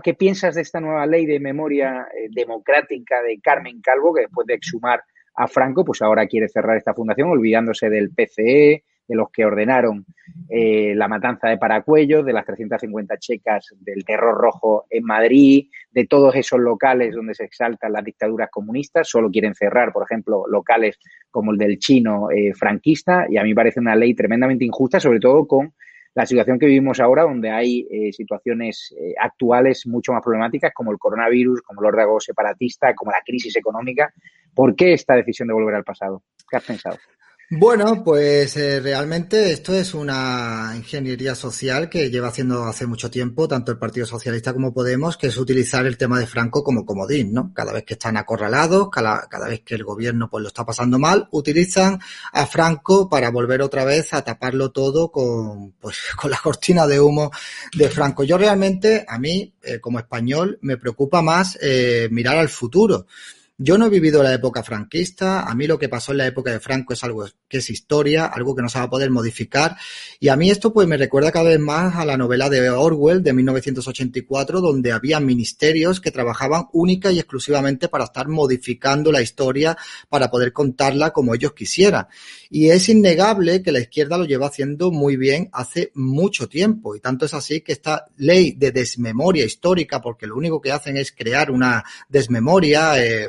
¿Qué, 0.03 0.15
piensas 0.15 0.55
de 0.55 0.63
esta 0.63 0.81
nueva 0.81 1.07
ley 1.07 1.27
de 1.27 1.41
memoria 1.41 2.09
eh, 2.17 2.29
democrática 2.31 3.23
de 3.23 3.41
Carmen 3.41 3.81
Calvo, 3.81 4.15
que 4.15 4.23
después 4.23 4.47
de 4.47 4.55
exhumar 4.55 5.03
a 5.35 5.47
Franco, 5.47 5.85
pues 5.85 6.03
ahora 6.03 6.27
quiere 6.27 6.49
cerrar 6.49 6.77
esta 6.77 6.95
fundación, 6.95 7.31
olvidándose 7.31 7.89
del 7.89 8.11
PCE, 8.11 8.83
de 9.09 9.17
los 9.17 9.31
que 9.31 9.45
ordenaron 9.45 10.05
eh, 10.51 10.95
la 10.95 11.09
matanza 11.09 11.49
de 11.49 11.57
Paracuellos, 11.57 12.25
de 12.25 12.33
las 12.33 12.45
350 12.45 13.17
checas 13.19 13.69
del 13.81 14.05
terror 14.05 14.37
rojo 14.37 14.85
en 14.91 15.05
Madrid, 15.05 15.69
de 15.91 16.07
todos 16.07 16.35
esos 16.37 16.61
locales 16.61 17.15
donde 17.15 17.35
se 17.35 17.45
exaltan 17.45 17.93
las 17.93 18.05
dictaduras 18.05 18.51
comunistas. 18.51 19.09
Solo 19.09 19.31
quieren 19.31 19.55
cerrar, 19.55 19.93
por 19.93 20.05
ejemplo, 20.05 20.45
locales 20.47 20.99
como 21.31 21.53
el 21.53 21.59
del 21.59 21.79
chino 21.79 22.31
eh, 22.31 22.53
franquista 22.55 23.27
y 23.29 23.39
a 23.39 23.43
mí 23.43 23.51
me 23.51 23.55
parece 23.55 23.81
una 23.81 23.97
ley 23.97 24.15
tremendamente 24.15 24.67
injusta, 24.67 25.01
sobre 25.01 25.21
todo 25.21 25.47
con 25.47 25.73
la 26.15 26.27
situación 26.27 26.59
que 26.59 26.67
vivimos 26.67 27.01
ahora, 27.01 27.23
donde 27.23 27.51
hay 27.51 27.87
eh, 27.91 28.13
situaciones 28.13 28.95
eh, 28.99 29.15
actuales 29.21 29.87
mucho 29.87 30.13
más 30.13 30.23
problemáticas, 30.23 30.73
como 30.75 30.93
el 30.93 30.99
coronavirus, 30.99 31.63
como 31.63 31.81
el 31.81 31.87
órdago 31.87 32.21
separatista, 32.21 32.95
como 32.95 33.13
la 33.13 33.23
crisis 33.25 33.57
económica. 33.57 34.13
¿Por 34.55 34.75
qué 34.75 34.95
esta 34.95 35.15
decisión 35.15 35.49
de 35.49 35.55
volver 35.55 35.75
al 35.75 35.85
pasado? 35.85 36.23
¿Qué 36.51 36.57
has 36.57 36.65
pensado? 36.65 36.99
Bueno, 37.51 38.05
pues 38.05 38.59
eh, 38.59 38.79
realmente 38.79 39.53
esto 39.53 39.73
es 39.73 39.95
una 39.95 40.75
ingeniería 40.77 41.35
social 41.35 41.89
que 41.89 42.11
lleva 42.11 42.29
haciendo 42.29 42.65
hace 42.65 42.87
mucho 42.87 43.11
tiempo 43.11 43.49
tanto 43.49 43.73
el 43.73 43.79
Partido 43.79 44.05
Socialista 44.05 44.53
como 44.53 44.75
Podemos, 44.75 45.17
que 45.17 45.29
es 45.29 45.37
utilizar 45.39 45.87
el 45.87 45.97
tema 45.97 46.21
de 46.21 46.27
Franco 46.27 46.63
como 46.63 46.85
comodín, 46.85 47.33
¿no? 47.33 47.51
Cada 47.55 47.73
vez 47.73 47.85
que 47.85 47.95
están 47.95 48.19
acorralados, 48.19 48.91
cada, 48.91 49.27
vez 49.49 49.63
que 49.63 49.77
el 49.77 49.85
gobierno 49.85 50.29
pues 50.29 50.43
lo 50.43 50.49
está 50.49 50.67
pasando 50.67 50.99
mal, 50.99 51.27
utilizan 51.31 51.99
a 52.35 52.45
Franco 52.45 53.09
para 53.09 53.31
volver 53.31 53.63
otra 53.63 53.87
vez 53.87 54.13
a 54.13 54.23
taparlo 54.23 54.71
todo 54.71 55.11
con, 55.11 55.73
pues, 55.81 55.97
con 56.21 56.31
la 56.31 56.41
cortina 56.43 56.87
de 56.87 57.01
humo 57.01 57.31
de 57.75 57.89
Franco. 57.89 58.25
Yo 58.25 58.37
realmente, 58.37 59.07
a 59.09 59.19
mí, 59.19 59.55
eh, 59.63 59.81
como 59.81 59.99
español, 59.99 60.59
me 60.61 60.77
preocupa 60.77 61.23
más 61.23 61.59
eh, 61.63 62.09
mirar 62.11 62.37
al 62.37 62.51
futuro. 62.51 63.07
Yo 63.61 63.77
no 63.77 63.87
he 63.87 63.91
vivido 63.91 64.23
la 64.23 64.33
época 64.33 64.63
franquista, 64.63 65.43
a 65.43 65.53
mí 65.57 65.67
lo 65.67 65.81
que 65.81 65.89
pasó 65.89 66.13
en 66.13 66.19
la 66.19 66.29
época 66.29 66.53
de 66.53 66.61
Franco 66.61 66.93
es 66.93 67.03
algo 67.03 67.27
que 67.49 67.59
es 67.59 67.71
historia, 67.71 68.27
algo 68.27 68.55
que 68.55 68.63
no 68.63 68.69
se 68.69 68.79
va 68.79 68.85
a 68.85 68.91
poder 68.91 69.11
modificar, 69.11 69.75
y 70.21 70.29
a 70.29 70.37
mí 70.37 70.49
esto 70.49 70.73
pues 70.73 70.87
me 70.87 70.97
recuerda 70.97 71.33
cada 71.33 71.49
vez 71.49 71.59
más 71.59 71.97
a 71.97 72.05
la 72.05 72.17
novela 72.17 72.49
de 72.49 72.71
Orwell 72.71 73.21
de 73.21 73.33
1984, 73.33 74.61
donde 74.61 74.93
había 74.93 75.19
ministerios 75.19 76.01
que 76.01 76.13
trabajaban 76.13 76.67
única 76.73 77.11
y 77.11 77.19
exclusivamente 77.19 77.89
para 77.89 78.05
estar 78.05 78.29
modificando 78.29 79.11
la 79.11 79.23
historia 79.23 79.77
para 80.09 80.31
poder 80.31 80.53
contarla 80.53 81.11
como 81.11 81.35
ellos 81.35 81.53
quisieran. 81.53 82.07
Y 82.51 82.69
es 82.69 82.89
innegable 82.89 83.61
que 83.65 83.73
la 83.73 83.81
izquierda 83.81 84.19
lo 84.19 84.25
lleva 84.25 84.47
haciendo 84.47 84.93
muy 84.93 85.17
bien 85.17 85.49
hace 85.53 85.91
mucho 85.95 86.49
tiempo, 86.49 86.95
y 86.95 87.01
tanto 87.01 87.27
es 87.27 87.35
así 87.35 87.63
que 87.63 87.73
esta 87.73 88.07
ley 88.19 88.53
de 88.53 88.71
desmemoria 88.71 89.45
histórica, 89.45 90.01
porque 90.01 90.29
lo 90.29 90.37
único 90.37 90.61
que 90.61 90.71
hacen 90.71 90.97
es 90.97 91.11
crear 91.11 91.51
una 91.51 91.83
desmemoria, 92.09 93.05
eh, 93.05 93.29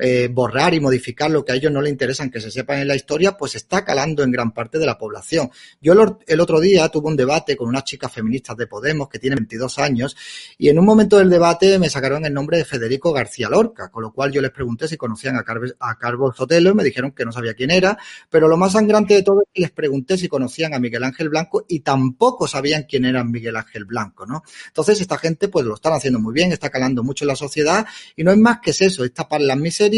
eh, 0.00 0.28
borrar 0.32 0.72
y 0.72 0.80
modificar 0.80 1.30
lo 1.30 1.44
que 1.44 1.52
a 1.52 1.54
ellos 1.54 1.70
no 1.70 1.82
les 1.82 1.92
interesan 1.92 2.30
que 2.30 2.40
se 2.40 2.50
sepan 2.50 2.78
en 2.78 2.88
la 2.88 2.96
historia, 2.96 3.36
pues 3.36 3.54
está 3.54 3.84
calando 3.84 4.22
en 4.22 4.30
gran 4.30 4.52
parte 4.52 4.78
de 4.78 4.86
la 4.86 4.96
población. 4.96 5.50
Yo 5.80 5.92
el 6.26 6.40
otro 6.40 6.58
día 6.58 6.88
tuve 6.88 7.08
un 7.08 7.16
debate 7.16 7.56
con 7.56 7.68
unas 7.68 7.84
chicas 7.84 8.10
feministas 8.10 8.56
de 8.56 8.66
Podemos 8.66 9.08
que 9.08 9.18
tienen 9.18 9.36
22 9.36 9.78
años 9.78 10.16
y 10.56 10.68
en 10.70 10.78
un 10.78 10.86
momento 10.86 11.18
del 11.18 11.28
debate 11.28 11.78
me 11.78 11.90
sacaron 11.90 12.24
el 12.24 12.32
nombre 12.32 12.56
de 12.56 12.64
Federico 12.64 13.12
García 13.12 13.50
Lorca, 13.50 13.90
con 13.90 14.02
lo 14.02 14.12
cual 14.12 14.32
yo 14.32 14.40
les 14.40 14.50
pregunté 14.50 14.88
si 14.88 14.96
conocían 14.96 15.36
a, 15.36 15.44
Car 15.44 15.60
a 15.78 15.98
Carlos 15.98 16.36
Sotelo 16.36 16.70
y 16.70 16.74
me 16.74 16.84
dijeron 16.84 17.12
que 17.12 17.26
no 17.26 17.32
sabía 17.32 17.52
quién 17.52 17.70
era, 17.70 17.98
pero 18.30 18.48
lo 18.48 18.56
más 18.56 18.72
sangrante 18.72 19.14
de 19.14 19.22
todo 19.22 19.42
es 19.42 19.48
que 19.52 19.60
les 19.60 19.70
pregunté 19.70 20.16
si 20.16 20.28
conocían 20.28 20.72
a 20.72 20.78
Miguel 20.78 21.04
Ángel 21.04 21.28
Blanco 21.28 21.66
y 21.68 21.80
tampoco 21.80 22.48
sabían 22.48 22.84
quién 22.88 23.04
era 23.04 23.22
Miguel 23.22 23.56
Ángel 23.56 23.84
Blanco, 23.84 24.24
¿no? 24.24 24.44
Entonces 24.66 25.00
esta 25.00 25.18
gente 25.18 25.48
pues 25.48 25.66
lo 25.66 25.74
están 25.74 25.92
haciendo 25.92 26.20
muy 26.20 26.32
bien, 26.32 26.52
está 26.52 26.70
calando 26.70 27.02
mucho 27.02 27.24
en 27.24 27.28
la 27.28 27.36
sociedad 27.36 27.86
y 28.16 28.24
no 28.24 28.30
es 28.30 28.38
más 28.38 28.60
que 28.60 28.70
eso, 28.70 29.04
es 29.04 29.12
tapar 29.12 29.40
las 29.42 29.58
miserias 29.58 29.89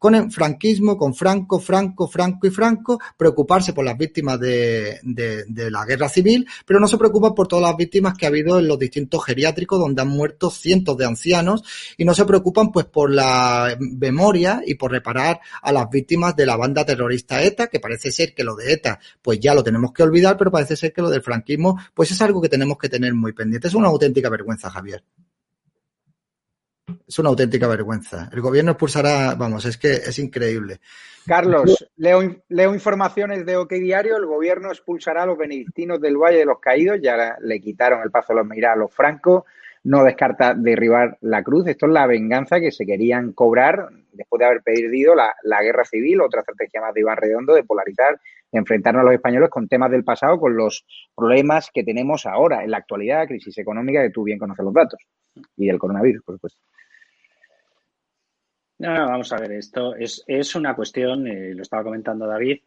con 0.00 0.14
el 0.14 0.32
franquismo, 0.32 0.96
con 0.96 1.14
Franco, 1.14 1.60
Franco, 1.60 2.08
Franco 2.08 2.46
y 2.46 2.50
Franco, 2.50 2.98
preocuparse 3.18 3.74
por 3.74 3.84
las 3.84 3.98
víctimas 3.98 4.40
de, 4.40 4.98
de, 5.02 5.70
la 5.70 5.84
guerra 5.84 6.08
civil, 6.08 6.48
pero 6.64 6.80
no 6.80 6.88
se 6.88 6.96
preocupan 6.96 7.34
por 7.34 7.46
todas 7.46 7.66
las 7.66 7.76
víctimas 7.76 8.16
que 8.16 8.24
ha 8.24 8.30
habido 8.30 8.58
en 8.58 8.66
los 8.66 8.78
distintos 8.78 9.22
geriátricos 9.22 9.78
donde 9.78 10.00
han 10.00 10.08
muerto 10.08 10.50
cientos 10.50 10.96
de 10.96 11.04
ancianos 11.04 11.62
y 11.98 12.06
no 12.06 12.14
se 12.14 12.24
preocupan 12.24 12.72
pues 12.72 12.86
por 12.86 13.10
la 13.10 13.76
memoria 13.78 14.62
y 14.64 14.76
por 14.76 14.90
reparar 14.90 15.40
a 15.60 15.70
las 15.70 15.90
víctimas 15.90 16.34
de 16.34 16.46
la 16.46 16.56
banda 16.56 16.86
terrorista 16.86 17.42
ETA, 17.42 17.66
que 17.66 17.78
parece 17.78 18.10
ser 18.10 18.34
que 18.34 18.42
lo 18.42 18.56
de 18.56 18.72
ETA 18.72 18.98
pues 19.20 19.38
ya 19.38 19.54
lo 19.54 19.62
tenemos 19.62 19.92
que 19.92 20.02
olvidar, 20.02 20.38
pero 20.38 20.50
parece 20.50 20.76
ser 20.76 20.94
que 20.94 21.02
lo 21.02 21.10
del 21.10 21.20
franquismo 21.20 21.78
pues 21.92 22.10
es 22.10 22.22
algo 22.22 22.40
que 22.40 22.48
tenemos 22.48 22.78
que 22.78 22.88
tener 22.88 23.12
muy 23.12 23.34
pendiente. 23.34 23.68
Es 23.68 23.74
una 23.74 23.88
auténtica 23.88 24.30
vergüenza, 24.30 24.70
Javier. 24.70 25.04
Es 27.06 27.18
una 27.18 27.30
auténtica 27.30 27.66
vergüenza. 27.66 28.28
El 28.32 28.40
gobierno 28.40 28.72
expulsará, 28.72 29.34
vamos, 29.34 29.64
es 29.64 29.76
que 29.76 29.92
es 29.92 30.18
increíble. 30.18 30.80
Carlos, 31.26 31.86
leo, 31.96 32.20
leo 32.48 32.74
informaciones 32.74 33.44
de 33.44 33.56
OK 33.56 33.72
Diario, 33.72 34.16
el 34.16 34.26
gobierno 34.26 34.70
expulsará 34.70 35.22
a 35.22 35.26
los 35.26 35.38
benedictinos 35.38 36.00
del 36.00 36.16
Valle 36.16 36.38
de 36.38 36.44
los 36.46 36.60
Caídos, 36.60 36.98
ya 37.02 37.36
le 37.40 37.60
quitaron 37.60 38.02
el 38.02 38.10
paso 38.10 38.32
a 38.32 38.36
los 38.36 38.46
Meirá 38.46 38.72
a 38.72 38.76
los 38.76 38.92
francos, 38.92 39.44
no 39.84 40.04
descarta 40.04 40.54
derribar 40.54 41.18
la 41.20 41.42
cruz. 41.42 41.66
Esto 41.68 41.86
es 41.86 41.92
la 41.92 42.06
venganza 42.06 42.60
que 42.60 42.70
se 42.70 42.84
querían 42.84 43.32
cobrar 43.32 43.88
después 44.12 44.40
de 44.40 44.46
haber 44.46 44.62
perdido 44.62 45.14
la, 45.14 45.34
la 45.42 45.62
guerra 45.62 45.84
civil, 45.84 46.20
otra 46.20 46.40
estrategia 46.40 46.80
más 46.80 46.94
de 46.94 47.00
Iván 47.00 47.16
Redondo 47.16 47.54
de 47.54 47.64
polarizar, 47.64 48.20
de 48.50 48.58
enfrentarnos 48.58 49.02
a 49.02 49.04
los 49.04 49.14
españoles 49.14 49.50
con 49.50 49.68
temas 49.68 49.90
del 49.90 50.04
pasado, 50.04 50.38
con 50.38 50.56
los 50.56 50.84
problemas 51.14 51.70
que 51.72 51.84
tenemos 51.84 52.26
ahora, 52.26 52.64
en 52.64 52.70
la 52.70 52.78
actualidad, 52.78 53.26
crisis 53.26 53.56
económica, 53.58 54.02
que 54.02 54.10
tú 54.10 54.24
bien 54.24 54.38
conoces 54.38 54.64
los 54.64 54.74
datos, 54.74 55.00
y 55.56 55.66
del 55.66 55.78
coronavirus, 55.78 56.22
por 56.24 56.34
supuesto. 56.36 56.60
No, 58.80 58.94
no, 58.94 59.08
vamos 59.08 59.30
a 59.30 59.36
ver, 59.36 59.52
esto 59.52 59.94
es, 59.94 60.24
es 60.26 60.54
una 60.54 60.74
cuestión, 60.74 61.26
eh, 61.26 61.52
lo 61.54 61.60
estaba 61.60 61.84
comentando 61.84 62.26
David, 62.26 62.60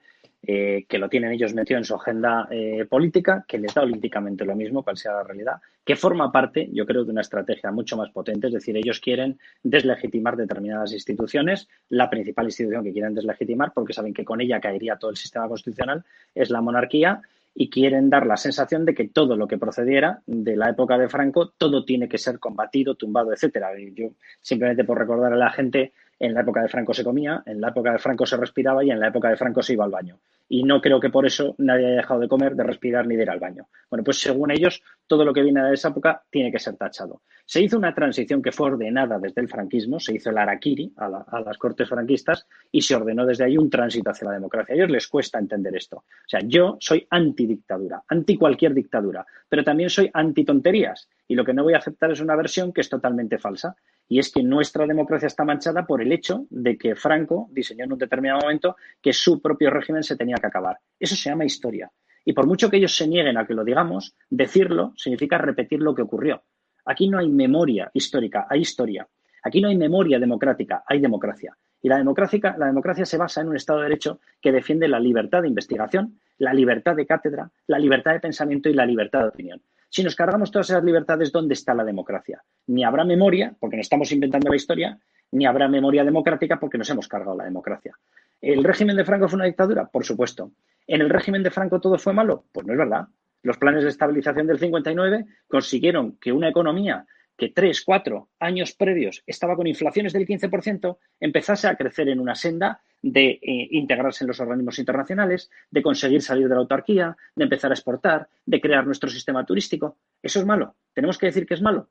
eh, 0.43 0.85
que 0.87 0.99
lo 0.99 1.09
tienen 1.09 1.31
ellos 1.31 1.55
metido 1.55 1.79
en 1.79 1.85
su 1.85 1.95
agenda 1.95 2.47
eh, 2.51 2.85
política, 2.87 3.43
que 3.47 3.57
les 3.57 3.73
da 3.73 3.81
olímpicamente 3.81 4.45
lo 4.45 4.55
mismo, 4.55 4.83
cual 4.83 4.95
sea 4.95 5.13
la 5.13 5.23
realidad, 5.23 5.59
que 5.83 5.95
forma 5.95 6.31
parte, 6.31 6.69
yo 6.71 6.85
creo, 6.85 7.03
de 7.03 7.09
una 7.09 7.21
estrategia 7.21 7.71
mucho 7.71 7.97
más 7.97 8.11
potente, 8.11 8.45
es 8.45 8.53
decir, 8.53 8.77
ellos 8.77 8.99
quieren 8.99 9.39
deslegitimar 9.63 10.37
determinadas 10.37 10.93
instituciones, 10.93 11.67
la 11.89 12.11
principal 12.11 12.45
institución 12.45 12.83
que 12.83 12.93
quieren 12.93 13.15
deslegitimar, 13.15 13.73
porque 13.73 13.93
saben 13.93 14.13
que 14.13 14.23
con 14.23 14.39
ella 14.39 14.61
caería 14.61 14.97
todo 14.97 15.09
el 15.09 15.17
sistema 15.17 15.47
constitucional, 15.47 16.03
es 16.35 16.51
la 16.51 16.61
monarquía, 16.61 17.23
y 17.55 17.69
quieren 17.69 18.09
dar 18.09 18.25
la 18.25 18.37
sensación 18.37 18.85
de 18.85 18.95
que 18.95 19.07
todo 19.07 19.35
lo 19.35 19.47
que 19.47 19.57
procediera 19.57 20.21
de 20.25 20.55
la 20.55 20.69
época 20.69 20.97
de 20.97 21.09
Franco, 21.09 21.49
todo 21.57 21.85
tiene 21.85 22.09
que 22.09 22.17
ser 22.17 22.39
combatido, 22.39 22.95
tumbado, 22.95 23.31
etcétera. 23.31 23.71
yo 23.93 24.11
simplemente 24.41 24.83
por 24.83 24.97
recordar 24.97 25.33
a 25.33 25.37
la 25.37 25.51
gente 25.51 25.93
en 26.19 26.33
la 26.33 26.41
época 26.41 26.61
de 26.61 26.69
Franco 26.69 26.93
se 26.93 27.03
comía, 27.03 27.43
en 27.45 27.59
la 27.59 27.69
época 27.69 27.91
de 27.91 27.99
Franco 27.99 28.25
se 28.25 28.37
respiraba 28.37 28.83
y 28.83 28.91
en 28.91 28.99
la 28.99 29.07
época 29.07 29.29
de 29.29 29.37
Franco 29.37 29.61
se 29.61 29.73
iba 29.73 29.85
al 29.85 29.91
baño. 29.91 30.19
Y 30.49 30.63
no 30.63 30.81
creo 30.81 30.99
que 30.99 31.09
por 31.09 31.25
eso 31.25 31.55
nadie 31.57 31.87
haya 31.87 31.95
dejado 31.97 32.19
de 32.19 32.27
comer, 32.27 32.55
de 32.55 32.63
respirar 32.63 33.07
ni 33.07 33.15
de 33.15 33.23
ir 33.23 33.29
al 33.29 33.39
baño. 33.39 33.67
Bueno, 33.89 34.03
pues 34.03 34.19
según 34.19 34.51
ellos, 34.51 34.83
todo 35.07 35.25
lo 35.25 35.33
que 35.33 35.41
viene 35.41 35.63
de 35.63 35.73
esa 35.73 35.89
época 35.89 36.23
tiene 36.29 36.51
que 36.51 36.59
ser 36.59 36.75
tachado. 36.75 37.21
Se 37.45 37.61
hizo 37.61 37.77
una 37.77 37.93
transición 37.93 38.41
que 38.41 38.51
fue 38.51 38.67
ordenada 38.67 39.19
desde 39.19 39.41
el 39.41 39.49
franquismo, 39.49 39.99
se 39.99 40.15
hizo 40.15 40.29
el 40.29 40.37
araquiri 40.37 40.93
a, 40.97 41.41
las 41.41 41.57
cortes 41.57 41.89
franquistas 41.89 42.47
y 42.71 42.81
se 42.81 42.95
ordenó 42.95 43.25
desde 43.25 43.45
ahí 43.45 43.57
un 43.57 43.69
tránsito 43.69 44.11
hacia 44.11 44.27
la 44.27 44.33
democracia. 44.35 44.73
A 44.73 44.77
ellos 44.77 44.91
les 44.91 45.07
cuesta 45.07 45.39
entender 45.39 45.75
esto. 45.75 45.97
O 45.97 46.27
sea, 46.27 46.39
yo 46.43 46.77
soy 46.79 47.05
antidictadura, 47.09 48.03
anti 48.07 48.37
cualquier 48.37 48.73
dictadura, 48.73 49.25
pero 49.49 49.63
también 49.63 49.89
soy 49.89 50.09
anti 50.13 50.45
tonterías. 50.45 51.09
Y 51.33 51.35
lo 51.35 51.43
que 51.43 51.53
no 51.55 51.63
voy 51.63 51.73
a 51.73 51.79
aceptar 51.79 52.11
es 52.11 52.21
una 52.21 52.35
versión 52.35 52.71
que 52.71 52.81
es 52.81 52.89
totalmente 52.89 53.39
falsa 53.39 53.75
y 54.07 54.19
es 54.19 54.31
que 54.31 54.43
nuestra 54.43 54.85
democracia 54.85 55.25
está 55.25 55.43
manchada 55.43 55.83
por 55.83 55.99
el 55.99 56.11
hecho 56.11 56.45
de 56.51 56.77
que 56.77 56.93
Franco 56.95 57.47
diseñó 57.49 57.85
en 57.85 57.93
un 57.93 57.97
determinado 57.97 58.41
momento 58.41 58.75
que 59.01 59.13
su 59.13 59.41
propio 59.41 59.71
régimen 59.71 60.03
se 60.03 60.15
tenía 60.15 60.35
que 60.35 60.45
acabar. 60.45 60.77
Eso 60.99 61.15
se 61.15 61.31
llama 61.31 61.43
historia. 61.43 61.91
Y 62.23 62.33
por 62.33 62.45
mucho 62.45 62.69
que 62.69 62.77
ellos 62.77 62.95
se 62.95 63.07
nieguen 63.07 63.39
a 63.39 63.47
que 63.47 63.55
lo 63.55 63.63
digamos, 63.63 64.15
decirlo 64.29 64.93
significa 64.95 65.39
repetir 65.39 65.81
lo 65.81 65.95
que 65.95 66.03
ocurrió. 66.03 66.43
Aquí 66.85 67.09
no 67.09 67.17
hay 67.17 67.29
memoria 67.29 67.89
histórica, 67.95 68.45
hay 68.47 68.61
historia. 68.61 69.07
Aquí 69.41 69.59
no 69.59 69.69
hay 69.69 69.75
memoria 69.75 70.19
democrática, 70.19 70.83
hay 70.85 70.99
democracia. 70.99 71.57
Y 71.81 71.89
la 71.89 71.97
democracia, 71.97 72.55
la 72.59 72.67
democracia 72.67 73.05
se 73.07 73.17
basa 73.17 73.41
en 73.41 73.49
un 73.49 73.55
Estado 73.55 73.79
de 73.79 73.85
Derecho 73.85 74.19
que 74.39 74.51
defiende 74.51 74.87
la 74.87 74.99
libertad 74.99 75.41
de 75.41 75.47
investigación, 75.47 76.19
la 76.37 76.53
libertad 76.53 76.95
de 76.95 77.07
cátedra, 77.07 77.49
la 77.65 77.79
libertad 77.79 78.13
de 78.13 78.19
pensamiento 78.19 78.69
y 78.69 78.73
la 78.75 78.85
libertad 78.85 79.21
de 79.23 79.29
opinión. 79.29 79.61
Si 79.93 80.03
nos 80.03 80.15
cargamos 80.15 80.49
todas 80.49 80.71
esas 80.71 80.83
libertades, 80.83 81.31
¿dónde 81.31 81.53
está 81.53 81.75
la 81.75 81.83
democracia? 81.83 82.43
Ni 82.65 82.83
habrá 82.83 83.05
memoria, 83.05 83.55
porque 83.59 83.77
nos 83.77 83.85
estamos 83.85 84.11
inventando 84.11 84.49
la 84.49 84.55
historia, 84.55 84.97
ni 85.29 85.45
habrá 85.45 85.67
memoria 85.67 86.03
democrática 86.03 86.59
porque 86.59 86.79
nos 86.79 86.89
hemos 86.89 87.07
cargado 87.07 87.37
la 87.37 87.43
democracia. 87.43 87.95
¿El 88.41 88.63
régimen 88.63 88.97
de 88.97 89.05
Franco 89.05 89.27
fue 89.27 89.35
una 89.35 89.45
dictadura? 89.45 89.85
Por 89.85 90.03
supuesto. 90.03 90.49
¿En 90.87 91.01
el 91.01 91.11
régimen 91.11 91.43
de 91.43 91.51
Franco 91.51 91.79
todo 91.79 91.99
fue 91.99 92.11
malo? 92.11 92.45
Pues 92.51 92.65
no 92.65 92.73
es 92.73 92.79
verdad. 92.79 93.05
Los 93.43 93.59
planes 93.59 93.83
de 93.83 93.89
estabilización 93.89 94.47
del 94.47 94.57
59 94.57 95.25
consiguieron 95.47 96.17
que 96.17 96.31
una 96.31 96.49
economía 96.49 97.05
que 97.37 97.49
tres, 97.49 97.83
cuatro 97.83 98.29
años 98.39 98.73
previos 98.73 99.23
estaba 99.25 99.55
con 99.55 99.67
inflaciones 99.67 100.13
del 100.13 100.27
15%, 100.27 100.97
empezase 101.19 101.67
a 101.67 101.75
crecer 101.75 102.09
en 102.09 102.19
una 102.19 102.35
senda 102.35 102.81
de 103.01 103.39
eh, 103.41 103.67
integrarse 103.71 104.23
en 104.23 104.29
los 104.29 104.39
organismos 104.39 104.79
internacionales, 104.79 105.49
de 105.69 105.83
conseguir 105.83 106.21
salir 106.21 106.47
de 106.47 106.55
la 106.55 106.61
autarquía, 106.61 107.17
de 107.35 107.43
empezar 107.43 107.71
a 107.71 107.73
exportar, 107.73 108.29
de 108.45 108.61
crear 108.61 108.85
nuestro 108.85 109.09
sistema 109.09 109.45
turístico. 109.45 109.97
¿Eso 110.21 110.39
es 110.39 110.45
malo? 110.45 110.75
¿Tenemos 110.93 111.17
que 111.17 111.25
decir 111.27 111.45
que 111.45 111.55
es 111.55 111.61
malo? 111.61 111.89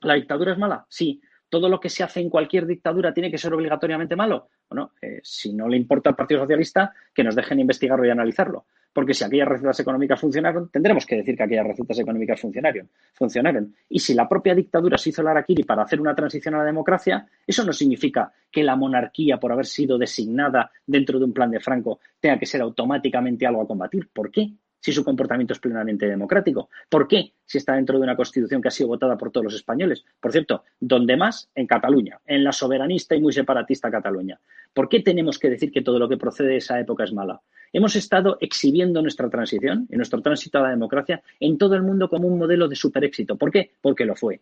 ¿La 0.00 0.14
dictadura 0.14 0.52
es 0.52 0.58
mala? 0.58 0.86
Sí. 0.88 1.20
¿Todo 1.48 1.68
lo 1.68 1.80
que 1.80 1.88
se 1.88 2.04
hace 2.04 2.20
en 2.20 2.30
cualquier 2.30 2.66
dictadura 2.66 3.12
tiene 3.12 3.30
que 3.30 3.38
ser 3.38 3.52
obligatoriamente 3.52 4.14
malo? 4.14 4.50
Bueno, 4.68 4.92
eh, 5.02 5.20
si 5.22 5.52
no 5.52 5.66
le 5.68 5.76
importa 5.76 6.10
al 6.10 6.16
Partido 6.16 6.40
Socialista, 6.42 6.94
que 7.12 7.24
nos 7.24 7.34
dejen 7.34 7.58
investigarlo 7.58 8.06
y 8.06 8.10
analizarlo. 8.10 8.66
Porque 8.92 9.14
si 9.14 9.24
aquellas 9.24 9.48
recetas 9.48 9.78
económicas 9.80 10.20
funcionaron, 10.20 10.68
tendremos 10.68 11.06
que 11.06 11.16
decir 11.16 11.36
que 11.36 11.42
aquellas 11.42 11.66
recetas 11.66 11.98
económicas 11.98 12.40
funcionaron. 12.40 12.88
funcionaron. 13.14 13.74
Y 13.88 13.98
si 14.00 14.14
la 14.14 14.28
propia 14.28 14.54
dictadura 14.54 14.98
se 14.98 15.10
hizo 15.10 15.22
la 15.22 15.30
araquiri 15.30 15.62
para 15.62 15.82
hacer 15.82 16.00
una 16.00 16.14
transición 16.14 16.54
a 16.54 16.58
la 16.58 16.64
democracia, 16.64 17.26
eso 17.46 17.64
no 17.64 17.72
significa 17.72 18.32
que 18.50 18.64
la 18.64 18.76
monarquía, 18.76 19.38
por 19.38 19.52
haber 19.52 19.66
sido 19.66 19.96
designada 19.96 20.70
dentro 20.86 21.18
de 21.18 21.24
un 21.24 21.32
plan 21.32 21.50
de 21.50 21.60
Franco, 21.60 22.00
tenga 22.18 22.38
que 22.38 22.46
ser 22.46 22.60
automáticamente 22.62 23.46
algo 23.46 23.62
a 23.62 23.66
combatir. 23.66 24.08
¿Por 24.12 24.30
qué? 24.30 24.50
Si 24.80 24.92
su 24.92 25.04
comportamiento 25.04 25.52
es 25.52 25.60
plenamente 25.60 26.06
democrático? 26.06 26.70
¿Por 26.88 27.06
qué 27.06 27.34
si 27.44 27.58
está 27.58 27.74
dentro 27.74 27.98
de 27.98 28.04
una 28.04 28.16
constitución 28.16 28.60
que 28.60 28.68
ha 28.68 28.72
sido 28.72 28.88
votada 28.88 29.16
por 29.16 29.30
todos 29.30 29.44
los 29.44 29.54
españoles? 29.54 30.04
Por 30.20 30.32
cierto, 30.32 30.64
¿dónde 30.80 31.16
más? 31.16 31.50
En 31.54 31.66
Cataluña, 31.66 32.20
en 32.26 32.42
la 32.42 32.52
soberanista 32.52 33.14
y 33.14 33.20
muy 33.20 33.32
separatista 33.32 33.90
Cataluña. 33.90 34.40
¿Por 34.72 34.88
qué 34.88 35.00
tenemos 35.00 35.38
que 35.38 35.50
decir 35.50 35.70
que 35.70 35.82
todo 35.82 35.98
lo 35.98 36.08
que 36.08 36.16
procede 36.16 36.48
de 36.48 36.56
esa 36.56 36.80
época 36.80 37.04
es 37.04 37.12
mala? 37.12 37.40
Hemos 37.72 37.94
estado 37.94 38.38
exhibiendo 38.40 39.00
nuestra 39.02 39.30
transición 39.30 39.86
y 39.90 39.96
nuestro 39.96 40.20
tránsito 40.22 40.58
a 40.58 40.62
la 40.62 40.70
democracia 40.70 41.22
en 41.38 41.56
todo 41.56 41.74
el 41.74 41.82
mundo 41.82 42.08
como 42.08 42.26
un 42.26 42.38
modelo 42.38 42.66
de 42.66 42.74
superéxito. 42.76 43.36
¿Por 43.36 43.52
qué? 43.52 43.72
Porque 43.80 44.04
lo 44.04 44.16
fue. 44.16 44.40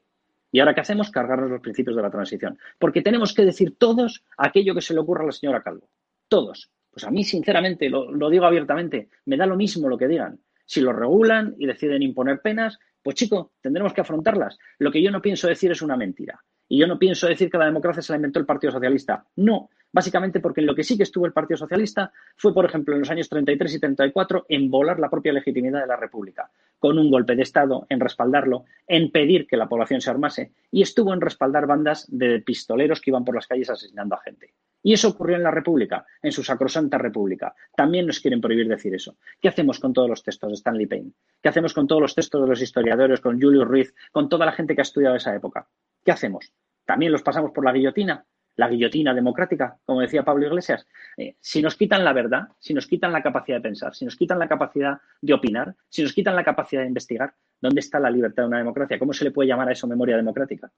¿Y 0.50 0.60
ahora 0.60 0.74
qué 0.74 0.80
hacemos? 0.80 1.10
Cargarnos 1.10 1.50
los 1.50 1.60
principios 1.60 1.94
de 1.94 2.02
la 2.02 2.10
transición. 2.10 2.58
Porque 2.78 3.02
tenemos 3.02 3.34
que 3.34 3.44
decir 3.44 3.76
todos 3.76 4.24
aquello 4.36 4.74
que 4.74 4.80
se 4.80 4.94
le 4.94 5.00
ocurra 5.00 5.24
a 5.24 5.26
la 5.26 5.32
señora 5.32 5.62
Calvo. 5.62 5.88
Todos. 6.28 6.70
Pues 6.98 7.06
a 7.06 7.12
mí, 7.12 7.22
sinceramente, 7.22 7.88
lo, 7.88 8.28
digo 8.28 8.44
abiertamente, 8.44 9.08
me 9.26 9.36
da 9.36 9.46
lo 9.46 9.54
mismo 9.54 9.88
lo 9.88 9.96
que 9.96 10.08
digan. 10.08 10.40
Si 10.66 10.80
lo 10.80 10.92
regulan 10.92 11.54
y 11.56 11.64
deciden 11.64 12.02
imponer 12.02 12.40
penas, 12.40 12.76
pues 13.00 13.14
chico, 13.14 13.52
tendremos 13.60 13.92
que 13.92 14.00
afrontarlas. 14.00 14.58
Lo 14.80 14.90
que 14.90 15.00
yo 15.00 15.12
no 15.12 15.22
pienso 15.22 15.46
decir 15.46 15.70
es 15.70 15.80
una 15.80 15.96
mentira. 15.96 16.42
Y 16.66 16.76
yo 16.76 16.88
no 16.88 16.98
pienso 16.98 17.28
decir 17.28 17.52
que 17.52 17.56
la 17.56 17.66
democracia 17.66 18.02
se 18.02 18.12
la 18.12 18.16
inventó 18.16 18.40
el 18.40 18.46
Partido 18.46 18.72
Socialista. 18.72 19.24
No, 19.36 19.70
básicamente 19.92 20.40
porque 20.40 20.60
en 20.60 20.66
lo 20.66 20.74
que 20.74 20.82
sí 20.82 20.96
que 20.96 21.04
estuvo 21.04 21.24
el 21.24 21.32
Partido 21.32 21.58
Socialista 21.58 22.10
fue, 22.34 22.52
por 22.52 22.64
ejemplo, 22.64 22.94
en 22.94 23.00
los 23.02 23.10
años 23.10 23.28
33 23.28 23.74
y 23.74 23.78
34, 23.78 24.46
en 24.48 24.68
volar 24.68 24.98
la 24.98 25.08
propia 25.08 25.32
legitimidad 25.32 25.82
de 25.82 25.86
la 25.86 25.96
República, 25.96 26.50
con 26.80 26.98
un 26.98 27.12
golpe 27.12 27.36
de 27.36 27.42
Estado, 27.42 27.86
en 27.88 28.00
respaldarlo, 28.00 28.64
en 28.88 29.12
pedir 29.12 29.46
que 29.46 29.56
la 29.56 29.68
población 29.68 30.00
se 30.00 30.10
armase, 30.10 30.50
y 30.72 30.82
estuvo 30.82 31.14
en 31.14 31.20
respaldar 31.20 31.68
bandas 31.68 32.08
de 32.08 32.40
pistoleros 32.40 33.00
que 33.00 33.10
iban 33.12 33.24
por 33.24 33.36
las 33.36 33.46
calles 33.46 33.70
asesinando 33.70 34.16
a 34.16 34.20
gente. 34.20 34.52
Y 34.82 34.92
eso 34.92 35.08
ocurrió 35.08 35.36
en 35.36 35.42
la 35.42 35.50
República, 35.50 36.06
en 36.22 36.32
su 36.32 36.42
sacrosanta 36.42 36.98
República. 36.98 37.54
También 37.74 38.06
nos 38.06 38.20
quieren 38.20 38.40
prohibir 38.40 38.68
decir 38.68 38.94
eso. 38.94 39.16
¿Qué 39.40 39.48
hacemos 39.48 39.80
con 39.80 39.92
todos 39.92 40.08
los 40.08 40.22
textos 40.22 40.50
de 40.50 40.54
Stanley 40.54 40.86
Payne? 40.86 41.12
¿Qué 41.42 41.48
hacemos 41.48 41.74
con 41.74 41.86
todos 41.86 42.00
los 42.00 42.14
textos 42.14 42.40
de 42.42 42.48
los 42.48 42.62
historiadores, 42.62 43.20
con 43.20 43.40
Julius 43.40 43.66
Ruiz, 43.66 43.94
con 44.12 44.28
toda 44.28 44.46
la 44.46 44.52
gente 44.52 44.74
que 44.74 44.80
ha 44.80 44.82
estudiado 44.82 45.16
esa 45.16 45.34
época? 45.34 45.68
¿Qué 46.04 46.12
hacemos? 46.12 46.52
¿También 46.84 47.12
los 47.12 47.22
pasamos 47.22 47.50
por 47.50 47.64
la 47.64 47.72
guillotina? 47.72 48.24
la 48.58 48.68
guillotina 48.68 49.14
democrática, 49.14 49.78
como 49.84 50.00
decía 50.00 50.24
Pablo 50.24 50.48
Iglesias. 50.48 50.84
Eh, 51.16 51.36
si 51.40 51.62
nos 51.62 51.76
quitan 51.76 52.04
la 52.04 52.12
verdad, 52.12 52.48
si 52.58 52.74
nos 52.74 52.88
quitan 52.88 53.12
la 53.12 53.22
capacidad 53.22 53.58
de 53.58 53.62
pensar, 53.62 53.94
si 53.94 54.04
nos 54.04 54.16
quitan 54.16 54.38
la 54.40 54.48
capacidad 54.48 54.98
de 55.22 55.32
opinar, 55.32 55.76
si 55.88 56.02
nos 56.02 56.12
quitan 56.12 56.34
la 56.34 56.42
capacidad 56.42 56.82
de 56.82 56.88
investigar, 56.88 57.34
¿dónde 57.60 57.78
está 57.78 58.00
la 58.00 58.10
libertad 58.10 58.42
de 58.42 58.48
una 58.48 58.58
democracia? 58.58 58.98
¿Cómo 58.98 59.12
se 59.12 59.24
le 59.24 59.30
puede 59.30 59.48
llamar 59.48 59.68
a 59.68 59.72
eso 59.72 59.86
memoria 59.86 60.16
democrática? 60.16 60.72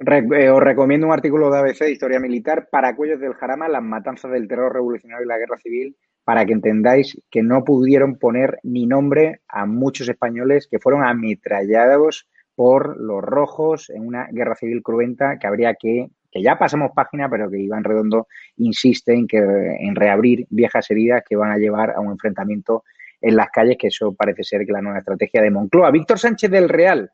Eh, 0.00 0.48
os 0.48 0.62
recomiendo 0.62 1.08
un 1.08 1.12
artículo 1.12 1.50
de 1.50 1.58
ABC 1.58 1.78
de 1.80 1.90
Historia 1.90 2.20
Militar, 2.20 2.68
para 2.70 2.94
Cuellos 2.94 3.18
del 3.18 3.34
Jarama, 3.34 3.68
las 3.68 3.82
matanzas 3.82 4.30
del 4.30 4.46
terror 4.46 4.72
revolucionario 4.72 5.24
y 5.24 5.28
la 5.28 5.38
guerra 5.38 5.58
civil, 5.58 5.96
para 6.22 6.46
que 6.46 6.52
entendáis 6.52 7.20
que 7.30 7.42
no 7.42 7.64
pudieron 7.64 8.16
poner 8.16 8.60
ni 8.62 8.86
nombre 8.86 9.40
a 9.48 9.66
muchos 9.66 10.08
españoles 10.08 10.68
que 10.70 10.78
fueron 10.78 11.02
ametrallados 11.02 12.28
por 12.54 13.00
los 13.00 13.22
rojos 13.22 13.90
en 13.90 14.06
una 14.06 14.28
guerra 14.30 14.54
civil 14.54 14.82
cruenta 14.82 15.38
que 15.38 15.46
habría 15.48 15.74
que, 15.74 16.08
que 16.30 16.42
ya 16.42 16.58
pasamos 16.58 16.92
página, 16.94 17.28
pero 17.28 17.50
que 17.50 17.58
Iván 17.58 17.82
Redondo 17.82 18.28
insiste 18.56 19.14
en, 19.14 19.26
que, 19.26 19.38
en 19.38 19.96
reabrir 19.96 20.46
viejas 20.50 20.88
heridas 20.90 21.24
que 21.28 21.34
van 21.34 21.50
a 21.50 21.58
llevar 21.58 21.90
a 21.90 22.00
un 22.00 22.12
enfrentamiento 22.12 22.84
en 23.20 23.34
las 23.34 23.48
calles, 23.50 23.76
que 23.78 23.88
eso 23.88 24.14
parece 24.14 24.44
ser 24.44 24.64
que 24.64 24.72
la 24.72 24.82
nueva 24.82 24.98
estrategia 24.98 25.42
de 25.42 25.50
Moncloa. 25.50 25.90
Víctor 25.90 26.20
Sánchez 26.20 26.50
del 26.50 26.68
Real, 26.68 27.10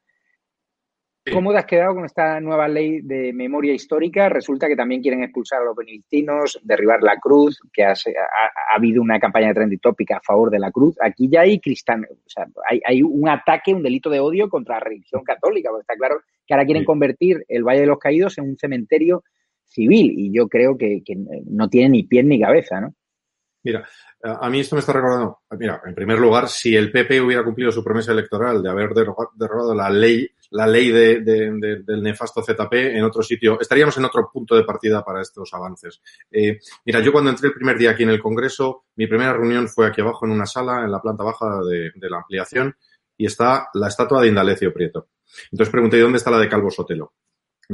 ¿Cómo 1.33 1.53
te 1.53 1.59
has 1.59 1.64
quedado 1.64 1.95
con 1.95 2.05
esta 2.05 2.39
nueva 2.39 2.68
ley 2.68 3.01
de 3.01 3.33
memoria 3.33 3.72
histórica? 3.72 4.29
Resulta 4.29 4.68
que 4.68 4.77
también 4.77 5.01
quieren 5.01 5.22
expulsar 5.22 5.62
a 5.62 5.64
los 5.64 5.75
benedictinos, 5.75 6.61
derribar 6.62 7.03
la 7.03 7.16
cruz, 7.18 7.59
que 7.72 7.83
ha, 7.83 7.95
habido 8.75 9.01
una 9.01 9.18
campaña 9.18 9.49
de 9.49 9.55
trending 9.55 9.79
tópica 9.79 10.18
a 10.18 10.20
favor 10.20 10.51
de 10.51 10.59
la 10.59 10.70
cruz. 10.70 10.97
Aquí 11.01 11.31
ya 11.31 11.41
hay 11.41 11.61
cristán, 11.61 12.05
o 12.05 12.29
sea, 12.29 12.47
hay, 12.85 13.03
un 13.03 13.27
ataque, 13.27 13.72
un 13.72 13.83
delito 13.83 14.11
de 14.11 14.20
odio 14.20 14.51
contra 14.51 14.75
la 14.75 14.81
religión 14.81 15.25
católica, 15.25 15.70
porque 15.70 15.83
está 15.83 15.97
claro 15.97 16.20
que 16.47 16.53
ahora 16.53 16.66
quieren 16.66 16.85
convertir 16.85 17.43
el 17.49 17.64
Valle 17.64 17.81
de 17.81 17.87
los 17.87 17.99
Caídos 17.99 18.37
en 18.37 18.45
un 18.45 18.59
cementerio 18.59 19.25
civil 19.64 20.12
y 20.16 20.31
yo 20.31 20.49
creo 20.49 20.77
que, 20.77 21.03
que 21.03 21.16
no 21.47 21.70
tiene 21.70 21.89
ni 21.89 22.03
pie 22.03 22.22
ni 22.22 22.39
cabeza, 22.39 22.83
¿no? 22.83 22.95
Mira, 23.65 23.89
a 24.23 24.49
mí 24.51 24.61
esto 24.61 24.77
me 24.77 24.81
está 24.81 24.93
recordando, 24.93 25.41
mira, 25.59 25.83
en 25.87 25.95
primer 25.95 26.19
lugar, 26.19 26.49
si 26.49 26.77
el 26.77 26.93
PP 26.93 27.21
hubiera 27.21 27.43
cumplido 27.43 27.73
su 27.73 27.83
promesa 27.83 28.12
electoral 28.12 28.62
de 28.62 28.71
haber 28.71 28.91
derrogado 28.93 29.75
la 29.75 29.89
ley, 29.89 30.31
la 30.51 30.67
ley 30.67 30.91
de, 30.91 31.21
de, 31.21 31.83
del 31.83 32.03
nefasto 32.03 32.43
ZP 32.43 32.73
en 32.73 33.05
otro 33.05 33.23
sitio, 33.23 33.59
estaríamos 33.59 33.97
en 33.97 34.05
otro 34.05 34.31
punto 34.31 34.55
de 34.55 34.65
partida 34.65 35.03
para 35.03 35.23
estos 35.23 35.53
avances. 35.55 36.01
Eh, 36.31 36.59
mira, 36.85 37.01
yo 37.01 37.11
cuando 37.11 37.31
entré 37.31 37.49
el 37.49 37.55
primer 37.55 37.79
día 37.79 37.93
aquí 37.93 38.03
en 38.03 38.11
el 38.11 38.21
Congreso, 38.21 38.85
mi 38.97 39.07
primera 39.07 39.33
reunión 39.33 39.67
fue 39.69 39.87
aquí 39.87 40.03
abajo 40.03 40.27
en 40.27 40.33
una 40.33 40.47
sala, 40.47 40.85
en 40.85 40.93
la 40.93 41.01
planta 41.01 41.25
baja 41.25 41.61
de 41.65 42.11
la 42.11 42.19
ampliación, 42.19 42.77
y 43.17 43.27
está 43.27 43.69
la 43.75 43.89
estatua 43.89 44.21
de 44.21 44.29
Indalecio 44.29 44.73
Prieto. 44.73 45.09
Entonces 45.51 45.73
pregunté, 45.73 45.99
¿dónde 45.99 46.19
está 46.19 46.31
la 46.31 46.39
de 46.39 46.49
Calvo 46.49 46.71
Sotelo? 46.71 47.15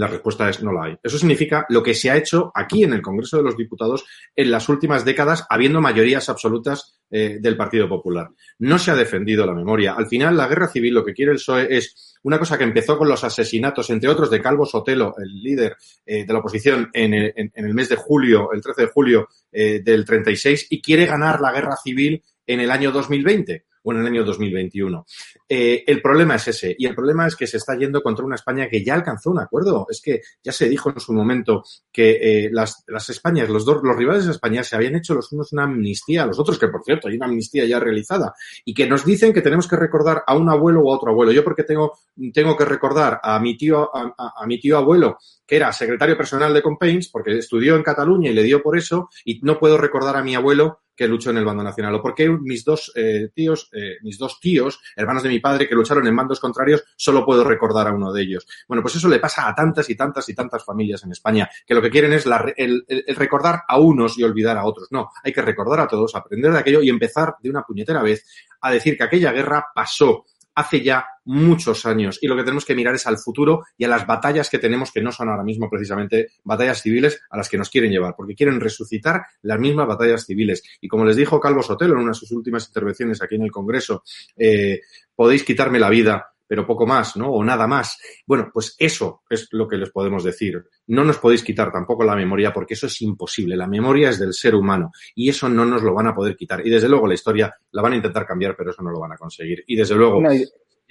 La 0.01 0.07
respuesta 0.07 0.48
es 0.48 0.62
no 0.62 0.72
la 0.72 0.84
hay. 0.84 0.96
Eso 1.03 1.18
significa 1.18 1.66
lo 1.68 1.82
que 1.82 1.92
se 1.92 2.09
ha 2.09 2.16
hecho 2.16 2.51
aquí 2.55 2.84
en 2.84 2.94
el 2.94 3.03
Congreso 3.03 3.36
de 3.36 3.42
los 3.42 3.55
Diputados 3.55 4.07
en 4.34 4.51
las 4.51 4.66
últimas 4.70 5.05
décadas, 5.05 5.44
habiendo 5.51 5.82
mayorías 5.82 6.30
absolutas 6.30 6.98
eh, 7.11 7.36
del 7.38 7.55
Partido 7.55 7.86
Popular. 7.86 8.30
No 8.61 8.78
se 8.78 8.92
ha 8.92 8.94
defendido 8.94 9.44
la 9.44 9.53
memoria. 9.53 9.92
Al 9.92 10.07
final, 10.07 10.38
la 10.38 10.48
guerra 10.48 10.68
civil 10.68 10.94
lo 10.94 11.05
que 11.05 11.12
quiere 11.12 11.32
el 11.32 11.36
PSOE 11.36 11.76
es 11.76 12.16
una 12.22 12.38
cosa 12.38 12.57
que 12.57 12.64
empezó 12.64 12.96
con 12.96 13.11
los 13.11 13.22
asesinatos, 13.24 13.90
entre 13.90 14.09
otros, 14.09 14.30
de 14.30 14.40
Calvo 14.40 14.64
Sotelo, 14.64 15.12
el 15.18 15.34
líder 15.42 15.76
eh, 16.07 16.24
de 16.24 16.32
la 16.32 16.38
oposición, 16.38 16.88
en 16.94 17.12
el, 17.12 17.74
mes 17.74 17.90
de 17.90 17.96
julio, 17.96 18.53
el 18.55 18.62
13 18.62 18.80
de 18.80 18.88
julio 18.88 19.28
eh, 19.53 19.82
del 19.84 20.07
36, 20.07 20.68
y 20.70 20.80
quiere 20.80 21.05
ganar 21.05 21.42
la 21.42 21.53
guerra 21.53 21.76
civil 21.76 22.22
en 22.46 22.61
el 22.61 22.70
año 22.70 22.90
2020 22.90 23.66
o 23.82 23.92
en 23.92 24.00
el 24.00 24.06
año 24.06 24.24
2021. 24.24 25.06
Eh, 25.48 25.84
el 25.86 26.02
problema 26.02 26.36
es 26.36 26.48
ese, 26.48 26.74
y 26.78 26.86
el 26.86 26.94
problema 26.94 27.26
es 27.26 27.36
que 27.36 27.46
se 27.46 27.56
está 27.56 27.76
yendo 27.76 28.02
contra 28.02 28.24
una 28.24 28.34
España 28.34 28.68
que 28.68 28.84
ya 28.84 28.94
alcanzó 28.94 29.30
un 29.30 29.40
acuerdo. 29.40 29.86
Es 29.88 30.00
que 30.00 30.20
ya 30.42 30.52
se 30.52 30.68
dijo 30.68 30.90
en 30.90 31.00
su 31.00 31.12
momento 31.12 31.64
que 31.92 32.18
eh, 32.20 32.50
las, 32.52 32.84
las 32.86 33.08
Españas, 33.10 33.48
los 33.48 33.64
dos, 33.64 33.80
los 33.82 33.96
rivales 33.96 34.26
de 34.26 34.32
España 34.32 34.62
se 34.62 34.76
habían 34.76 34.96
hecho 34.96 35.14
los 35.14 35.32
unos 35.32 35.52
una 35.52 35.64
amnistía, 35.64 36.26
los 36.26 36.38
otros 36.38 36.58
que 36.58 36.68
por 36.68 36.82
cierto 36.84 37.08
hay 37.08 37.16
una 37.16 37.26
amnistía 37.26 37.64
ya 37.64 37.80
realizada, 37.80 38.34
y 38.64 38.74
que 38.74 38.86
nos 38.86 39.04
dicen 39.04 39.32
que 39.32 39.42
tenemos 39.42 39.66
que 39.66 39.76
recordar 39.76 40.22
a 40.26 40.36
un 40.36 40.48
abuelo 40.48 40.82
o 40.82 40.92
a 40.92 40.96
otro 40.96 41.10
abuelo. 41.10 41.32
Yo 41.32 41.44
porque 41.44 41.64
tengo, 41.64 41.98
tengo 42.32 42.56
que 42.56 42.64
recordar 42.64 43.20
a 43.22 43.38
mi 43.40 43.56
tío, 43.56 43.94
a, 43.94 44.14
a, 44.16 44.32
a 44.42 44.46
mi 44.46 44.60
tío 44.60 44.76
abuelo, 44.76 45.18
que 45.46 45.56
era 45.56 45.72
secretario 45.72 46.16
personal 46.16 46.54
de 46.54 46.62
Companys, 46.62 47.08
porque 47.08 47.36
estudió 47.36 47.76
en 47.76 47.82
Cataluña 47.82 48.30
y 48.30 48.34
le 48.34 48.42
dio 48.42 48.62
por 48.62 48.78
eso, 48.78 49.08
y 49.24 49.40
no 49.42 49.58
puedo 49.58 49.78
recordar 49.78 50.16
a 50.16 50.22
mi 50.22 50.34
abuelo 50.34 50.80
que 51.01 51.09
luchó 51.09 51.30
en 51.30 51.38
el 51.38 51.46
bando 51.46 51.64
nacional. 51.64 51.94
O 51.94 52.03
porque 52.03 52.28
mis 52.28 52.62
dos 52.62 52.92
eh, 52.94 53.30
tíos, 53.34 53.70
eh, 53.72 53.96
mis 54.03 54.18
dos 54.18 54.38
tíos, 54.38 54.82
hermanos 54.94 55.22
de 55.22 55.30
mi 55.30 55.40
padre, 55.40 55.66
que 55.66 55.74
lucharon 55.74 56.07
en 56.07 56.14
bandos 56.14 56.38
contrarios, 56.38 56.84
solo 56.94 57.24
puedo 57.24 57.42
recordar 57.42 57.88
a 57.88 57.94
uno 57.94 58.12
de 58.12 58.20
ellos. 58.20 58.46
Bueno, 58.68 58.82
pues 58.82 58.96
eso 58.96 59.09
le 59.09 59.18
pasa 59.18 59.48
a 59.48 59.55
tantas 59.55 59.88
y 59.88 59.94
tantas 59.94 60.28
y 60.28 60.34
tantas 60.34 60.62
familias 60.62 61.03
en 61.03 61.12
España, 61.12 61.48
que 61.66 61.74
lo 61.74 61.80
que 61.80 61.88
quieren 61.88 62.12
es 62.12 62.26
el, 62.26 62.84
el, 62.86 63.16
recordar 63.16 63.62
a 63.66 63.78
unos 63.78 64.18
y 64.18 64.24
olvidar 64.24 64.59
a 64.59 64.66
otros. 64.66 64.88
No, 64.90 65.09
hay 65.24 65.32
que 65.32 65.40
recordar 65.40 65.80
a 65.80 65.88
todos, 65.88 66.14
aprender 66.14 66.53
de 66.53 66.59
aquello 66.59 66.82
y 66.82 66.90
empezar 66.90 67.36
de 67.42 67.48
una 67.48 67.62
puñetera 67.62 68.03
vez 68.03 68.26
a 68.61 68.70
decir 68.70 68.98
que 68.98 69.05
aquella 69.05 69.32
guerra 69.32 69.68
pasó 69.74 70.26
hace 70.55 70.82
ya 70.82 71.07
muchos 71.30 71.86
años 71.86 72.18
y 72.20 72.26
lo 72.26 72.36
que 72.36 72.42
tenemos 72.42 72.64
que 72.64 72.74
mirar 72.74 72.96
es 72.96 73.06
al 73.06 73.16
futuro 73.16 73.62
y 73.78 73.84
a 73.84 73.88
las 73.88 74.04
batallas 74.04 74.50
que 74.50 74.58
tenemos 74.58 74.90
que 74.90 75.00
no 75.00 75.12
son 75.12 75.28
ahora 75.28 75.44
mismo 75.44 75.70
precisamente 75.70 76.32
batallas 76.42 76.82
civiles 76.82 77.20
a 77.30 77.36
las 77.36 77.48
que 77.48 77.56
nos 77.56 77.70
quieren 77.70 77.92
llevar, 77.92 78.14
porque 78.16 78.34
quieren 78.34 78.60
resucitar 78.60 79.22
las 79.42 79.60
mismas 79.60 79.86
batallas 79.86 80.26
civiles. 80.26 80.62
Y 80.80 80.88
como 80.88 81.04
les 81.04 81.14
dijo 81.14 81.38
Calvo 81.38 81.62
Sotelo 81.62 81.94
en 81.94 82.00
una 82.00 82.10
de 82.10 82.14
sus 82.14 82.32
últimas 82.32 82.66
intervenciones 82.66 83.22
aquí 83.22 83.36
en 83.36 83.42
el 83.42 83.52
Congreso, 83.52 84.02
eh, 84.36 84.80
podéis 85.14 85.44
quitarme 85.44 85.78
la 85.78 85.88
vida, 85.88 86.32
pero 86.48 86.66
poco 86.66 86.84
más, 86.84 87.16
¿no? 87.16 87.30
O 87.30 87.44
nada 87.44 87.68
más. 87.68 87.96
Bueno, 88.26 88.50
pues 88.52 88.74
eso 88.76 89.22
es 89.30 89.46
lo 89.52 89.68
que 89.68 89.76
les 89.76 89.90
podemos 89.90 90.24
decir. 90.24 90.64
No 90.88 91.04
nos 91.04 91.18
podéis 91.18 91.44
quitar 91.44 91.70
tampoco 91.70 92.02
la 92.02 92.16
memoria 92.16 92.52
porque 92.52 92.74
eso 92.74 92.88
es 92.88 93.00
imposible. 93.02 93.56
La 93.56 93.68
memoria 93.68 94.10
es 94.10 94.18
del 94.18 94.34
ser 94.34 94.56
humano 94.56 94.90
y 95.14 95.28
eso 95.28 95.48
no 95.48 95.64
nos 95.64 95.84
lo 95.84 95.94
van 95.94 96.08
a 96.08 96.14
poder 96.14 96.34
quitar. 96.34 96.66
Y 96.66 96.70
desde 96.70 96.88
luego 96.88 97.06
la 97.06 97.14
historia 97.14 97.54
la 97.70 97.82
van 97.82 97.92
a 97.92 97.96
intentar 97.96 98.26
cambiar, 98.26 98.56
pero 98.56 98.72
eso 98.72 98.82
no 98.82 98.90
lo 98.90 98.98
van 98.98 99.12
a 99.12 99.16
conseguir. 99.16 99.62
Y 99.68 99.76
desde 99.76 99.94
luego, 99.94 100.20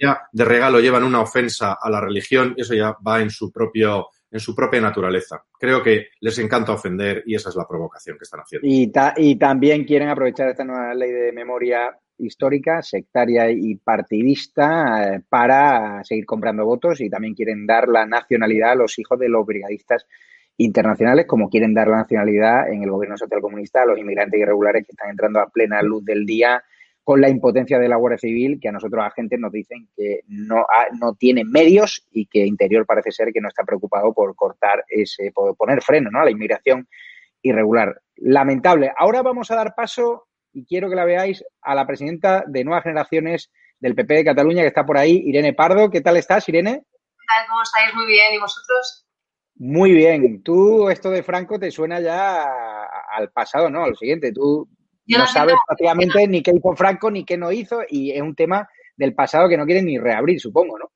ya 0.00 0.22
de 0.32 0.44
regalo 0.44 0.80
llevan 0.80 1.04
una 1.04 1.20
ofensa 1.20 1.76
a 1.80 1.90
la 1.90 2.00
religión, 2.00 2.54
eso 2.56 2.74
ya 2.74 2.96
va 3.06 3.20
en 3.20 3.30
su 3.30 3.52
propio 3.52 4.08
en 4.32 4.38
su 4.38 4.54
propia 4.54 4.80
naturaleza. 4.80 5.42
Creo 5.58 5.82
que 5.82 6.08
les 6.20 6.38
encanta 6.38 6.72
ofender 6.72 7.24
y 7.26 7.34
esa 7.34 7.48
es 7.48 7.56
la 7.56 7.66
provocación 7.66 8.16
que 8.16 8.22
están 8.22 8.40
haciendo. 8.40 8.66
Y, 8.66 8.86
ta 8.92 9.12
y 9.16 9.36
también 9.36 9.84
quieren 9.84 10.08
aprovechar 10.08 10.48
esta 10.48 10.64
nueva 10.64 10.94
ley 10.94 11.10
de 11.10 11.32
memoria 11.32 11.98
histórica, 12.16 12.82
sectaria 12.82 13.50
y 13.50 13.76
partidista 13.76 15.14
eh, 15.14 15.20
para 15.28 16.04
seguir 16.04 16.26
comprando 16.26 16.64
votos 16.64 17.00
y 17.00 17.10
también 17.10 17.34
quieren 17.34 17.66
dar 17.66 17.88
la 17.88 18.06
nacionalidad 18.06 18.72
a 18.72 18.76
los 18.76 18.98
hijos 18.98 19.18
de 19.18 19.28
los 19.28 19.44
brigadistas 19.44 20.06
internacionales, 20.58 21.26
como 21.26 21.48
quieren 21.48 21.72
dar 21.72 21.88
la 21.88 21.98
nacionalidad 21.98 22.70
en 22.70 22.82
el 22.82 22.90
gobierno 22.90 23.16
socialcomunista 23.16 23.82
a 23.82 23.86
los 23.86 23.98
inmigrantes 23.98 24.38
irregulares 24.38 24.84
que 24.84 24.92
están 24.92 25.10
entrando 25.10 25.40
a 25.40 25.48
plena 25.48 25.80
luz 25.82 26.04
del 26.04 26.26
día 26.26 26.62
con 27.10 27.20
la 27.20 27.28
impotencia 27.28 27.80
de 27.80 27.88
la 27.88 27.96
Guardia 27.96 28.18
Civil, 28.18 28.60
que 28.62 28.68
a 28.68 28.70
nosotros 28.70 29.04
agentes 29.04 29.36
nos 29.40 29.50
dicen 29.50 29.88
que 29.96 30.20
no, 30.28 30.64
no 31.00 31.16
tiene 31.16 31.44
medios 31.44 32.06
y 32.12 32.26
que 32.26 32.46
Interior 32.46 32.86
parece 32.86 33.10
ser 33.10 33.32
que 33.32 33.40
no 33.40 33.48
está 33.48 33.64
preocupado 33.64 34.14
por 34.14 34.36
cortar 34.36 34.84
ese, 34.86 35.32
por 35.34 35.56
poner 35.56 35.82
freno 35.82 36.08
¿no? 36.12 36.20
a 36.20 36.24
la 36.24 36.30
inmigración 36.30 36.86
irregular. 37.42 38.00
Lamentable. 38.14 38.92
Ahora 38.96 39.22
vamos 39.22 39.50
a 39.50 39.56
dar 39.56 39.74
paso, 39.74 40.28
y 40.52 40.64
quiero 40.64 40.88
que 40.88 40.94
la 40.94 41.04
veáis, 41.04 41.44
a 41.62 41.74
la 41.74 41.84
presidenta 41.84 42.44
de 42.46 42.62
Nuevas 42.62 42.84
Generaciones 42.84 43.50
del 43.80 43.96
PP 43.96 44.14
de 44.14 44.24
Cataluña, 44.26 44.62
que 44.62 44.68
está 44.68 44.86
por 44.86 44.96
ahí, 44.96 45.20
Irene 45.26 45.52
Pardo. 45.52 45.90
¿Qué 45.90 46.02
tal 46.02 46.16
estás, 46.16 46.48
Irene? 46.48 46.84
¿Qué 46.84 47.24
tal? 47.26 47.46
¿Cómo 47.48 47.62
estáis? 47.64 47.92
Muy 47.92 48.06
bien. 48.06 48.34
¿Y 48.34 48.38
vosotros? 48.38 49.04
Muy 49.56 49.92
bien. 49.94 50.44
Tú, 50.44 50.88
esto 50.88 51.10
de 51.10 51.24
Franco 51.24 51.58
te 51.58 51.72
suena 51.72 51.98
ya 51.98 52.46
al 53.10 53.32
pasado, 53.32 53.68
¿no? 53.68 53.82
A 53.82 53.88
lo 53.88 53.96
siguiente. 53.96 54.32
Tú 54.32 54.68
no, 55.18 55.26
sabes 55.26 55.56
prácticamente 55.66 56.26
ni 56.26 56.42
qué 56.42 56.52
hizo 56.54 56.76
Franco 56.76 57.10
ni 57.10 57.24
qué 57.24 57.36
no 57.36 57.52
hizo 57.52 57.80
y 57.88 58.12
es 58.12 58.22
un 58.22 58.34
tema 58.34 58.68
del 58.96 59.14
pasado 59.14 59.48
que 59.48 59.56
no 59.56 59.64
quieren 59.64 59.86
ni 59.86 59.98
reabrir, 59.98 60.40
supongo, 60.40 60.78
¿no? 60.78 60.90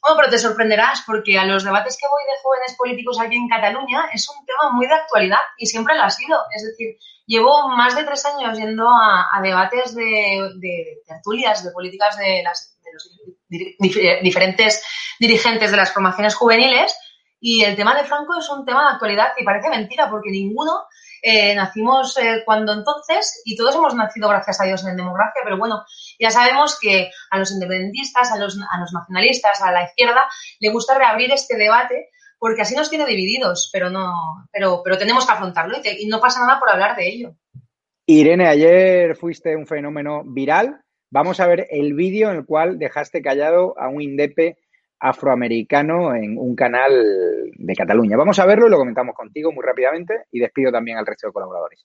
Bueno, 0.00 0.16
pero 0.16 0.30
te 0.30 0.38
sorprenderás 0.38 1.02
porque 1.06 1.38
a 1.38 1.44
los 1.44 1.62
debates 1.62 1.96
que 1.96 2.08
voy 2.08 2.22
de 2.24 2.42
jóvenes 2.42 2.74
políticos 2.76 3.20
aquí 3.20 3.36
en 3.36 3.48
Cataluña 3.48 4.06
es 4.12 4.28
un 4.28 4.44
tema 4.44 4.72
muy 4.72 4.86
de 4.86 4.94
actualidad 4.94 5.38
y 5.58 5.66
siempre 5.66 5.94
lo 5.94 6.02
ha 6.02 6.10
sido. 6.10 6.38
Es 6.54 6.64
decir, 6.64 6.96
llevo 7.26 7.68
más 7.68 7.94
de 7.94 8.02
tres 8.02 8.24
años 8.26 8.58
yendo 8.58 8.88
a, 8.88 9.40
debates 9.42 9.94
de, 9.94 10.50
de, 10.56 11.02
tertulias, 11.06 11.64
de 11.64 11.70
políticas 11.70 12.18
de, 12.18 12.42
las, 12.42 12.76
de 12.82 12.90
los 12.92 14.22
diferentes 14.22 14.82
dirigentes 15.20 15.70
de 15.70 15.76
las 15.76 15.92
formaciones 15.92 16.34
juveniles 16.34 16.96
y 17.38 17.62
el 17.64 17.76
tema 17.76 17.94
de 17.94 18.04
Franco 18.04 18.38
es 18.38 18.48
un 18.50 18.64
tema 18.64 18.84
de 18.84 18.92
actualidad 18.94 19.32
que 19.36 19.44
parece 19.44 19.68
mentira 19.68 20.08
porque 20.10 20.30
ninguno 20.30 20.84
eh, 21.22 21.54
nacimos 21.54 22.18
eh, 22.18 22.42
cuando 22.44 22.72
entonces 22.72 23.40
y 23.44 23.56
todos 23.56 23.76
hemos 23.76 23.94
nacido, 23.94 24.28
gracias 24.28 24.60
a 24.60 24.64
Dios, 24.64 24.84
en 24.84 24.96
democracia, 24.96 25.40
pero 25.44 25.56
bueno, 25.56 25.84
ya 26.18 26.30
sabemos 26.30 26.78
que 26.80 27.10
a 27.30 27.38
los 27.38 27.52
independentistas, 27.52 28.32
a 28.32 28.36
los, 28.38 28.58
a 28.70 28.80
los 28.80 28.92
nacionalistas, 28.92 29.62
a 29.62 29.70
la 29.70 29.84
izquierda, 29.84 30.28
le 30.58 30.70
gusta 30.70 30.98
reabrir 30.98 31.30
este 31.32 31.56
debate 31.56 32.10
porque 32.38 32.62
así 32.62 32.74
nos 32.74 32.90
tiene 32.90 33.06
divididos, 33.06 33.70
pero 33.72 33.88
no, 33.88 34.48
pero, 34.50 34.82
pero 34.82 34.98
tenemos 34.98 35.24
que 35.24 35.32
afrontarlo 35.32 35.78
y, 35.78 36.04
y 36.04 36.06
no 36.08 36.20
pasa 36.20 36.40
nada 36.40 36.58
por 36.58 36.70
hablar 36.70 36.96
de 36.96 37.08
ello. 37.08 37.36
Irene, 38.04 38.48
ayer 38.48 39.14
fuiste 39.14 39.54
un 39.54 39.66
fenómeno 39.66 40.24
viral. 40.24 40.82
Vamos 41.10 41.38
a 41.38 41.46
ver 41.46 41.68
el 41.70 41.94
vídeo 41.94 42.30
en 42.30 42.38
el 42.38 42.46
cual 42.46 42.78
dejaste 42.78 43.22
callado 43.22 43.78
a 43.78 43.88
un 43.88 44.02
indepe 44.02 44.58
afroamericano 45.02 46.14
en 46.14 46.38
un 46.38 46.54
canal 46.54 46.92
de 47.54 47.74
Cataluña. 47.74 48.16
Vamos 48.16 48.38
a 48.38 48.46
verlo 48.46 48.68
y 48.68 48.70
lo 48.70 48.78
comentamos 48.78 49.16
contigo 49.16 49.50
muy 49.52 49.64
rápidamente 49.64 50.26
y 50.30 50.38
despido 50.38 50.70
también 50.70 50.96
al 50.96 51.04
resto 51.04 51.26
de 51.26 51.32
colaboradores. 51.32 51.84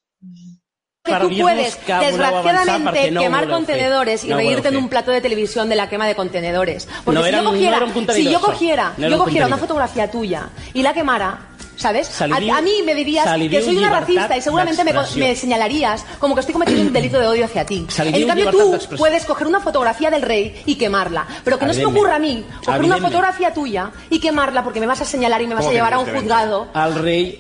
Que 1.04 1.14
tú 1.16 1.30
puedes, 1.42 1.80
desgraciadamente, 1.88 3.10
quemar 3.10 3.50
contenedores 3.50 4.24
y 4.24 4.34
reírte 4.34 4.68
en 4.68 4.78
un 4.78 4.88
plato 4.88 5.10
de 5.10 5.22
televisión 5.22 5.68
de 5.68 5.76
la 5.76 5.90
quema 5.90 6.06
de 6.06 6.16
contenedores. 6.16 6.88
Porque 7.04 7.24
si, 7.24 7.32
yo 7.32 7.44
cogiera, 7.44 7.80
si 8.14 8.32
yo 8.32 8.40
cogiera, 8.40 8.94
yo 8.98 9.18
cogiera 9.18 9.48
una 9.48 9.58
fotografía 9.58 10.12
tuya 10.12 10.50
y 10.74 10.84
la 10.84 10.94
quemara, 10.94 11.40
¿sabes? 11.78 12.22
a, 12.22 12.28
mí 12.28 12.82
me 12.84 12.96
dirías 12.96 13.26
que 13.50 13.62
soy 13.62 13.78
una 13.78 13.90
racista 13.90 14.36
y 14.36 14.42
seguramente 14.42 14.84
me, 14.84 15.36
señalarías 15.36 16.04
como 16.20 16.34
que 16.34 16.42
estoy 16.42 16.54
cometiendo 16.54 16.84
un 16.84 16.94
delito 16.94 17.20
de 17.20 17.28
odio 17.28 17.46
hacia 17.46 17.66
ti. 17.66 17.88
en 17.98 18.28
cambio, 18.28 18.52
tú 18.52 18.78
puedes 18.98 19.26
coger 19.26 19.48
una 19.48 19.60
fotografía 19.60 20.10
del 20.10 20.24
rey 20.24 20.62
y 20.66 20.76
quemarla. 20.76 21.26
Pero 21.44 21.60
que 21.60 21.66
no 21.66 21.74
se 21.74 21.80
me 21.80 21.86
ocurra 21.86 22.16
a 22.16 22.20
mí 22.20 22.44
coger 22.66 22.84
una 22.84 22.98
fotografía 22.98 23.54
tuya 23.54 23.92
y 24.10 24.20
quemarla 24.20 24.64
porque 24.64 24.80
me 24.80 24.88
vas 24.88 25.02
a 25.02 25.06
señalar 25.06 25.42
y 25.42 25.48
me 25.48 25.56
vas 25.56 25.68
a 25.68 25.72
llevar 25.72 25.94
a 25.94 26.00
un 26.00 26.08
juzgado 26.08 26.68
al 26.74 26.96
rey 26.96 27.40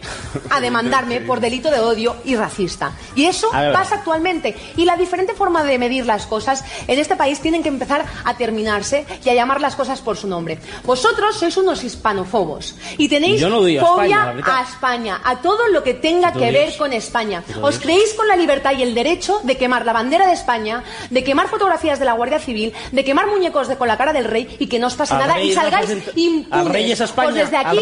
a 0.49 0.61
demandarme 0.61 1.21
por 1.27 1.39
delito 1.39 1.71
de 1.71 1.79
odio 1.79 2.15
y 2.23 2.35
racista. 2.35 2.91
Y 3.15 3.25
eso 3.25 3.49
pasa 3.51 3.95
actualmente. 3.95 4.55
Y 4.77 4.85
la 4.85 4.95
diferente 4.95 5.33
forma 5.33 5.63
de 5.63 5.79
medir 5.79 6.05
las 6.05 6.27
cosas 6.27 6.63
en 6.87 6.99
este 6.99 7.15
país 7.15 7.39
tienen 7.39 7.63
que 7.63 7.69
empezar 7.69 8.05
a 8.23 8.37
terminarse 8.37 9.05
y 9.23 9.29
a 9.29 9.33
llamar 9.33 9.61
las 9.61 9.75
cosas 9.75 10.01
por 10.01 10.15
su 10.15 10.27
nombre. 10.27 10.59
Vosotros 10.83 11.37
sois 11.37 11.57
unos 11.57 11.83
hispanofobos 11.83 12.75
y 12.97 13.09
tenéis 13.09 13.41
fobia 13.79 14.26
a 14.27 14.61
España, 14.61 15.21
a 15.23 15.37
todo 15.37 15.67
lo 15.67 15.83
que 15.83 15.93
tenga 15.93 16.33
que 16.33 16.51
ver 16.51 16.75
con 16.77 16.93
España. 16.93 17.43
¿Os 17.61 17.79
creéis 17.79 18.13
con 18.13 18.27
la 18.27 18.35
libertad 18.35 18.73
y 18.77 18.83
el 18.83 18.93
derecho 18.93 19.39
de 19.43 19.57
quemar 19.57 19.85
la 19.85 19.93
bandera 19.93 20.27
de 20.27 20.33
España, 20.33 20.83
de 21.09 21.23
quemar 21.23 21.47
fotografías 21.47 21.99
de 21.99 22.05
la 22.05 22.13
Guardia 22.13 22.39
Civil, 22.39 22.73
de 22.91 23.03
quemar 23.03 23.27
muñecos 23.27 23.67
de 23.67 23.77
con 23.77 23.87
la 23.87 23.97
cara 23.97 24.13
del 24.13 24.25
rey 24.25 24.55
y 24.59 24.67
que 24.67 24.79
no 24.79 24.87
os 24.87 24.95
pase 24.95 25.13
nada 25.15 25.39
y 25.39 25.53
salgáis 25.53 25.89
impunes? 26.15 26.99
España, 26.99 27.29
pues 27.29 27.35
desde 27.35 27.57
aquí, 27.57 27.79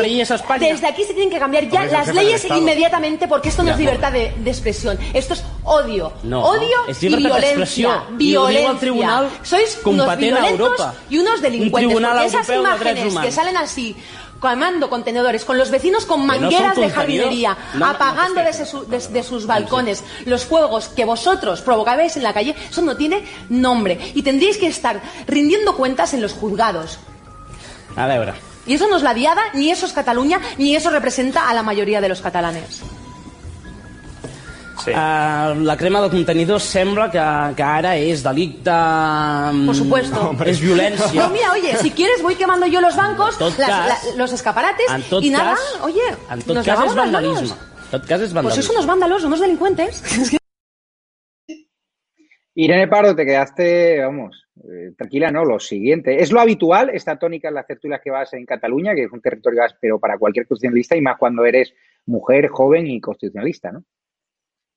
Desde 0.60 0.88
aquí 0.88 1.04
se 1.04 1.14
tienen 1.14 1.30
que 1.30 1.40
cambiar 1.40 1.70
ya 1.70 1.86
las 1.86 2.14
leyes 2.14 2.46
inmediatamente 2.46 3.28
porque 3.28 3.50
esto 3.50 3.64
no 3.64 3.72
es 3.72 3.78
libertad 3.78 4.12
de, 4.12 4.34
expresión, 4.46 4.98
esto 5.14 5.34
es 5.34 5.44
odio. 5.64 6.14
odio 6.24 6.78
y 6.88 7.16
violencia. 7.16 8.04
Violencia. 8.12 8.80
Tribunal 8.80 9.30
Sois 9.44 9.80
unos 9.86 10.18
violentos 10.18 10.82
y 11.10 11.18
unos 11.18 11.42
delincuentes. 11.42 11.94
Porque 11.94 12.26
esas 12.26 12.50
imágenes 12.50 13.18
que 13.18 13.32
salen 13.32 13.58
así 13.58 13.96
quemando 14.42 14.90
contenedores, 14.90 15.46
con 15.46 15.58
los 15.58 15.72
vecinos 15.72 16.06
con 16.06 16.26
mangueras 16.26 16.76
de 16.76 16.90
jardinería, 16.90 17.58
apagando 17.82 18.42
desde, 18.88 19.24
sus 19.24 19.46
balcones 19.46 20.04
los 20.26 20.46
fuegos 20.46 20.90
que 20.90 21.06
vosotros 21.06 21.62
provocabais 21.62 22.18
en 22.18 22.24
la 22.24 22.34
calle, 22.34 22.56
eso 22.70 22.82
no 22.82 22.96
tiene 22.96 23.24
nombre. 23.50 24.12
Y 24.14 24.24
tendríais 24.24 24.58
que 24.58 24.68
estar 24.68 25.02
rindiendo 25.28 25.76
cuentas 25.76 26.14
en 26.14 26.22
los 26.22 26.34
juzgados. 26.34 27.00
A 27.96 28.08
ver. 28.08 28.34
Y 28.66 28.74
eso 28.74 28.88
no 28.88 28.98
es 28.98 29.04
la 29.04 29.14
diada, 29.14 29.42
ni 29.54 29.72
eso 29.72 29.86
es 29.86 29.94
Cataluña, 29.94 30.40
ni 30.58 30.76
eso 30.76 30.90
representa 30.90 31.50
a 31.50 31.54
la 31.54 31.64
mayoría 31.64 32.02
de 32.02 32.10
los 32.10 32.22
catalanes. 32.22 32.82
Sí. 34.86 34.92
Uh, 34.92 35.64
la 35.66 35.76
crema 35.78 36.00
de 36.04 36.12
contenidors 36.12 36.64
sembla 36.64 37.08
que, 37.10 37.22
que 37.58 37.64
ara 37.66 37.96
és 37.98 38.22
delicte... 38.22 38.70
Mm, 38.70 39.66
Por 39.66 39.76
supuesto. 39.76 40.28
No, 40.30 40.46
és 40.46 40.62
violència. 40.62 41.24
No, 41.24 41.32
mira, 41.34 41.52
oye, 41.54 41.74
si 41.82 41.90
quieres 41.90 42.22
voy 42.22 42.36
quemando 42.36 42.68
yo 42.68 42.82
los 42.82 42.96
bancos, 42.96 43.40
las, 43.42 43.56
cas, 43.56 44.06
la, 44.12 44.16
los 44.16 44.32
escaparates 44.34 44.86
y 45.22 45.32
nada, 45.32 45.56
oye, 45.82 46.06
en 46.30 46.42
tot 46.46 46.60
nos 46.60 46.66
cas 46.70 46.86
és 46.86 46.94
vandalisme. 46.94 47.50
En 47.50 47.92
tot 47.96 48.06
cas 48.06 48.22
és 48.22 48.30
vandalisme. 48.30 48.62
Pues 48.62 48.66
son 48.68 48.76
unos 48.76 48.86
vándalos, 48.86 49.24
unos 49.24 49.40
delincuentes. 49.40 50.04
Irene 52.58 52.88
Pardo, 52.88 53.16
te 53.16 53.26
quedaste, 53.26 54.00
vamos, 54.02 54.48
eh, 54.64 54.94
tranquila, 54.96 55.32
¿no? 55.32 55.44
Lo 55.44 55.60
siguiente. 55.60 56.22
¿Es 56.22 56.32
lo 56.32 56.40
habitual 56.40 56.90
esta 56.94 57.18
tónica 57.18 57.50
en 57.50 57.56
las 57.56 57.68
tertulias 57.68 58.02
que 58.02 58.12
vas 58.12 58.32
en 58.34 58.46
Cataluña, 58.46 58.94
que 58.94 59.04
es 59.06 59.12
un 59.12 59.20
territorio 59.20 59.64
áspero 59.64 60.00
para 60.00 60.18
cualquier 60.18 60.48
constitucionalista 60.48 60.96
y 60.96 61.02
más 61.02 61.18
cuando 61.18 61.44
eres 61.44 61.74
mujer, 62.06 62.48
joven 62.48 62.88
y 62.88 63.02
constitucionalista, 63.02 63.72
¿no? 63.72 63.84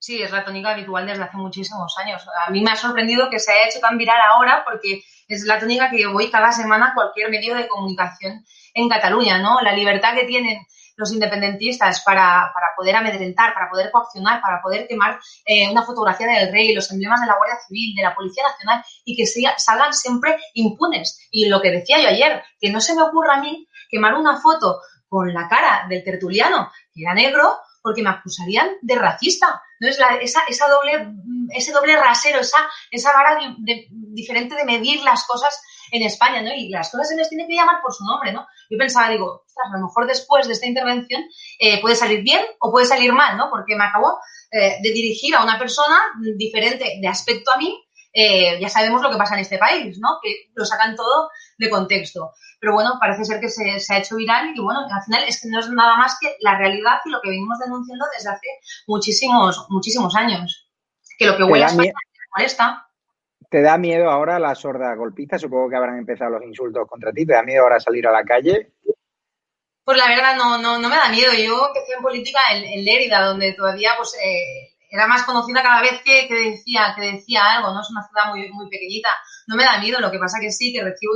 Sí, 0.09 0.22
es 0.22 0.30
la 0.30 0.42
tónica 0.42 0.70
habitual 0.70 1.06
desde 1.06 1.22
hace 1.22 1.36
muchísimos 1.36 1.94
años. 1.98 2.24
A 2.46 2.50
mí 2.50 2.62
me 2.62 2.70
ha 2.70 2.76
sorprendido 2.76 3.28
que 3.28 3.38
se 3.38 3.52
haya 3.52 3.68
hecho 3.68 3.78
tan 3.78 3.98
viral 3.98 4.16
ahora 4.32 4.64
porque 4.64 5.02
es 5.28 5.44
la 5.44 5.59
tónica 5.59 5.90
que 5.90 6.00
yo 6.00 6.14
voy 6.14 6.30
cada 6.30 6.50
semana 6.50 6.86
a 6.86 6.94
cualquier 6.94 7.28
medio 7.28 7.54
de 7.54 7.68
comunicación 7.68 8.42
en 8.72 8.88
Cataluña, 8.88 9.38
¿no? 9.38 9.61
La 9.61 9.74
libertad 9.74 10.14
que 10.14 10.24
tienen 10.24 10.61
los 10.96 11.12
independentistas 11.12 12.00
para, 12.00 12.50
para 12.54 12.68
poder 12.74 12.96
amedrentar, 12.96 13.52
para 13.52 13.68
poder 13.68 13.90
coaccionar, 13.90 14.40
para 14.40 14.62
poder 14.62 14.88
quemar 14.88 15.20
eh, 15.44 15.70
una 15.70 15.82
fotografía 15.82 16.26
del 16.26 16.50
rey, 16.50 16.74
los 16.74 16.90
emblemas 16.90 17.20
de 17.20 17.26
la 17.26 17.36
Guardia 17.36 17.59
Civil, 17.66 17.94
de 17.94 18.02
la 18.02 18.14
Policía 18.14 18.44
Nacional 18.44 18.82
y 19.04 19.14
que 19.14 19.26
salgan 19.59 19.92
siempre 19.92 20.38
impunes. 20.54 21.28
Y 21.30 21.50
lo 21.50 21.61
que 21.61 21.70
decía 21.70 22.00
yo 22.00 22.09
ayer, 22.09 22.42
que 22.59 22.70
no 22.70 22.80
se 22.80 22.94
me 22.94 23.02
ocurra 23.02 23.34
a 23.34 23.42
mí 23.42 23.68
quemar 23.90 24.14
una 24.14 24.40
foto 24.40 24.80
con 25.06 25.34
la 25.34 25.50
cara 25.50 25.84
del 25.86 26.02
tertuliano, 26.02 26.72
que 26.94 27.02
era 27.02 27.12
negro, 27.12 27.59
porque 27.82 28.02
me 28.02 28.09
acusarían 28.09 28.70
de 28.80 28.94
racista. 28.94 29.62
¿No? 29.81 29.89
Es 29.89 29.99
la, 29.99 30.16
esa, 30.16 30.43
esa 30.49 30.68
doble, 30.68 31.12
ese 31.55 31.72
doble 31.72 31.97
rasero, 31.97 32.41
esa, 32.41 32.59
esa 32.91 33.12
vara 33.12 33.39
diferente 33.89 34.55
de 34.55 34.64
medir 34.64 35.03
las 35.03 35.24
cosas 35.24 35.61
en 35.91 36.03
España, 36.03 36.43
¿no? 36.43 36.53
Y 36.55 36.68
las 36.68 36.91
cosas 36.91 37.09
se 37.09 37.16
les 37.16 37.29
tiene 37.29 37.47
que 37.47 37.55
llamar 37.55 37.81
por 37.83 37.93
su 37.95 38.05
nombre, 38.05 38.33
¿no? 38.33 38.47
Yo 38.70 38.79
pensaba, 38.79 39.09
digo, 39.09 39.45
a 39.64 39.76
lo 39.76 39.87
mejor 39.87 40.07
después 40.07 40.47
de 40.47 40.53
esta 40.53 40.66
intervención 40.66 41.22
eh, 41.59 41.81
puede 41.81 41.97
salir 41.97 42.22
bien 42.22 42.45
o 42.61 42.70
puede 42.70 42.87
salir 42.87 43.12
mal, 43.12 43.37
¿no? 43.37 43.49
Porque 43.51 43.76
me 43.76 43.85
acabo 43.85 44.18
eh, 44.51 44.76
de 44.83 44.93
dirigir 44.93 45.35
a 45.35 45.43
una 45.43 45.59
persona 45.59 45.99
diferente 46.37 46.99
de 47.01 47.09
aspecto 47.09 47.51
a 47.53 47.59
mí 47.59 47.88
eh, 48.21 48.59
ya 48.61 48.69
sabemos 48.69 49.01
lo 49.01 49.11
que 49.11 49.16
pasa 49.16 49.35
en 49.35 49.43
este 49.43 49.59
país, 49.59 49.97
¿no? 50.01 50.19
Que 50.21 50.51
lo 50.53 50.64
sacan 50.64 50.97
todo 50.97 51.31
de 51.57 51.71
contexto. 51.71 52.33
Pero 52.59 52.73
bueno, 52.73 52.95
parece 52.99 53.25
ser 53.25 53.39
que 53.39 53.49
se, 53.49 53.71
ha 53.93 53.99
hecho 53.99 54.16
viral 54.16 54.51
y 54.57 54.61
bueno, 54.61 54.81
al 54.93 55.03
final 55.05 55.23
es 55.29 55.41
que 55.41 55.49
no 55.49 55.61
es 55.61 55.71
nada 55.71 55.97
más 55.97 56.19
que 56.21 56.35
la 56.41 56.59
realidad 56.59 56.99
y 57.05 57.11
lo 57.11 57.21
que 57.23 57.31
venimos 57.31 57.61
denunciando 57.61 58.05
desde 58.16 58.31
hace 58.31 58.49
muchísimos, 58.89 59.66
muchísimos 59.69 60.16
años. 60.16 60.69
Que 61.16 61.27
lo 61.27 61.37
que 61.37 61.45
huele 61.45 61.64
a 61.64 61.69
España 61.69 61.93
molesta. 62.37 62.89
¿Te 63.49 63.62
da 63.62 63.79
miedo 63.79 64.11
ahora 64.11 64.41
la 64.41 64.57
sorda 64.57 64.97
golpista? 64.97 65.39
Supongo 65.39 65.71
que 65.71 65.77
habrán 65.77 65.99
empezado 65.99 66.33
los 66.33 66.43
insultos 66.43 66.89
contra 66.89 67.12
ti. 67.12 67.25
¿Te 67.25 67.35
da 67.35 67.45
miedo 67.45 67.62
ahora 67.62 67.79
salir 67.79 68.05
a 68.09 68.12
la 68.12 68.25
calle? 68.25 68.73
Pues 69.85 69.97
la 69.97 70.09
verdad 70.09 70.37
no, 70.37 70.59
no, 70.59 70.79
no 70.81 70.89
me 70.89 70.97
da 70.97 71.09
miedo. 71.09 71.33
Yo 71.35 71.69
empecé 71.69 71.93
en 71.97 72.03
política 72.03 72.41
en, 72.53 72.64
en 72.64 72.85
Lérida, 72.85 73.25
donde 73.25 73.53
todavía 73.53 73.93
pues 73.97 74.16
eh, 74.16 74.75
era 74.89 75.07
más 75.07 75.24
conocida 75.24 75.62
cada 75.62 75.82
vez 75.82 76.01
que, 76.03 76.28
decía, 76.28 76.95
que 76.97 77.12
decía 77.12 77.43
algo, 77.45 77.72
¿no? 77.72 77.80
Es 77.80 77.91
una 77.91 78.07
ciudad 78.07 78.34
muy, 78.34 78.51
muy 78.53 78.68
pequeñita. 78.68 79.09
No 79.47 79.57
me 79.57 79.64
da 79.64 79.78
miedo, 79.78 80.01
lo 80.01 80.11
que 80.11 80.18
pasa 80.18 80.39
que 80.41 80.51
sí, 80.51 80.72
que 80.72 80.82
recibo 80.82 81.12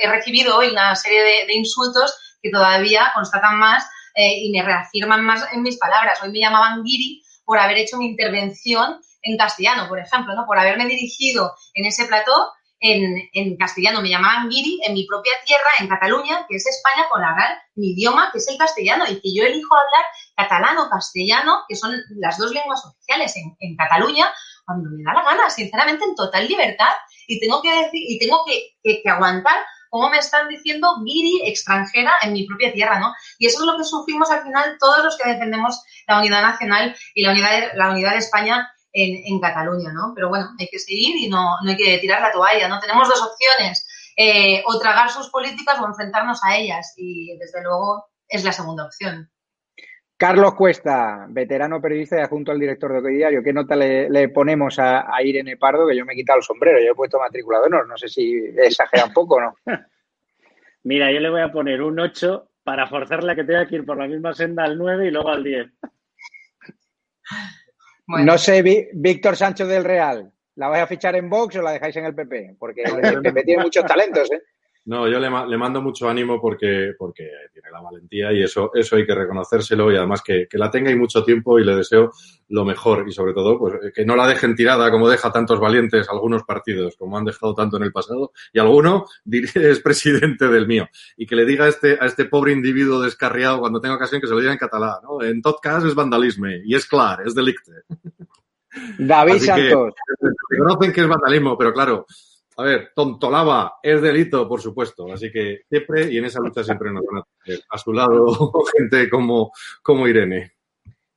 he 0.00 0.08
recibido 0.08 0.56
hoy 0.56 0.68
una 0.68 0.94
serie 0.94 1.22
de, 1.22 1.54
insultos 1.54 2.14
que 2.42 2.50
todavía 2.50 3.10
constatan 3.14 3.58
más 3.58 3.84
eh, 4.14 4.44
y 4.44 4.52
me 4.52 4.62
reafirman 4.62 5.24
más 5.24 5.46
en 5.52 5.62
mis 5.62 5.78
palabras. 5.78 6.22
Hoy 6.22 6.30
me 6.30 6.40
llamaban 6.40 6.84
Giri 6.84 7.22
por 7.44 7.58
haber 7.58 7.78
hecho 7.78 7.96
mi 7.96 8.06
intervención 8.06 9.00
en 9.22 9.36
castellano, 9.36 9.88
por 9.88 9.98
ejemplo, 9.98 10.34
¿no? 10.34 10.46
Por 10.46 10.58
haberme 10.58 10.86
dirigido 10.86 11.52
en 11.74 11.86
ese 11.86 12.06
plató 12.06 12.52
en, 12.80 13.56
castellano. 13.56 14.00
Me 14.00 14.08
llamaban 14.08 14.50
Giri 14.50 14.80
en 14.86 14.94
mi 14.94 15.06
propia 15.06 15.32
tierra, 15.44 15.70
en 15.78 15.88
Cataluña, 15.88 16.46
que 16.48 16.56
es 16.56 16.66
España, 16.66 17.06
por 17.10 17.22
hablar 17.22 17.58
mi 17.74 17.92
idioma, 17.92 18.30
que 18.32 18.38
es 18.38 18.48
el 18.48 18.56
castellano, 18.56 19.04
y 19.08 19.20
que 19.20 19.34
yo 19.34 19.44
elijo 19.44 19.74
hablar 19.74 20.04
catalán 20.40 20.78
o 20.78 20.88
castellano, 20.88 21.64
que 21.68 21.76
son 21.76 21.94
las 22.16 22.38
dos 22.38 22.52
lenguas 22.52 22.84
oficiales 22.84 23.34
en, 23.36 23.76
Cataluña, 23.76 24.32
cuando 24.64 24.90
me 24.90 25.02
da 25.02 25.14
la 25.14 25.24
gana, 25.24 25.50
sinceramente, 25.50 26.04
en 26.04 26.14
total 26.14 26.46
libertad, 26.46 26.92
y 27.26 27.40
tengo 27.40 27.60
que 27.62 27.72
decir, 27.72 28.02
y 28.08 28.18
tengo 28.18 28.44
que, 28.46 28.76
que, 28.82 29.08
aguantar 29.08 29.56
cómo 29.88 30.08
me 30.08 30.18
están 30.18 30.48
diciendo 30.48 30.88
Giri 31.04 31.42
extranjera 31.48 32.12
en 32.22 32.32
mi 32.32 32.46
propia 32.46 32.72
tierra, 32.72 33.00
¿no? 33.00 33.12
Y 33.38 33.46
eso 33.46 33.60
es 33.60 33.66
lo 33.66 33.76
que 33.76 33.84
sufrimos 33.84 34.30
al 34.30 34.42
final 34.42 34.76
todos 34.78 35.04
los 35.04 35.16
que 35.16 35.30
defendemos 35.30 35.82
la 36.06 36.18
unidad 36.18 36.42
nacional 36.42 36.96
y 37.14 37.22
la 37.24 37.32
unidad 37.32 37.72
la 37.74 37.90
unidad 37.90 38.12
de 38.12 38.18
España 38.18 38.70
en, 38.92 39.40
Cataluña, 39.40 39.92
¿no? 39.92 40.12
Pero 40.14 40.28
bueno, 40.28 40.50
hay 40.58 40.68
que 40.68 40.78
seguir 40.78 41.16
y 41.16 41.28
no, 41.28 41.56
no 41.62 41.70
hay 41.70 41.76
que 41.76 41.98
tirar 41.98 42.20
la 42.20 42.32
toalla, 42.32 42.68
¿no? 42.68 42.80
Tenemos 42.80 43.08
dos 43.08 43.22
opciones, 43.22 43.86
eh, 44.16 44.62
o 44.66 44.78
tragar 44.78 45.10
sus 45.10 45.28
políticas 45.30 45.78
o 45.80 45.86
enfrentarnos 45.86 46.40
a 46.44 46.56
ellas 46.56 46.94
y 46.96 47.36
desde 47.38 47.62
luego 47.62 48.06
es 48.28 48.44
la 48.44 48.52
segunda 48.52 48.84
opción. 48.84 49.30
Carlos 50.20 50.54
Cuesta, 50.54 51.24
veterano 51.30 51.80
periodista 51.80 52.18
y 52.18 52.20
adjunto 52.20 52.52
al 52.52 52.60
director 52.60 52.92
de 52.92 53.08
Hoy 53.08 53.16
Diario. 53.16 53.42
¿Qué 53.42 53.54
nota 53.54 53.74
le, 53.74 54.28
ponemos 54.28 54.78
a, 54.78 55.06
Irene 55.24 55.56
Pardo? 55.56 55.88
Que 55.88 55.96
yo 55.96 56.04
me 56.04 56.12
he 56.12 56.16
quitado 56.16 56.40
el 56.40 56.44
sombrero, 56.44 56.78
yo 56.78 56.92
he 56.92 56.94
puesto 56.94 57.18
matrícula 57.18 57.58
de 57.60 57.64
honor. 57.64 57.88
No 57.88 57.96
sé 57.96 58.06
si 58.06 58.34
exagera 58.58 59.06
un 59.06 59.14
poco 59.14 59.36
o 59.36 59.40
no. 59.40 59.56
Mira, 60.84 61.10
yo 61.10 61.20
le 61.20 61.30
voy 61.30 61.40
a 61.40 61.50
poner 61.50 61.80
un 61.80 61.98
8 61.98 62.50
para 62.62 62.86
forzarle 62.86 63.32
a 63.32 63.34
que 63.34 63.44
tenga 63.44 63.66
que 63.66 63.76
ir 63.76 63.86
por 63.86 63.96
la 63.96 64.08
misma 64.08 64.34
senda 64.34 64.64
al 64.64 64.76
9 64.76 65.06
y 65.06 65.10
luego 65.10 65.30
al 65.30 65.42
10. 65.42 65.72
No 68.06 68.36
sé, 68.36 68.90
Víctor 68.92 69.36
Sánchez 69.36 69.68
del 69.68 69.84
Real, 69.84 70.30
¿la 70.56 70.68
vais 70.68 70.82
a 70.82 70.86
fichar 70.86 71.16
en 71.16 71.30
Vox 71.30 71.56
o 71.56 71.62
la 71.62 71.72
dejáis 71.72 71.96
en 71.96 72.04
el 72.04 72.14
PP? 72.14 72.56
Porque 72.58 72.82
el 72.84 73.22
PP 73.22 73.42
tiene 73.44 73.62
muchos 73.62 73.86
talentos, 73.86 74.30
¿eh? 74.30 74.42
No, 74.86 75.06
yo 75.06 75.18
le, 75.20 75.28
mando 75.58 75.82
mucho 75.82 76.08
ánimo 76.08 76.40
porque, 76.40 76.94
porque 76.98 77.28
tiene 77.52 77.70
la 77.70 77.82
valentía 77.82 78.32
y 78.32 78.42
eso, 78.42 78.70
eso 78.74 78.96
hay 78.96 79.04
que 79.04 79.14
reconocérselo 79.14 79.92
y 79.92 79.96
además 79.96 80.22
que, 80.22 80.48
que, 80.48 80.56
la 80.56 80.70
tenga 80.70 80.90
y 80.90 80.96
mucho 80.96 81.22
tiempo 81.22 81.58
y 81.58 81.64
le 81.64 81.76
deseo 81.76 82.10
lo 82.48 82.64
mejor 82.64 83.04
y 83.06 83.12
sobre 83.12 83.34
todo 83.34 83.58
pues 83.58 83.74
que 83.94 84.06
no 84.06 84.16
la 84.16 84.26
dejen 84.26 84.56
tirada 84.56 84.90
como 84.90 85.08
deja 85.08 85.30
tantos 85.30 85.60
valientes 85.60 86.08
algunos 86.08 86.44
partidos, 86.44 86.96
como 86.96 87.18
han 87.18 87.26
dejado 87.26 87.54
tanto 87.54 87.76
en 87.76 87.82
el 87.82 87.92
pasado 87.92 88.32
y 88.54 88.58
alguno 88.58 89.04
es 89.30 89.80
presidente 89.80 90.48
del 90.48 90.66
mío 90.66 90.88
y 91.16 91.26
que 91.26 91.36
le 91.36 91.44
diga 91.44 91.66
a 91.66 91.68
este, 91.68 91.98
a 92.00 92.06
este 92.06 92.24
pobre 92.24 92.52
individuo 92.52 93.00
descarriado 93.00 93.60
cuando 93.60 93.80
tenga 93.82 93.96
ocasión 93.96 94.20
que 94.20 94.26
se 94.26 94.32
lo 94.32 94.40
diga 94.40 94.52
en 94.52 94.58
catalán, 94.58 94.96
¿no? 95.02 95.22
En 95.22 95.42
tot 95.42 95.60
cas 95.60 95.84
es 95.84 95.94
vandalismo 95.94 96.46
y 96.64 96.74
es 96.74 96.86
clar, 96.86 97.20
es 97.26 97.34
delicte. 97.34 97.72
David 98.98 99.38
Santos. 99.38 99.94
reconocen 100.48 100.92
que 100.92 101.00
es 101.00 101.08
vandalismo, 101.08 101.58
pero 101.58 101.72
claro, 101.72 102.06
a 102.60 102.64
ver, 102.64 102.92
tontolaba 102.94 103.78
es 103.82 104.00
delito, 104.02 104.48
por 104.48 104.60
supuesto. 104.60 105.12
Así 105.12 105.30
que 105.32 105.62
siempre, 105.68 106.12
y 106.12 106.18
en 106.18 106.26
esa 106.26 106.40
lucha 106.40 106.62
siempre 106.62 106.92
nos 106.92 107.04
van 107.04 107.22
a 107.22 107.26
tener 107.44 107.60
a 107.68 107.78
su 107.78 107.92
lado 107.92 108.52
gente 108.76 109.08
como, 109.08 109.52
como 109.82 110.06
Irene. 110.06 110.52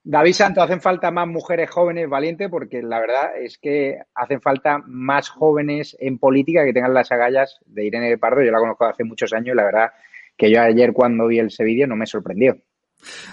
David 0.06 0.34
Santos, 0.34 0.64
hacen 0.66 0.82
falta 0.82 1.12
más 1.12 1.28
mujeres 1.28 1.70
jóvenes 1.70 2.10
valientes 2.10 2.50
porque 2.50 2.82
la 2.82 3.00
verdad 3.00 3.38
es 3.40 3.58
que 3.58 4.00
hacen 4.14 4.42
falta 4.42 4.84
más 4.86 5.30
jóvenes 5.30 5.96
en 6.00 6.20
política 6.20 6.66
que 6.66 6.74
tengan 6.74 6.94
las 6.94 7.12
agallas 7.12 7.58
de 7.66 7.86
Irene 7.86 8.18
Pardo. 8.18 8.44
Yo 8.44 8.52
la 8.52 8.60
conozco 8.60 8.86
hace 8.86 9.06
muchos 9.06 9.32
años 9.32 9.54
y 9.54 9.58
la 9.58 9.64
verdad 9.64 9.92
que 10.36 10.52
yo 10.52 10.62
ayer 10.62 10.92
cuando 10.92 11.28
vi 11.28 11.40
ese 11.40 11.64
vídeo 11.64 11.88
no 11.88 11.96
me 11.96 12.06
sorprendió. 12.06 12.58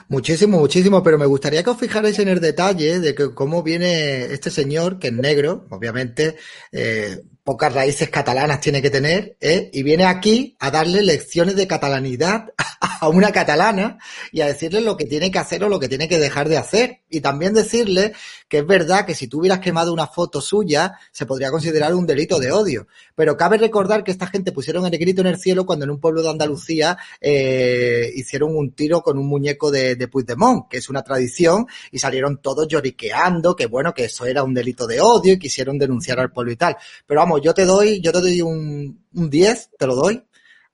Muchísimo, 0.08 0.58
muchísimo, 0.58 1.02
pero 1.02 1.18
me 1.18 1.26
gustaría 1.26 1.62
que 1.62 1.70
os 1.70 1.78
fijarais 1.78 2.18
en 2.18 2.28
el 2.28 2.40
detalle 2.40 3.00
de 3.00 3.14
que 3.14 3.34
cómo 3.34 3.62
viene 3.62 4.24
este 4.24 4.50
señor, 4.50 4.98
que 4.98 5.08
es 5.08 5.12
negro, 5.12 5.66
obviamente, 5.70 6.36
eh, 6.72 7.22
pocas 7.44 7.72
raíces 7.72 8.10
catalanas 8.10 8.60
tiene 8.60 8.82
que 8.82 8.90
tener, 8.90 9.36
¿eh? 9.40 9.70
y 9.72 9.82
viene 9.82 10.04
aquí 10.04 10.56
a 10.58 10.70
darle 10.70 11.02
lecciones 11.02 11.56
de 11.56 11.66
catalanidad 11.66 12.52
a 12.80 13.08
una 13.08 13.32
catalana 13.32 13.98
y 14.32 14.40
a 14.40 14.46
decirle 14.46 14.80
lo 14.80 14.96
que 14.96 15.06
tiene 15.06 15.30
que 15.30 15.38
hacer 15.38 15.64
o 15.64 15.68
lo 15.68 15.80
que 15.80 15.88
tiene 15.88 16.08
que 16.08 16.18
dejar 16.18 16.48
de 16.48 16.58
hacer. 16.58 17.00
Y 17.08 17.20
también 17.20 17.54
decirle 17.54 18.12
que 18.48 18.58
es 18.58 18.66
verdad 18.66 19.06
que 19.06 19.14
si 19.14 19.26
tú 19.26 19.40
hubieras 19.40 19.60
quemado 19.60 19.92
una 19.92 20.06
foto 20.06 20.40
suya, 20.40 20.98
se 21.12 21.26
podría 21.26 21.50
considerar 21.50 21.94
un 21.94 22.06
delito 22.06 22.38
de 22.38 22.52
odio. 22.52 22.86
Pero 23.14 23.36
cabe 23.36 23.58
recordar 23.58 24.04
que 24.04 24.10
esta 24.10 24.26
gente 24.26 24.52
pusieron 24.52 24.86
el 24.86 24.98
grito 24.98 25.20
en 25.22 25.28
el 25.28 25.38
cielo 25.38 25.66
cuando 25.66 25.84
en 25.84 25.90
un 25.90 26.00
pueblo 26.00 26.22
de 26.22 26.30
Andalucía 26.30 26.98
eh, 27.20 28.10
hicieron 28.14 28.56
un 28.56 28.72
tiro 28.72 29.02
con 29.02 29.18
un 29.18 29.26
muñeco 29.26 29.70
de, 29.70 29.96
de 29.96 30.08
Puigdemont, 30.08 30.68
que 30.68 30.78
es 30.78 30.88
una 30.88 31.02
tradición, 31.02 31.66
y 31.90 31.98
salieron 31.98 32.40
todos 32.40 32.68
lloriqueando, 32.68 33.56
que 33.56 33.66
bueno, 33.66 33.92
que 33.94 34.04
eso 34.04 34.26
era 34.26 34.42
un 34.42 34.54
delito 34.54 34.86
de 34.86 35.00
odio 35.00 35.34
y 35.34 35.38
quisieron 35.38 35.78
denunciar 35.78 36.20
al 36.20 36.32
pueblo 36.32 36.52
y 36.52 36.56
tal. 36.56 36.76
Pero 37.06 37.20
vamos, 37.20 37.39
yo 37.40 37.54
te 37.54 37.64
doy, 37.64 38.00
yo 38.00 38.12
te 38.12 38.20
doy 38.20 38.42
un, 38.42 39.04
un 39.14 39.30
10, 39.30 39.70
te 39.78 39.86
lo 39.86 39.94
doy, 39.94 40.22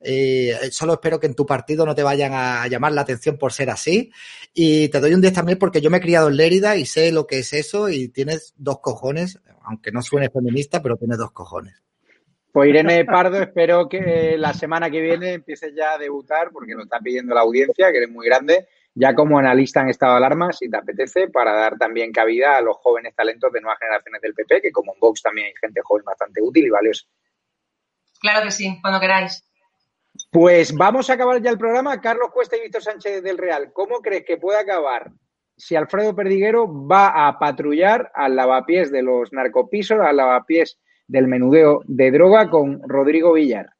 eh, 0.00 0.56
solo 0.70 0.94
espero 0.94 1.18
que 1.18 1.26
en 1.26 1.34
tu 1.34 1.46
partido 1.46 1.84
no 1.86 1.94
te 1.94 2.02
vayan 2.02 2.32
a 2.32 2.66
llamar 2.68 2.92
la 2.92 3.00
atención 3.00 3.38
por 3.38 3.52
ser 3.52 3.70
así. 3.70 4.12
Y 4.54 4.88
te 4.88 5.00
doy 5.00 5.14
un 5.14 5.20
10 5.20 5.32
también 5.32 5.58
porque 5.58 5.80
yo 5.80 5.90
me 5.90 5.98
he 5.98 6.00
criado 6.00 6.28
en 6.28 6.36
Lérida 6.36 6.76
y 6.76 6.86
sé 6.86 7.12
lo 7.12 7.26
que 7.26 7.40
es 7.40 7.52
eso 7.52 7.88
y 7.88 8.08
tienes 8.08 8.54
dos 8.56 8.80
cojones, 8.80 9.40
aunque 9.62 9.92
no 9.92 10.02
suene 10.02 10.30
feminista, 10.30 10.82
pero 10.82 10.96
tienes 10.96 11.18
dos 11.18 11.32
cojones. 11.32 11.74
Pues 12.52 12.70
Irene 12.70 13.04
Pardo, 13.04 13.42
espero 13.42 13.88
que 13.88 14.36
la 14.38 14.54
semana 14.54 14.90
que 14.90 15.00
viene 15.00 15.34
empieces 15.34 15.74
ya 15.76 15.94
a 15.94 15.98
debutar, 15.98 16.50
porque 16.52 16.72
lo 16.72 16.84
está 16.84 17.00
pidiendo 17.00 17.34
la 17.34 17.42
audiencia, 17.42 17.90
que 17.90 17.98
eres 17.98 18.10
muy 18.10 18.24
grande, 18.24 18.66
ya 18.98 19.14
como 19.14 19.38
analista 19.38 19.82
en 19.82 19.90
estado 19.90 20.12
de 20.12 20.18
alarma, 20.18 20.52
si 20.54 20.70
te 20.70 20.78
apetece, 20.78 21.28
para 21.28 21.52
dar 21.52 21.76
también 21.76 22.12
cabida 22.12 22.56
a 22.56 22.62
los 22.62 22.78
jóvenes 22.78 23.14
talentos 23.14 23.52
de 23.52 23.60
nuevas 23.60 23.78
generaciones 23.78 24.22
del 24.22 24.32
PP, 24.32 24.62
que 24.62 24.72
como 24.72 24.94
en 24.94 25.00
Vox 25.00 25.20
también 25.20 25.48
hay 25.48 25.52
gente 25.60 25.82
joven 25.84 26.04
bastante 26.04 26.40
útil 26.40 26.64
y 26.64 26.70
valiosa. 26.70 27.06
Claro 28.18 28.42
que 28.42 28.50
sí, 28.50 28.78
cuando 28.80 28.98
queráis. 28.98 29.44
Pues 30.32 30.74
vamos 30.74 31.10
a 31.10 31.12
acabar 31.12 31.42
ya 31.42 31.50
el 31.50 31.58
programa. 31.58 32.00
Carlos 32.00 32.30
Cuesta 32.32 32.56
y 32.56 32.62
Víctor 32.62 32.82
Sánchez 32.82 33.22
del 33.22 33.36
Real, 33.36 33.70
¿cómo 33.74 34.00
crees 34.00 34.24
que 34.24 34.38
puede 34.38 34.58
acabar 34.58 35.12
si 35.58 35.76
Alfredo 35.76 36.16
Perdiguero 36.16 36.66
va 36.86 37.28
a 37.28 37.38
patrullar 37.38 38.10
al 38.14 38.34
lavapiés 38.34 38.90
de 38.90 39.02
los 39.02 39.30
narcopisos, 39.30 40.00
al 40.00 40.16
lavapiés 40.16 40.78
del 41.06 41.28
menudeo 41.28 41.82
de 41.84 42.10
droga 42.10 42.48
con 42.48 42.80
Rodrigo 42.88 43.34
Villar? 43.34 43.75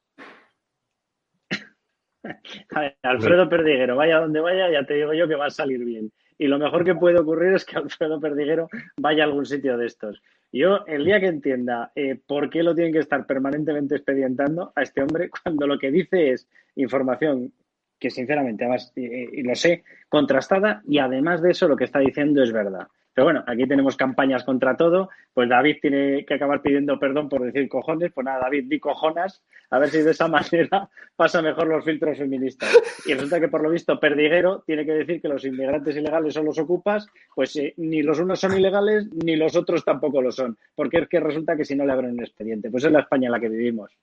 Alfredo 3.03 3.49
Perdiguero, 3.49 3.97
vaya 3.97 4.21
donde 4.21 4.41
vaya, 4.41 4.71
ya 4.71 4.85
te 4.85 4.95
digo 4.95 5.13
yo 5.15 5.29
que 5.29 5.35
va 5.35 5.47
a 5.47 5.51
salir 5.51 5.85
bien. 5.85 6.13
Y 6.39 6.49
lo 6.49 6.59
mejor 6.59 6.85
que 6.85 6.95
puede 6.95 7.19
ocurrir 7.19 7.55
es 7.55 7.65
que 7.65 7.77
Alfredo 7.77 8.21
Perdiguero 8.21 8.69
vaya 8.99 9.25
a 9.25 9.27
algún 9.27 9.47
sitio 9.47 9.77
de 9.77 9.87
estos. 9.87 10.23
Yo, 10.53 10.85
el 10.87 11.05
día 11.05 11.21
que 11.21 11.27
entienda 11.27 11.93
eh, 11.95 12.19
por 12.27 12.51
qué 12.51 12.63
lo 12.63 12.75
tienen 12.75 12.93
que 12.93 13.01
estar 13.01 13.27
permanentemente 13.27 13.97
expedientando 13.97 14.73
a 14.75 14.83
este 14.83 15.03
hombre, 15.03 15.31
cuando 15.43 15.67
lo 15.67 15.79
que 15.79 15.91
dice 15.91 16.33
es 16.33 16.49
información 16.77 17.53
que 17.99 18.11
sinceramente, 18.11 18.65
además, 18.65 18.93
y 18.95 19.43
lo 19.43 19.55
sé, 19.55 19.83
contrastada, 20.11 20.83
y 20.87 20.99
además 20.99 21.41
de 21.41 21.53
eso 21.53 21.67
lo 21.67 21.77
que 21.77 21.85
está 21.85 21.99
diciendo 22.01 22.43
es 22.43 22.53
verdad. 22.53 22.89
Pero 23.17 23.25
bueno, 23.29 23.45
aquí 23.47 23.67
tenemos 23.67 23.97
campañas 23.97 24.45
contra 24.45 24.77
todo. 24.77 25.09
Pues 25.33 25.49
David 25.49 25.79
tiene 25.81 26.27
que 26.27 26.35
acabar 26.35 26.61
pidiendo 26.61 26.99
perdón 26.99 27.31
por 27.31 27.43
decir 27.43 27.67
cojones. 27.67 28.13
Pues 28.13 28.27
nada, 28.27 28.41
David, 28.41 28.67
di 28.69 28.79
cojonas. 28.79 29.43
A 29.71 29.79
ver 29.79 29.89
si 29.89 30.03
de 30.03 30.11
esa 30.11 30.29
manera 30.29 30.91
pasa 31.17 31.41
mejor 31.41 31.67
los 31.67 31.83
filtros 31.83 32.19
feministas. 32.19 32.69
Y 33.07 33.15
resulta 33.15 33.41
que 33.41 33.49
por 33.49 33.63
lo 33.63 33.71
visto 33.71 33.99
Perdiguero 33.99 34.63
tiene 34.67 34.85
que 34.85 34.93
decir 34.93 35.23
que 35.23 35.29
los 35.29 35.47
inmigrantes 35.47 35.97
ilegales 35.97 36.35
son 36.35 36.45
los 36.45 36.59
ocupas. 36.59 37.07
Pues 37.35 37.57
eh, 37.57 37.73
ni 37.79 38.03
los 38.03 38.21
unos 38.21 38.39
son 38.39 38.55
ilegales 38.55 39.07
ni 39.25 39.35
los 39.35 39.57
otros 39.57 39.83
tampoco 39.83 40.21
lo 40.21 40.31
son. 40.31 40.59
Porque 40.75 40.99
es 40.99 41.09
que 41.09 41.19
resulta 41.19 41.57
que 41.57 41.65
si 41.65 41.75
no 41.75 41.87
le 41.87 41.93
abren 41.95 42.19
el 42.19 42.25
expediente. 42.27 42.71
Pues 42.71 42.85
es 42.85 42.93
la 42.93 43.01
España 43.01 43.29
en 43.29 43.33
la 43.33 43.41
que 43.41 43.49
vivimos. 43.49 43.97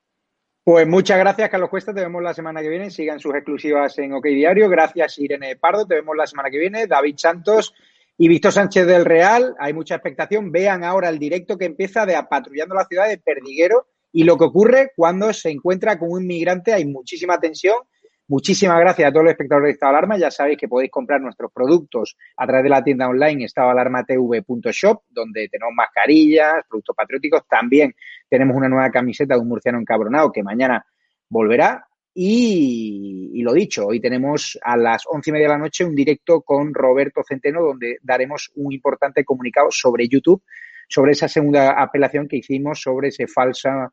Pues 0.63 0.87
muchas 0.87 1.19
gracias, 1.19 1.51
Carlos 1.51 1.69
Cuesta. 1.69 1.93
Te 1.93 2.01
vemos 2.01 2.23
la 2.23 2.33
semana 2.33 2.61
que 2.63 2.69
viene. 2.69 2.89
Sigan 2.89 3.19
sus 3.19 3.35
exclusivas 3.35 3.95
en 3.99 4.13
OK 4.13 4.25
Diario. 4.25 4.69
Gracias, 4.69 5.19
Irene 5.19 5.55
Pardo. 5.55 5.85
Te 5.85 5.93
vemos 5.93 6.17
la 6.17 6.25
semana 6.25 6.49
que 6.49 6.57
viene. 6.57 6.87
David 6.87 7.15
Santos. 7.17 7.75
Y 8.17 8.27
Víctor 8.27 8.51
Sánchez 8.51 8.85
del 8.85 9.05
Real, 9.05 9.55
hay 9.59 9.73
mucha 9.73 9.95
expectación. 9.95 10.51
Vean 10.51 10.83
ahora 10.83 11.09
el 11.09 11.17
directo 11.17 11.57
que 11.57 11.65
empieza 11.65 12.05
de 12.05 12.15
patrullando 12.29 12.75
la 12.75 12.85
ciudad 12.85 13.07
de 13.07 13.17
Perdiguero 13.17 13.87
y 14.11 14.23
lo 14.23 14.37
que 14.37 14.45
ocurre 14.45 14.91
cuando 14.95 15.33
se 15.33 15.49
encuentra 15.49 15.97
con 15.97 16.11
un 16.11 16.23
inmigrante. 16.23 16.73
Hay 16.73 16.85
muchísima 16.85 17.39
tensión. 17.39 17.75
Muchísimas 18.27 18.79
gracias 18.79 19.09
a 19.09 19.11
todos 19.11 19.25
los 19.25 19.31
espectadores 19.31 19.67
de 19.67 19.71
Estado 19.73 19.89
Alarma. 19.91 20.17
Ya 20.17 20.31
sabéis 20.31 20.57
que 20.57 20.67
podéis 20.67 20.91
comprar 20.91 21.19
nuestros 21.19 21.51
productos 21.51 22.15
a 22.37 22.45
través 22.45 22.63
de 22.63 22.69
la 22.69 22.83
tienda 22.83 23.09
online 23.09 23.45
estadoalarmatv.shop, 23.45 25.03
donde 25.09 25.49
tenemos 25.49 25.73
mascarillas, 25.75 26.53
productos 26.69 26.95
patrióticos. 26.95 27.41
También 27.49 27.93
tenemos 28.29 28.55
una 28.55 28.69
nueva 28.69 28.89
camiseta 28.91 29.33
de 29.33 29.41
un 29.41 29.49
murciano 29.49 29.79
encabronado 29.79 30.31
que 30.31 30.41
mañana 30.41 30.85
volverá. 31.29 31.85
Y, 32.15 33.41
lo 33.41 33.53
dicho, 33.53 33.87
hoy 33.87 33.99
tenemos 33.99 34.57
a 34.63 34.77
las 34.77 35.03
once 35.07 35.31
y 35.31 35.33
media 35.33 35.47
de 35.47 35.53
la 35.53 35.59
noche 35.59 35.83
un 35.83 35.95
directo 35.95 36.41
con 36.41 36.73
Roberto 36.73 37.21
Centeno 37.27 37.61
donde 37.61 37.97
daremos 38.01 38.51
un 38.55 38.71
importante 38.71 39.25
comunicado 39.25 39.69
sobre 39.71 40.07
YouTube, 40.07 40.43
sobre 40.87 41.13
esa 41.13 41.27
segunda 41.27 41.81
apelación 41.81 42.27
que 42.27 42.37
hicimos 42.37 42.81
sobre 42.81 43.07
ese 43.09 43.27
falsa 43.27 43.91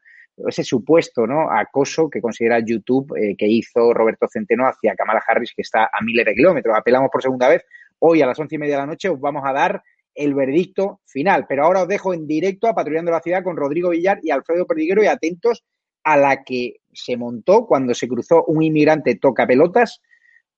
ese 0.49 0.65
supuesto 0.65 1.27
¿no? 1.27 1.51
acoso 1.51 2.09
que 2.09 2.21
considera 2.21 2.61
YouTube 2.61 3.15
eh, 3.17 3.37
que 3.37 3.47
hizo 3.47 3.93
Roberto 3.93 4.27
Centeno 4.29 4.67
hacia 4.67 4.95
Kamala 4.95 5.23
Harris, 5.27 5.53
que 5.55 5.63
está 5.63 5.91
a 5.93 6.03
miles 6.03 6.25
de 6.25 6.35
kilómetros. 6.35 6.77
Apelamos 6.77 7.11
por 7.11 7.23
segunda 7.23 7.49
vez. 7.49 7.65
Hoy 7.99 8.23
a 8.23 8.27
las 8.27 8.39
once 8.39 8.55
y 8.55 8.59
media 8.59 8.77
de 8.77 8.83
la 8.83 8.87
noche 8.87 9.09
os 9.09 9.21
vamos 9.21 9.43
a 9.45 9.53
dar 9.53 9.83
el 10.15 10.35
verdicto 10.35 11.01
final. 11.07 11.47
Pero 11.49 11.65
ahora 11.65 11.83
os 11.83 11.89
dejo 11.89 12.15
en 12.15 12.27
directo 12.27 12.69
a 12.69 12.75
Patrullando 12.75 13.11
la 13.11 13.21
Ciudad 13.21 13.45
con 13.45 13.57
Rodrigo 13.57 13.91
Villar 13.91 14.19
y 14.23 14.31
Alfredo 14.31 14.67
Perdiguero 14.67 15.03
y 15.03 15.07
atentos 15.07 15.65
a 16.03 16.17
la 16.17 16.43
que 16.43 16.77
se 16.93 17.17
montó 17.17 17.67
cuando 17.67 17.95
se 17.95 18.09
cruzó 18.09 18.45
un 18.45 18.63
inmigrante 18.63 19.17
toca 19.17 19.47
pelotas 19.47 20.03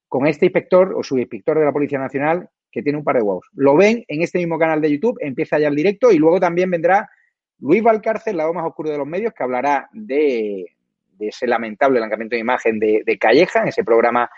con 0.08 0.26
este 0.26 0.46
inspector 0.46 0.94
o 0.96 1.02
subinspector 1.02 1.58
de 1.58 1.64
la 1.64 1.72
Policía 1.72 1.98
Nacional 1.98 2.48
que 2.70 2.82
tiene 2.82 2.98
un 2.98 3.04
par 3.04 3.16
de 3.16 3.22
huevos. 3.22 3.46
Lo 3.54 3.76
ven 3.76 4.04
en 4.08 4.22
este 4.22 4.38
mismo 4.38 4.58
canal 4.58 4.80
de 4.80 4.90
YouTube, 4.90 5.18
empieza 5.20 5.58
ya 5.58 5.68
el 5.68 5.74
directo 5.74 6.10
y 6.10 6.18
luego 6.18 6.40
también 6.40 6.70
vendrá 6.70 7.08
Luis 7.60 7.82
Valcárcel, 7.82 8.36
lado 8.36 8.52
más 8.52 8.66
oscuro 8.66 8.90
de 8.90 8.98
los 8.98 9.06
medios, 9.06 9.32
que 9.34 9.42
hablará 9.42 9.88
de, 9.92 10.66
ese 11.20 11.46
lamentable 11.46 12.00
lanzamiento 12.00 12.34
de 12.34 12.40
imagen 12.40 12.78
de, 12.80 13.02
de, 13.06 13.18
Calleja 13.18 13.60
en 13.62 13.68
ese 13.68 13.84
programa 13.84 14.28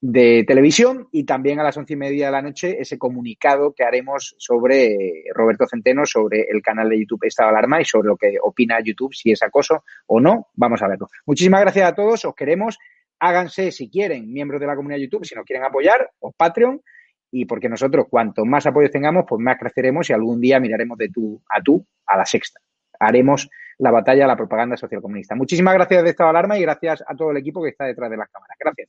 de 0.00 0.44
televisión 0.46 1.08
y 1.12 1.24
también 1.24 1.60
a 1.60 1.62
las 1.62 1.76
once 1.76 1.92
y 1.92 1.96
media 1.96 2.26
de 2.26 2.32
la 2.32 2.40
noche 2.40 2.80
ese 2.80 2.96
comunicado 2.96 3.74
que 3.74 3.84
haremos 3.84 4.34
sobre 4.38 5.24
Roberto 5.34 5.66
Centeno, 5.66 6.06
sobre 6.06 6.46
el 6.48 6.62
canal 6.62 6.88
de 6.88 7.00
YouTube 7.00 7.24
Estado 7.24 7.50
Alarma 7.50 7.80
y 7.80 7.84
sobre 7.84 8.08
lo 8.08 8.16
que 8.16 8.36
opina 8.42 8.80
YouTube, 8.82 9.14
si 9.14 9.30
es 9.30 9.42
acoso 9.42 9.84
o 10.06 10.18
no. 10.18 10.48
Vamos 10.54 10.80
a 10.82 10.88
verlo. 10.88 11.08
Muchísimas 11.26 11.60
gracias 11.60 11.86
a 11.86 11.94
todos, 11.94 12.24
os 12.24 12.34
queremos. 12.34 12.78
Háganse, 13.18 13.70
si 13.70 13.90
quieren, 13.90 14.32
miembros 14.32 14.60
de 14.60 14.66
la 14.66 14.74
comunidad 14.74 15.00
YouTube, 15.00 15.26
si 15.26 15.34
nos 15.34 15.44
quieren 15.44 15.64
apoyar, 15.64 16.10
o 16.20 16.32
Patreon 16.32 16.80
y 17.30 17.44
porque 17.44 17.68
nosotros 17.68 18.06
cuanto 18.08 18.44
más 18.44 18.66
apoyos 18.66 18.90
tengamos, 18.90 19.24
pues 19.28 19.40
más 19.40 19.58
creceremos 19.58 20.08
y 20.08 20.14
algún 20.14 20.40
día 20.40 20.58
miraremos 20.58 20.96
de 20.98 21.10
tú 21.10 21.40
a 21.48 21.62
tú 21.62 21.84
a 22.06 22.16
la 22.16 22.24
sexta. 22.24 22.60
Haremos 22.98 23.48
la 23.78 23.90
batalla 23.90 24.24
a 24.24 24.28
la 24.28 24.36
propaganda 24.36 24.76
socialcomunista. 24.76 25.34
Muchísimas 25.34 25.74
gracias 25.74 26.02
de 26.02 26.10
Estado 26.10 26.30
Alarma 26.30 26.58
y 26.58 26.62
gracias 26.62 27.04
a 27.06 27.14
todo 27.14 27.30
el 27.30 27.36
equipo 27.36 27.62
que 27.62 27.70
está 27.70 27.84
detrás 27.84 28.10
de 28.10 28.16
las 28.16 28.28
cámaras. 28.30 28.56
Gracias. 28.58 28.88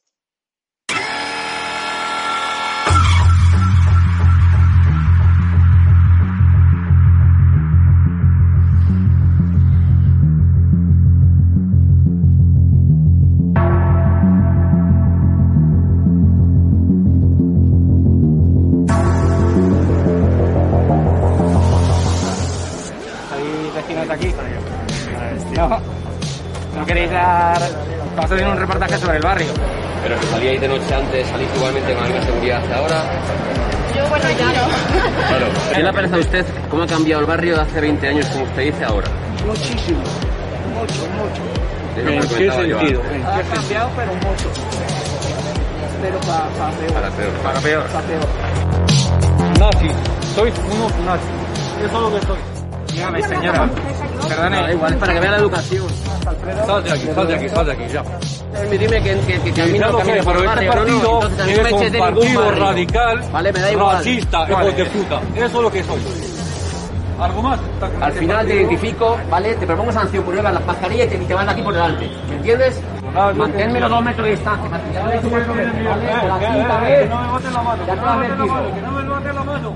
En 28.40 28.48
un 28.48 28.58
reportaje 28.58 28.98
sobre 28.98 29.18
el 29.18 29.24
barrio? 29.24 29.48
Pero 30.04 30.20
que 30.20 30.26
salíais 30.28 30.62
de 30.62 30.68
noche 30.68 30.94
antes, 30.94 31.28
salís 31.28 31.48
igualmente 31.56 31.94
con 31.94 32.04
la 32.04 32.10
misma 32.10 32.26
seguridad 32.26 32.64
que 32.64 32.74
ahora. 32.74 33.04
Yo, 33.96 34.08
bueno, 34.08 34.26
ya 34.38 34.46
no. 34.48 35.28
Claro. 35.28 35.46
¿Qué 35.74 35.84
le 35.84 35.94
parece 35.94 36.16
a 36.16 36.20
usted 36.20 36.46
cómo 36.70 36.84
ha 36.84 36.88
cambiado 36.88 37.22
el 37.22 37.28
barrio 37.28 37.56
de 37.56 37.62
hace 37.62 37.82
20 37.82 38.08
años, 38.08 38.26
como 38.28 38.44
usted 38.46 38.64
dice, 38.64 38.84
ahora? 38.86 39.08
Muchísimo. 39.46 40.00
Mucho, 40.74 41.08
mucho. 41.18 41.62
¿En 41.98 42.22
qué 42.22 42.52
sentido? 42.52 43.02
Ha 43.26 43.42
cambiado, 43.54 43.90
pero 43.96 44.14
mucho. 44.16 44.50
Pero 46.02 46.20
para, 46.22 46.48
para 46.50 46.72
peor. 46.72 46.94
Para 46.94 47.10
peor. 47.12 47.34
Para 47.44 47.60
peor. 47.60 47.84
Para 47.88 48.08
peor. 48.08 48.28
Nazis. 49.60 49.92
Sois 50.34 50.54
unos 50.58 50.92
nazis. 51.06 51.30
Eso 51.86 51.86
es 51.86 52.02
lo 52.02 52.20
que 52.20 52.26
sois. 52.26 52.94
Dígame, 52.94 53.22
señora. 53.24 53.70
Perdone. 54.28 54.62
Da 54.62 54.72
igual, 54.72 54.94
es 54.94 55.00
para 55.00 55.14
que 55.14 55.20
vea 55.20 55.32
la 55.32 55.38
educación. 55.38 55.88
Sal 56.66 56.84
de 56.84 56.92
aquí, 56.92 57.06
sal 57.14 57.28
de 57.28 57.36
aquí, 57.36 57.50
sal 57.50 57.66
de 57.66 57.72
aquí, 57.74 57.84
ya. 57.94 58.04
Dime 58.70 59.02
que, 59.02 59.20
que, 59.20 59.40
que, 59.42 59.54
que 59.54 59.62
a 59.62 59.66
mí 59.66 59.80
no 59.80 59.86
Pero 59.88 59.98
camine 60.00 60.24
por 60.24 60.38
el 60.38 60.46
barrio, 60.46 60.72
no, 60.74 60.76
no. 60.76 60.82
partido 60.86 61.22
Entonces 61.22 61.40
a 61.40 61.46
mí 61.46 61.54
no 61.56 61.64
me 61.64 61.70
es 61.70 61.76
eches 61.76 61.86
un 61.88 61.92
de 61.92 62.00
ningún 62.00 62.16
partido 62.16 62.46
barrio. 62.46 62.64
radical, 62.66 63.22
Vale, 63.32 63.54
me 63.54 63.60
da 63.60 63.72
igual. 63.72 63.96
racista, 63.98 64.40
Vale. 64.40 64.52
hijo 64.70 64.78
de 64.78 64.86
puta. 64.86 65.22
Eso 65.36 65.46
es 65.46 65.54
lo 65.54 65.72
que 65.72 65.84
soy. 65.84 66.02
¿Algo 67.20 67.42
más? 67.44 67.60
Al 68.02 68.12
final 68.14 68.48
te 68.48 68.56
identifico, 68.56 69.18
¿vale? 69.30 69.54
Te 69.54 69.68
propongo 69.68 69.92
sanción 69.92 70.24
por 70.24 70.34
llevar 70.36 70.54
las 70.54 70.66
mascarillas 70.66 71.06
y 71.08 71.10
te, 71.12 71.18
te 71.20 71.34
van 71.36 71.48
aquí 71.50 71.62
por 71.62 71.74
delante. 71.74 72.10
¿Me 72.30 72.36
entiendes? 72.38 72.82
Manténme 73.36 73.80
los 73.80 73.90
dos 73.92 74.04
metros 74.04 74.26
de 74.26 74.32
distancia. 74.32 74.70
Ya 74.94 75.02
¿vale? 75.04 75.16
No 75.22 75.22
te 77.40 77.52
lo 77.52 78.10
has 78.10 78.18
metido. 78.18 78.74
Que 78.74 78.82
no 78.82 78.92
me 78.92 79.04
botes 79.10 79.36
la 79.36 79.44
mano. 79.44 79.76